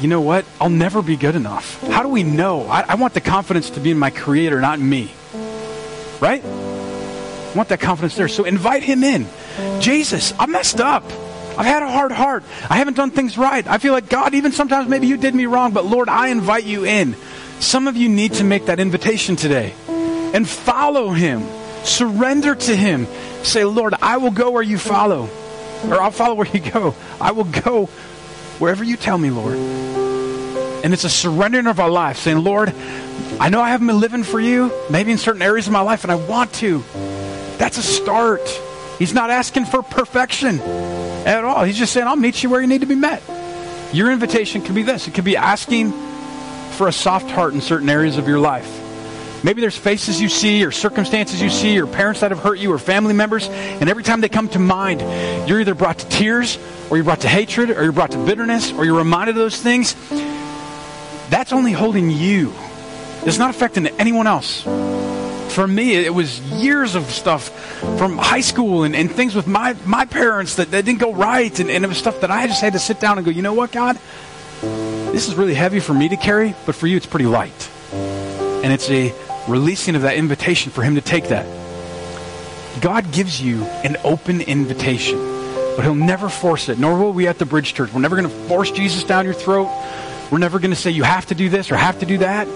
you 0.00 0.08
know 0.08 0.20
what? 0.20 0.44
I'll 0.60 0.68
never 0.68 1.02
be 1.02 1.16
good 1.16 1.34
enough. 1.34 1.80
How 1.88 2.02
do 2.02 2.08
we 2.08 2.22
know? 2.22 2.66
I, 2.66 2.82
I 2.88 2.94
want 2.96 3.14
the 3.14 3.20
confidence 3.20 3.70
to 3.70 3.80
be 3.80 3.90
in 3.90 3.98
my 3.98 4.10
Creator, 4.10 4.60
not 4.60 4.78
in 4.78 4.88
me. 4.88 5.12
Right? 6.20 6.44
I 6.44 7.52
want 7.54 7.68
that 7.70 7.80
confidence 7.80 8.14
there. 8.16 8.28
So 8.28 8.44
invite 8.44 8.82
Him 8.82 9.02
in. 9.02 9.26
Jesus, 9.80 10.32
I 10.38 10.46
messed 10.46 10.80
up. 10.80 11.04
I've 11.58 11.66
had 11.66 11.82
a 11.82 11.90
hard 11.90 12.12
heart. 12.12 12.44
I 12.70 12.76
haven't 12.76 12.94
done 12.96 13.10
things 13.10 13.36
right. 13.36 13.66
I 13.66 13.78
feel 13.78 13.92
like, 13.92 14.08
God, 14.08 14.34
even 14.34 14.52
sometimes 14.52 14.88
maybe 14.88 15.06
you 15.06 15.16
did 15.16 15.34
me 15.34 15.46
wrong, 15.46 15.72
but 15.72 15.84
Lord, 15.84 16.08
I 16.08 16.28
invite 16.28 16.64
you 16.64 16.84
in. 16.86 17.14
Some 17.60 17.86
of 17.88 17.96
you 17.96 18.08
need 18.08 18.34
to 18.34 18.44
make 18.44 18.66
that 18.66 18.80
invitation 18.80 19.36
today 19.36 19.74
and 19.88 20.48
follow 20.48 21.10
Him. 21.10 21.42
Surrender 21.84 22.54
to 22.54 22.76
Him. 22.76 23.06
Say, 23.42 23.64
Lord, 23.64 23.94
I 24.00 24.18
will 24.18 24.30
go 24.30 24.50
where 24.50 24.62
you 24.62 24.78
follow, 24.78 25.28
or 25.86 26.00
I'll 26.00 26.10
follow 26.10 26.34
where 26.34 26.48
you 26.48 26.60
go. 26.60 26.94
I 27.20 27.32
will 27.32 27.44
go 27.44 27.86
wherever 28.58 28.84
you 28.84 28.96
tell 28.96 29.18
me, 29.18 29.30
Lord. 29.30 29.56
And 30.84 30.92
it's 30.92 31.04
a 31.04 31.10
surrendering 31.10 31.66
of 31.66 31.80
our 31.80 31.90
life, 31.90 32.18
saying, 32.18 32.42
Lord, 32.42 32.72
I 33.40 33.48
know 33.48 33.60
I 33.60 33.70
haven't 33.70 33.86
been 33.86 34.00
living 34.00 34.24
for 34.24 34.40
you, 34.40 34.72
maybe 34.90 35.12
in 35.12 35.18
certain 35.18 35.42
areas 35.42 35.66
of 35.66 35.72
my 35.72 35.80
life, 35.80 36.04
and 36.04 36.10
I 36.12 36.16
want 36.16 36.52
to. 36.54 36.82
That's 37.58 37.78
a 37.78 37.82
start. 37.82 38.40
He's 38.98 39.14
not 39.14 39.30
asking 39.30 39.66
for 39.66 39.82
perfection 39.82 40.60
at 40.60 41.44
all. 41.44 41.64
He's 41.64 41.78
just 41.78 41.92
saying, 41.92 42.06
I'll 42.06 42.16
meet 42.16 42.42
you 42.42 42.50
where 42.50 42.60
you 42.60 42.66
need 42.66 42.80
to 42.80 42.86
be 42.86 42.94
met. 42.94 43.22
Your 43.92 44.10
invitation 44.10 44.62
could 44.62 44.74
be 44.74 44.82
this 44.82 45.06
it 45.06 45.14
could 45.14 45.24
be 45.24 45.36
asking 45.36 45.92
for 46.72 46.88
a 46.88 46.92
soft 46.92 47.30
heart 47.30 47.52
in 47.54 47.60
certain 47.60 47.88
areas 47.88 48.16
of 48.16 48.26
your 48.26 48.38
life. 48.38 48.81
Maybe 49.44 49.60
there's 49.60 49.76
faces 49.76 50.20
you 50.20 50.28
see, 50.28 50.64
or 50.64 50.70
circumstances 50.70 51.42
you 51.42 51.50
see, 51.50 51.80
or 51.80 51.86
parents 51.86 52.20
that 52.20 52.30
have 52.30 52.40
hurt 52.40 52.58
you, 52.58 52.72
or 52.72 52.78
family 52.78 53.12
members, 53.12 53.48
and 53.48 53.90
every 53.90 54.04
time 54.04 54.20
they 54.20 54.28
come 54.28 54.48
to 54.50 54.58
mind, 54.58 55.00
you're 55.48 55.60
either 55.60 55.74
brought 55.74 55.98
to 55.98 56.08
tears, 56.08 56.58
or 56.90 56.96
you're 56.96 57.04
brought 57.04 57.20
to 57.22 57.28
hatred, 57.28 57.70
or 57.70 57.82
you're 57.82 57.92
brought 57.92 58.12
to 58.12 58.24
bitterness, 58.24 58.72
or 58.72 58.84
you're 58.84 58.96
reminded 58.96 59.36
of 59.36 59.42
those 59.42 59.60
things. 59.60 59.96
That's 61.30 61.52
only 61.52 61.72
holding 61.72 62.10
you. 62.10 62.52
It's 63.24 63.38
not 63.38 63.50
affecting 63.50 63.86
anyone 63.86 64.26
else. 64.26 64.62
For 65.54 65.66
me, 65.66 65.94
it 65.94 66.14
was 66.14 66.40
years 66.40 66.94
of 66.94 67.10
stuff 67.10 67.50
from 67.98 68.18
high 68.18 68.40
school 68.40 68.84
and, 68.84 68.94
and 68.94 69.10
things 69.10 69.34
with 69.34 69.46
my, 69.46 69.76
my 69.84 70.04
parents 70.04 70.56
that, 70.56 70.70
that 70.70 70.84
didn't 70.84 71.00
go 71.00 71.12
right, 71.12 71.58
and, 71.58 71.68
and 71.70 71.84
it 71.84 71.88
was 71.88 71.98
stuff 71.98 72.20
that 72.20 72.30
I 72.30 72.46
just 72.46 72.60
had 72.60 72.74
to 72.74 72.78
sit 72.78 73.00
down 73.00 73.18
and 73.18 73.24
go, 73.24 73.30
you 73.30 73.42
know 73.42 73.54
what, 73.54 73.72
God? 73.72 73.98
This 74.60 75.28
is 75.28 75.34
really 75.34 75.54
heavy 75.54 75.80
for 75.80 75.92
me 75.94 76.08
to 76.08 76.16
carry, 76.16 76.54
but 76.64 76.74
for 76.74 76.86
you, 76.86 76.96
it's 76.96 77.06
pretty 77.06 77.26
light. 77.26 77.70
And 77.92 78.72
it's 78.72 78.88
a 78.88 79.12
releasing 79.48 79.96
of 79.96 80.02
that 80.02 80.16
invitation 80.16 80.72
for 80.72 80.82
him 80.82 80.94
to 80.94 81.00
take 81.00 81.28
that. 81.28 81.46
God 82.80 83.12
gives 83.12 83.40
you 83.40 83.64
an 83.84 83.96
open 84.04 84.40
invitation, 84.40 85.18
but 85.76 85.82
he'll 85.82 85.94
never 85.94 86.28
force 86.28 86.68
it, 86.68 86.78
nor 86.78 86.98
will 86.98 87.12
we 87.12 87.26
at 87.26 87.38
the 87.38 87.46
Bridge 87.46 87.74
Church. 87.74 87.92
We're 87.92 88.00
never 88.00 88.16
going 88.16 88.28
to 88.28 88.34
force 88.48 88.70
Jesus 88.70 89.04
down 89.04 89.24
your 89.24 89.34
throat. 89.34 89.68
We're 90.30 90.38
never 90.38 90.58
going 90.58 90.70
to 90.70 90.76
say 90.76 90.90
you 90.90 91.02
have 91.02 91.26
to 91.26 91.34
do 91.34 91.48
this 91.48 91.70
or 91.70 91.76
have 91.76 91.98
to 92.00 92.06
do 92.06 92.18
that. 92.18 92.48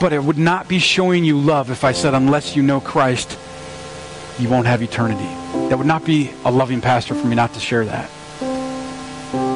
But 0.00 0.14
it 0.14 0.22
would 0.22 0.38
not 0.38 0.66
be 0.66 0.78
showing 0.78 1.24
you 1.24 1.38
love 1.38 1.70
if 1.70 1.84
I 1.84 1.92
said, 1.92 2.14
unless 2.14 2.56
you 2.56 2.62
know 2.62 2.80
Christ, 2.80 3.38
you 4.38 4.48
won't 4.48 4.66
have 4.66 4.82
eternity. 4.82 5.28
That 5.68 5.76
would 5.76 5.86
not 5.86 6.04
be 6.06 6.30
a 6.44 6.50
loving 6.50 6.80
pastor 6.80 7.14
for 7.14 7.26
me 7.26 7.36
not 7.36 7.52
to 7.54 7.60
share 7.60 7.84
that. 7.84 8.10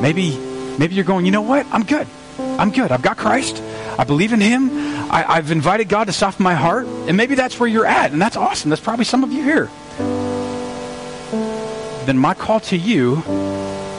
Maybe, 0.02 0.36
maybe 0.78 0.94
you're 0.94 1.04
going, 1.04 1.24
you 1.24 1.32
know 1.32 1.40
what? 1.40 1.66
I'm 1.72 1.84
good. 1.84 2.06
I'm 2.38 2.70
good. 2.70 2.92
I've 2.92 3.00
got 3.00 3.16
Christ. 3.16 3.62
I 3.98 4.04
believe 4.04 4.32
in 4.32 4.40
Him. 4.40 4.70
I, 5.10 5.36
have 5.36 5.50
invited 5.50 5.88
God 5.88 6.04
to 6.04 6.12
soften 6.12 6.42
my 6.42 6.54
heart. 6.54 6.86
And 6.86 7.16
maybe 7.16 7.34
that's 7.34 7.58
where 7.60 7.68
you're 7.68 7.86
at. 7.86 8.12
And 8.12 8.20
that's 8.20 8.36
awesome. 8.36 8.70
That's 8.70 8.82
probably 8.82 9.04
some 9.04 9.24
of 9.24 9.32
you 9.32 9.42
here. 9.42 9.70
Then 12.06 12.18
my 12.18 12.34
call 12.34 12.60
to 12.60 12.76
you 12.76 13.22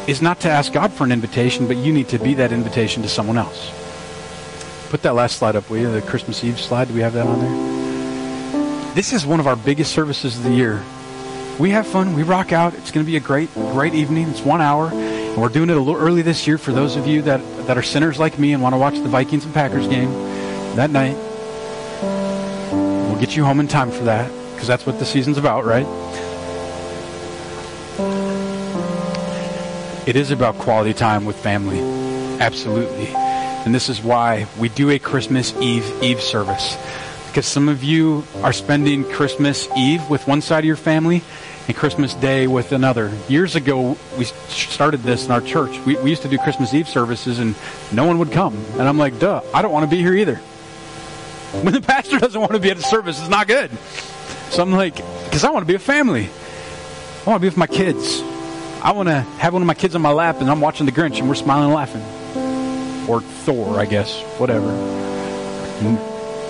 is 0.08 0.22
not 0.22 0.41
to 0.41 0.50
ask 0.50 0.72
God 0.72 0.93
for 0.93 1.04
an 1.04 1.12
invitation, 1.12 1.68
but 1.68 1.78
you 1.78 1.91
need 1.91 2.10
to 2.10 2.20
be 2.20 2.36
that 2.36 2.52
invitation 2.52 3.02
to 3.04 3.10
someone 3.10 3.38
else. 3.38 3.72
Put 4.89 5.02
that 5.02 5.16
last 5.16 5.38
slide 5.38 5.56
up, 5.56 5.70
will 5.70 5.78
you? 5.78 5.91
The 5.91 6.02
Christmas 6.02 6.43
Eve 6.43 6.60
slide. 6.60 6.89
Do 6.89 6.93
we 6.93 7.02
have 7.02 7.14
that 7.14 7.26
on 7.26 7.39
there? 7.39 8.93
This 8.93 9.12
is 9.12 9.26
one 9.26 9.39
of 9.39 9.48
our 9.48 9.56
biggest 9.56 9.91
services 9.91 10.38
of 10.38 10.43
the 10.43 10.54
year. 10.54 10.84
We 11.60 11.72
have 11.72 11.88
fun. 11.88 12.14
We 12.14 12.24
rock 12.24 12.52
out. 12.54 12.74
It's 12.76 12.91
going 12.91 13.06
to 13.06 13.10
be 13.10 13.18
a 13.18 13.22
great, 13.22 13.54
great 13.54 13.93
evening. 13.93 14.30
It's 14.30 14.41
one 14.41 14.62
hour. 14.62 14.89
And 14.89 15.41
we're 15.41 15.50
doing 15.50 15.70
it 15.70 15.78
a 15.78 15.80
little 15.80 16.00
early 16.00 16.22
this 16.22 16.46
year 16.46 16.58
for 16.58 16.72
those 16.72 16.96
of 16.96 17.08
you 17.08 17.22
that, 17.24 17.41
that 17.68 17.78
are 17.78 17.84
sinners 17.84 18.20
like 18.20 18.38
me 18.38 18.53
and 18.53 18.61
want 18.61 18.74
to 18.74 18.78
watch 18.78 18.95
the 18.95 19.09
Vikings 19.09 19.45
and 19.45 19.53
Packers 19.53 19.88
game 19.88 20.11
that 20.76 20.89
night. 20.89 21.16
We'll 22.72 23.20
get 23.20 23.36
you 23.36 23.45
home 23.45 23.59
in 23.59 23.68
time 23.68 23.91
for 23.91 24.03
that 24.05 24.32
because 24.53 24.68
that's 24.68 24.86
what 24.86 24.99
the 24.99 25.05
season's 25.05 25.38
about, 25.38 25.66
right? 25.66 25.86
It 30.07 30.16
is 30.16 30.30
about 30.30 30.59
quality 30.59 30.93
time 30.93 31.26
with 31.26 31.36
family. 31.36 31.80
Absolutely. 32.39 33.07
And 33.07 33.74
this 33.74 33.89
is 33.89 34.03
why 34.03 34.45
we 34.59 34.70
do 34.70 34.91
a 34.91 34.99
Christmas 34.99 35.55
Eve 35.55 36.03
Eve 36.03 36.22
service. 36.22 36.78
Because 37.28 37.47
some 37.47 37.68
of 37.68 37.84
you 37.84 38.24
are 38.43 38.53
spending 38.53 39.03
Christmas 39.03 39.68
Eve 39.76 40.07
with 40.09 40.28
one 40.28 40.41
side 40.41 40.59
of 40.59 40.66
your 40.66 40.76
family 40.76 41.24
and 41.68 41.76
Christmas 41.76 42.13
Day 42.13 42.47
with 42.47 42.72
another. 42.72 43.11
Years 43.28 43.55
ago, 43.55 43.97
we 44.18 44.26
started 44.26 45.01
this 45.01 45.26
in 45.26 45.32
our 45.32 45.41
church. 45.41 45.78
We, 45.80 45.95
we 45.97 46.09
used 46.09 46.22
to 46.22 46.30
do 46.30 46.38
Christmas 46.38 46.74
Eve 46.74 46.88
services 46.88 47.39
and 47.39 47.55
no 47.91 48.05
one 48.05 48.20
would 48.20 48.32
come. 48.32 48.55
And 48.74 48.84
I'm 48.84 48.97
like, 48.97 49.20
duh, 49.20 49.41
I 49.53 49.61
don't 49.61 49.72
want 49.72 49.89
to 49.89 49.95
be 49.95 50.01
here 50.01 50.13
either. 50.13 50.36
When 51.63 51.74
the 51.74 51.80
pastor 51.80 52.20
doesn't 52.20 52.39
want 52.39 52.51
to 52.51 52.59
be 52.59 52.70
at 52.70 52.78
a 52.78 52.82
service, 52.82 53.18
it's 53.18 53.30
not 53.30 53.47
good. 53.47 53.72
So 54.49 54.61
I'm 54.61 54.74
like, 54.74 54.95
because 54.95 55.45
I 55.45 55.51
want 55.51 55.61
to 55.61 55.68
be 55.68 55.76
a 55.76 55.80
family. 55.80 56.30
I 57.26 57.30
want 57.30 57.38
to 57.38 57.41
be 57.41 57.47
with 57.47 57.55
my 57.55 57.68
kids. 57.68 58.22
I 58.84 58.91
want 58.91 59.07
to 59.07 59.22
have 59.39 59.53
one 59.53 59.61
of 59.61 59.66
my 59.66 59.74
kids 59.74 59.95
on 59.95 60.01
my 60.01 60.11
lap 60.11 60.41
and 60.41 60.49
I'm 60.49 60.59
watching 60.59 60.86
The 60.86 60.91
Grinch 60.91 61.18
and 61.20 61.30
we're 61.30 61.36
smiling 61.36 61.66
and 61.66 61.74
laughing. 61.74 62.01
Or 63.09 63.22
Thor, 63.22 63.80
I 63.80 63.86
guess. 63.86 64.22
Whatever. 64.38 64.68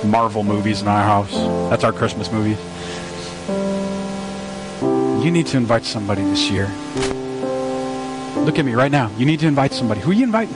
Marvel 0.06 0.44
movies 0.44 0.82
in 0.82 0.88
our 0.88 1.04
house. 1.04 1.32
That's 1.70 1.84
our 1.84 1.94
Christmas 1.94 2.32
movies. 2.32 2.58
You 5.26 5.32
need 5.32 5.48
to 5.48 5.58
invite 5.58 5.86
somebody 5.86 6.22
this 6.22 6.52
year. 6.52 6.68
Look 8.46 8.60
at 8.60 8.64
me 8.64 8.76
right 8.76 8.92
now. 8.92 9.10
You 9.18 9.26
need 9.26 9.40
to 9.40 9.48
invite 9.48 9.74
somebody. 9.74 10.00
Who 10.00 10.12
are 10.12 10.14
you 10.14 10.24
inviting? 10.24 10.54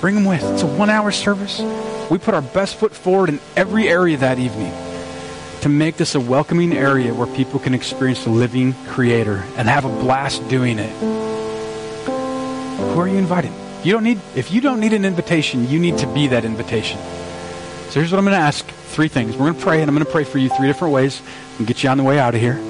Bring 0.00 0.14
them 0.14 0.24
with. 0.24 0.44
It's 0.44 0.62
a 0.62 0.66
one 0.68 0.90
hour 0.90 1.10
service. 1.10 1.60
We 2.08 2.18
put 2.18 2.34
our 2.34 2.40
best 2.40 2.76
foot 2.76 2.94
forward 2.94 3.30
in 3.30 3.40
every 3.56 3.88
area 3.88 4.16
that 4.18 4.38
evening 4.38 4.72
to 5.62 5.68
make 5.68 5.96
this 5.96 6.14
a 6.14 6.20
welcoming 6.20 6.72
area 6.72 7.12
where 7.12 7.26
people 7.34 7.58
can 7.58 7.74
experience 7.74 8.22
the 8.22 8.30
living 8.30 8.74
creator 8.86 9.44
and 9.56 9.68
have 9.68 9.84
a 9.84 9.88
blast 9.88 10.48
doing 10.48 10.78
it. 10.78 10.96
Who 12.06 13.00
are 13.00 13.08
you 13.08 13.18
inviting? 13.18 13.52
You 13.82 13.90
don't 13.90 14.04
need 14.04 14.20
if 14.36 14.52
you 14.52 14.60
don't 14.60 14.78
need 14.78 14.92
an 14.92 15.04
invitation, 15.04 15.68
you 15.68 15.80
need 15.80 15.98
to 15.98 16.06
be 16.14 16.28
that 16.28 16.44
invitation. 16.44 17.00
So 17.88 17.98
here's 17.98 18.12
what 18.12 18.18
I'm 18.18 18.24
going 18.24 18.36
to 18.36 18.40
ask. 18.40 18.64
Three 18.90 19.08
things. 19.08 19.32
We're 19.32 19.46
going 19.46 19.54
to 19.54 19.60
pray, 19.60 19.80
and 19.80 19.90
I'm 19.90 19.96
going 19.96 20.06
to 20.06 20.12
pray 20.12 20.22
for 20.22 20.38
you 20.38 20.48
three 20.48 20.68
different 20.68 20.94
ways 20.94 21.20
and 21.58 21.66
get 21.66 21.82
you 21.82 21.90
on 21.90 21.98
the 21.98 22.04
way 22.04 22.20
out 22.20 22.36
of 22.36 22.40
here. 22.40 22.69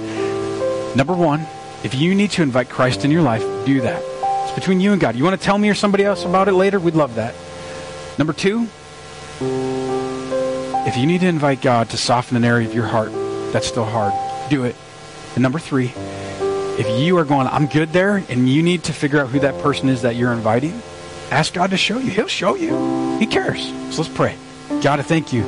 Number 0.96 1.14
one, 1.14 1.46
if 1.84 1.94
you 1.94 2.14
need 2.14 2.32
to 2.32 2.42
invite 2.42 2.68
Christ 2.68 3.04
in 3.04 3.10
your 3.10 3.22
life, 3.22 3.42
do 3.64 3.80
that. 3.80 4.02
It's 4.44 4.54
between 4.54 4.80
you 4.80 4.92
and 4.92 5.00
God. 5.00 5.14
You 5.14 5.24
want 5.24 5.38
to 5.40 5.44
tell 5.44 5.56
me 5.56 5.68
or 5.68 5.74
somebody 5.74 6.04
else 6.04 6.24
about 6.24 6.48
it 6.48 6.52
later? 6.52 6.80
We'd 6.80 6.94
love 6.94 7.14
that. 7.14 7.34
Number 8.18 8.32
two, 8.32 8.68
if 10.86 10.96
you 10.96 11.06
need 11.06 11.20
to 11.20 11.28
invite 11.28 11.62
God 11.62 11.90
to 11.90 11.96
soften 11.96 12.36
an 12.36 12.44
area 12.44 12.66
of 12.66 12.74
your 12.74 12.86
heart 12.86 13.12
that's 13.52 13.66
still 13.66 13.84
hard, 13.84 14.12
do 14.50 14.64
it. 14.64 14.74
And 15.34 15.42
number 15.42 15.60
three, 15.60 15.92
if 16.78 16.88
you 17.00 17.16
are 17.18 17.24
going, 17.24 17.46
I'm 17.46 17.66
good 17.66 17.92
there, 17.92 18.16
and 18.16 18.48
you 18.48 18.62
need 18.62 18.84
to 18.84 18.92
figure 18.92 19.20
out 19.20 19.28
who 19.28 19.40
that 19.40 19.62
person 19.62 19.88
is 19.88 20.02
that 20.02 20.16
you're 20.16 20.32
inviting, 20.32 20.82
ask 21.30 21.54
God 21.54 21.70
to 21.70 21.76
show 21.76 21.98
you. 21.98 22.10
He'll 22.10 22.26
show 22.26 22.56
you. 22.56 23.18
He 23.18 23.26
cares. 23.26 23.64
So 23.94 24.02
let's 24.02 24.08
pray. 24.08 24.36
God, 24.82 24.98
I 24.98 25.02
thank 25.02 25.32
you 25.32 25.44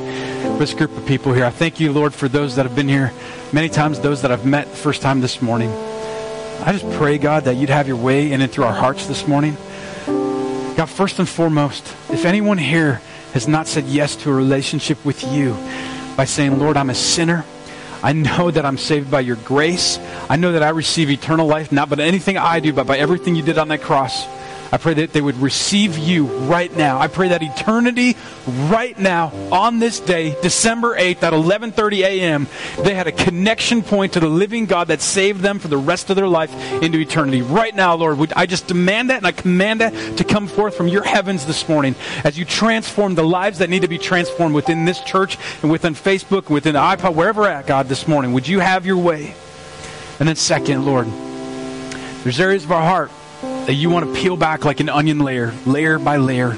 this 0.59 0.73
group 0.73 0.95
of 0.95 1.05
people 1.05 1.33
here. 1.33 1.45
I 1.45 1.49
thank 1.49 1.79
you, 1.79 1.91
Lord, 1.91 2.13
for 2.13 2.27
those 2.27 2.55
that 2.55 2.65
have 2.65 2.75
been 2.75 2.87
here 2.87 3.11
many 3.51 3.69
times, 3.69 3.99
those 3.99 4.21
that 4.21 4.31
I've 4.31 4.45
met 4.45 4.69
the 4.69 4.77
first 4.77 5.01
time 5.01 5.21
this 5.21 5.41
morning. 5.41 5.71
I 5.71 6.71
just 6.71 6.89
pray, 6.97 7.17
God, 7.17 7.45
that 7.45 7.55
you'd 7.55 7.69
have 7.69 7.87
your 7.87 7.97
way 7.97 8.31
in 8.31 8.41
and 8.41 8.51
through 8.51 8.65
our 8.65 8.73
hearts 8.73 9.07
this 9.07 9.27
morning. 9.27 9.57
God, 10.05 10.85
first 10.89 11.19
and 11.19 11.27
foremost, 11.27 11.95
if 12.09 12.25
anyone 12.25 12.57
here 12.57 13.01
has 13.33 13.47
not 13.47 13.67
said 13.67 13.85
yes 13.85 14.15
to 14.17 14.31
a 14.31 14.33
relationship 14.33 15.03
with 15.05 15.23
you 15.23 15.57
by 16.15 16.25
saying, 16.25 16.59
Lord, 16.59 16.77
I'm 16.77 16.89
a 16.89 16.95
sinner. 16.95 17.45
I 18.01 18.13
know 18.13 18.51
that 18.51 18.65
I'm 18.65 18.77
saved 18.77 19.09
by 19.09 19.21
your 19.21 19.37
grace. 19.37 19.97
I 20.29 20.35
know 20.35 20.51
that 20.51 20.63
I 20.63 20.69
receive 20.69 21.09
eternal 21.09 21.47
life, 21.47 21.71
not 21.71 21.89
by 21.89 22.03
anything 22.03 22.37
I 22.37 22.59
do, 22.59 22.73
but 22.73 22.85
by 22.85 22.97
everything 22.97 23.35
you 23.35 23.43
did 23.43 23.57
on 23.57 23.69
that 23.69 23.81
cross. 23.81 24.25
I 24.73 24.77
pray 24.77 24.95
that 24.95 25.13
they 25.13 25.21
would 25.21 25.37
receive 25.37 25.99
you 25.99 26.25
right 26.25 26.75
now. 26.75 26.97
I 26.97 27.07
pray 27.07 27.27
that 27.27 27.43
eternity 27.43 28.17
right 28.47 28.97
now 28.97 29.31
on 29.51 29.77
this 29.77 29.99
day, 29.99 30.35
December 30.41 30.97
8th 30.97 31.21
at 31.21 31.31
11:30 31.31 31.99
a.m., 31.99 32.47
they 32.81 32.95
had 32.95 33.05
a 33.05 33.11
connection 33.11 33.83
point 33.83 34.13
to 34.13 34.19
the 34.19 34.27
living 34.27 34.65
God 34.65 34.87
that 34.87 34.99
saved 34.99 35.41
them 35.41 35.59
for 35.59 35.67
the 35.67 35.77
rest 35.77 36.09
of 36.09 36.15
their 36.15 36.27
life 36.27 36.51
into 36.81 36.97
eternity. 36.97 37.43
Right 37.43 37.75
now, 37.75 37.93
Lord, 37.93 38.33
I 38.35 38.47
just 38.47 38.65
demand 38.65 39.11
that 39.11 39.17
and 39.17 39.27
I 39.27 39.31
command 39.31 39.81
that 39.81 40.17
to 40.17 40.23
come 40.23 40.47
forth 40.47 40.75
from 40.75 40.87
your 40.87 41.03
heavens 41.03 41.45
this 41.45 41.69
morning 41.69 41.93
as 42.23 42.39
you 42.39 42.43
transform 42.43 43.13
the 43.13 43.23
lives 43.23 43.59
that 43.59 43.69
need 43.69 43.83
to 43.83 43.87
be 43.87 43.99
transformed 43.99 44.55
within 44.55 44.85
this 44.85 44.99
church 45.01 45.37
and 45.61 45.69
within 45.69 45.93
Facebook, 45.93 46.49
within 46.49 46.73
iPod, 46.73 47.13
wherever 47.13 47.45
at 47.45 47.67
God 47.67 47.89
this 47.89 48.07
morning. 48.07 48.33
Would 48.33 48.47
you 48.47 48.59
have 48.59 48.87
your 48.87 48.97
way? 48.97 49.35
And 50.17 50.27
then 50.27 50.35
second, 50.35 50.83
Lord, 50.83 51.05
there's 52.23 52.39
areas 52.39 52.63
of 52.63 52.71
our 52.71 52.81
heart 52.81 53.11
that 53.65 53.73
you 53.73 53.89
want 53.89 54.05
to 54.05 54.21
peel 54.21 54.37
back 54.37 54.65
like 54.65 54.79
an 54.79 54.89
onion 54.89 55.19
layer, 55.19 55.53
layer 55.65 55.99
by 55.99 56.17
layer. 56.17 56.57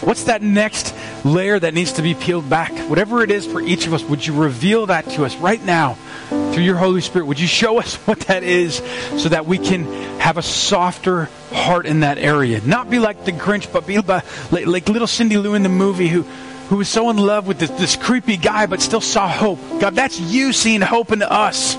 What's 0.00 0.24
that 0.24 0.42
next 0.42 0.94
layer 1.24 1.58
that 1.58 1.74
needs 1.74 1.94
to 1.94 2.02
be 2.02 2.14
peeled 2.14 2.48
back? 2.48 2.72
Whatever 2.88 3.22
it 3.22 3.30
is 3.30 3.46
for 3.46 3.60
each 3.60 3.86
of 3.86 3.94
us, 3.94 4.04
would 4.04 4.24
you 4.24 4.32
reveal 4.32 4.86
that 4.86 5.08
to 5.10 5.24
us 5.24 5.36
right 5.36 5.62
now 5.62 5.94
through 6.28 6.62
your 6.62 6.76
Holy 6.76 7.00
Spirit? 7.00 7.26
Would 7.26 7.40
you 7.40 7.48
show 7.48 7.78
us 7.80 7.96
what 8.06 8.20
that 8.20 8.42
is 8.42 8.76
so 9.16 9.28
that 9.28 9.46
we 9.46 9.58
can 9.58 9.84
have 10.20 10.38
a 10.38 10.42
softer 10.42 11.28
heart 11.52 11.84
in 11.84 12.00
that 12.00 12.18
area? 12.18 12.60
Not 12.64 12.88
be 12.88 12.98
like 12.98 13.24
the 13.24 13.32
Grinch, 13.32 13.72
but 13.72 13.86
be 13.86 13.98
like, 13.98 14.88
little 14.88 15.08
Cindy 15.08 15.36
Lou 15.36 15.54
in 15.54 15.62
the 15.62 15.68
movie 15.68 16.08
who 16.08 16.24
who 16.68 16.76
was 16.76 16.88
so 16.88 17.08
in 17.08 17.16
love 17.16 17.46
with 17.46 17.58
this, 17.58 17.70
this 17.70 17.96
creepy 17.96 18.36
guy 18.36 18.66
but 18.66 18.82
still 18.82 19.00
saw 19.00 19.26
hope. 19.26 19.58
God, 19.80 19.94
that's 19.94 20.20
you 20.20 20.52
seeing 20.52 20.82
hope 20.82 21.12
in 21.12 21.22
us, 21.22 21.76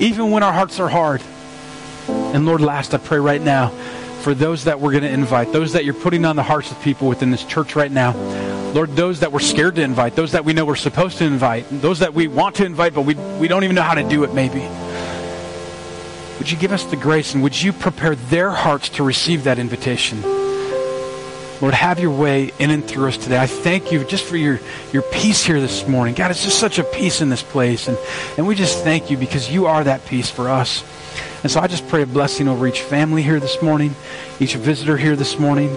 even 0.00 0.30
when 0.30 0.42
our 0.42 0.52
hearts 0.52 0.78
are 0.80 0.88
hard. 0.88 1.22
And 2.08 2.46
Lord, 2.46 2.60
last, 2.60 2.94
I 2.94 2.98
pray 2.98 3.18
right 3.18 3.40
now 3.40 3.70
for 4.20 4.34
those 4.34 4.64
that 4.64 4.80
we're 4.80 4.92
going 4.92 5.04
to 5.04 5.10
invite, 5.10 5.52
those 5.52 5.72
that 5.72 5.84
you're 5.84 5.94
putting 5.94 6.24
on 6.24 6.36
the 6.36 6.42
hearts 6.42 6.70
of 6.70 6.80
people 6.82 7.08
within 7.08 7.30
this 7.30 7.44
church 7.44 7.76
right 7.76 7.90
now. 7.90 8.14
Lord, 8.72 8.96
those 8.96 9.20
that 9.20 9.32
we're 9.32 9.38
scared 9.40 9.76
to 9.76 9.82
invite, 9.82 10.14
those 10.14 10.32
that 10.32 10.44
we 10.44 10.52
know 10.52 10.64
we're 10.64 10.76
supposed 10.76 11.18
to 11.18 11.24
invite, 11.24 11.66
those 11.70 12.00
that 12.00 12.14
we 12.14 12.28
want 12.28 12.56
to 12.56 12.64
invite, 12.64 12.94
but 12.94 13.02
we, 13.02 13.14
we 13.14 13.48
don't 13.48 13.64
even 13.64 13.76
know 13.76 13.82
how 13.82 13.94
to 13.94 14.06
do 14.08 14.24
it, 14.24 14.34
maybe. 14.34 14.60
Would 16.38 16.50
you 16.50 16.56
give 16.56 16.72
us 16.72 16.84
the 16.84 16.96
grace 16.96 17.34
and 17.34 17.42
would 17.42 17.60
you 17.60 17.72
prepare 17.72 18.14
their 18.14 18.50
hearts 18.50 18.90
to 18.90 19.02
receive 19.02 19.44
that 19.44 19.58
invitation? 19.58 20.37
Lord, 21.60 21.74
have 21.74 21.98
your 21.98 22.12
way 22.12 22.52
in 22.58 22.70
and 22.70 22.84
through 22.84 23.08
us 23.08 23.16
today. 23.16 23.38
I 23.38 23.48
thank 23.48 23.90
you 23.90 24.04
just 24.04 24.24
for 24.24 24.36
your, 24.36 24.60
your 24.92 25.02
peace 25.02 25.44
here 25.44 25.60
this 25.60 25.88
morning. 25.88 26.14
God, 26.14 26.30
it's 26.30 26.44
just 26.44 26.58
such 26.58 26.78
a 26.78 26.84
peace 26.84 27.20
in 27.20 27.30
this 27.30 27.42
place. 27.42 27.88
And, 27.88 27.98
and 28.36 28.46
we 28.46 28.54
just 28.54 28.84
thank 28.84 29.10
you 29.10 29.16
because 29.16 29.50
you 29.50 29.66
are 29.66 29.82
that 29.82 30.06
peace 30.06 30.30
for 30.30 30.48
us. 30.48 30.84
And 31.42 31.50
so 31.50 31.60
I 31.60 31.66
just 31.66 31.88
pray 31.88 32.02
a 32.02 32.06
blessing 32.06 32.46
over 32.46 32.66
each 32.66 32.82
family 32.82 33.22
here 33.22 33.40
this 33.40 33.60
morning, 33.60 33.94
each 34.38 34.54
visitor 34.54 34.96
here 34.96 35.16
this 35.16 35.38
morning. 35.38 35.76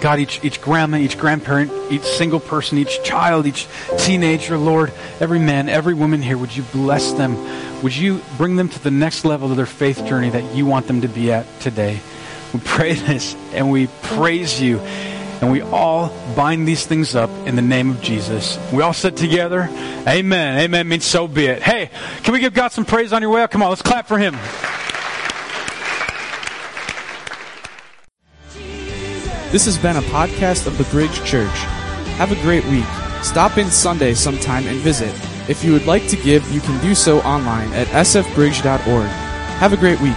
God, 0.00 0.18
each, 0.18 0.44
each 0.44 0.60
grandma, 0.60 0.96
each 0.96 1.18
grandparent, 1.18 1.70
each 1.90 2.02
single 2.02 2.40
person, 2.40 2.78
each 2.78 3.02
child, 3.04 3.46
each 3.46 3.68
teenager, 3.98 4.58
Lord, 4.58 4.92
every 5.20 5.38
man, 5.38 5.68
every 5.68 5.94
woman 5.94 6.22
here, 6.22 6.36
would 6.36 6.56
you 6.56 6.64
bless 6.72 7.12
them? 7.12 7.36
Would 7.82 7.96
you 7.96 8.20
bring 8.36 8.56
them 8.56 8.68
to 8.68 8.82
the 8.82 8.90
next 8.90 9.24
level 9.24 9.50
of 9.50 9.56
their 9.56 9.66
faith 9.66 10.04
journey 10.04 10.30
that 10.30 10.56
you 10.56 10.66
want 10.66 10.88
them 10.88 11.02
to 11.02 11.08
be 11.08 11.32
at 11.32 11.46
today? 11.60 12.00
We 12.52 12.60
pray 12.60 12.94
this 12.94 13.34
and 13.52 13.70
we 13.70 13.86
praise 14.02 14.60
you. 14.60 14.78
And 15.40 15.50
we 15.50 15.60
all 15.60 16.08
bind 16.36 16.68
these 16.68 16.86
things 16.86 17.16
up 17.16 17.28
in 17.48 17.56
the 17.56 17.62
name 17.62 17.90
of 17.90 18.00
Jesus. 18.00 18.58
We 18.72 18.82
all 18.82 18.92
sit 18.92 19.16
together. 19.16 19.68
Amen. 20.06 20.58
Amen 20.58 20.86
means 20.86 21.04
so 21.04 21.26
be 21.26 21.46
it. 21.46 21.60
Hey, 21.60 21.90
can 22.22 22.32
we 22.32 22.38
give 22.38 22.54
God 22.54 22.68
some 22.68 22.84
praise 22.84 23.12
on 23.12 23.22
your 23.22 23.32
way 23.32 23.42
out? 23.42 23.50
Come 23.50 23.60
on, 23.60 23.70
let's 23.70 23.82
clap 23.82 24.06
for 24.06 24.18
him. 24.18 24.34
This 29.50 29.64
has 29.64 29.76
been 29.76 29.96
a 29.96 30.02
podcast 30.02 30.66
of 30.68 30.78
the 30.78 30.84
Bridge 30.84 31.24
Church. 31.24 31.50
Have 32.16 32.30
a 32.30 32.40
great 32.42 32.64
week. 32.66 32.86
Stop 33.22 33.58
in 33.58 33.68
Sunday 33.68 34.14
sometime 34.14 34.66
and 34.66 34.78
visit. 34.78 35.12
If 35.48 35.64
you 35.64 35.72
would 35.72 35.86
like 35.86 36.06
to 36.08 36.16
give, 36.16 36.48
you 36.52 36.60
can 36.60 36.80
do 36.80 36.94
so 36.94 37.20
online 37.22 37.72
at 37.72 37.88
sfbridge.org. 37.88 39.08
Have 39.58 39.72
a 39.72 39.76
great 39.76 40.00
week. 40.00 40.16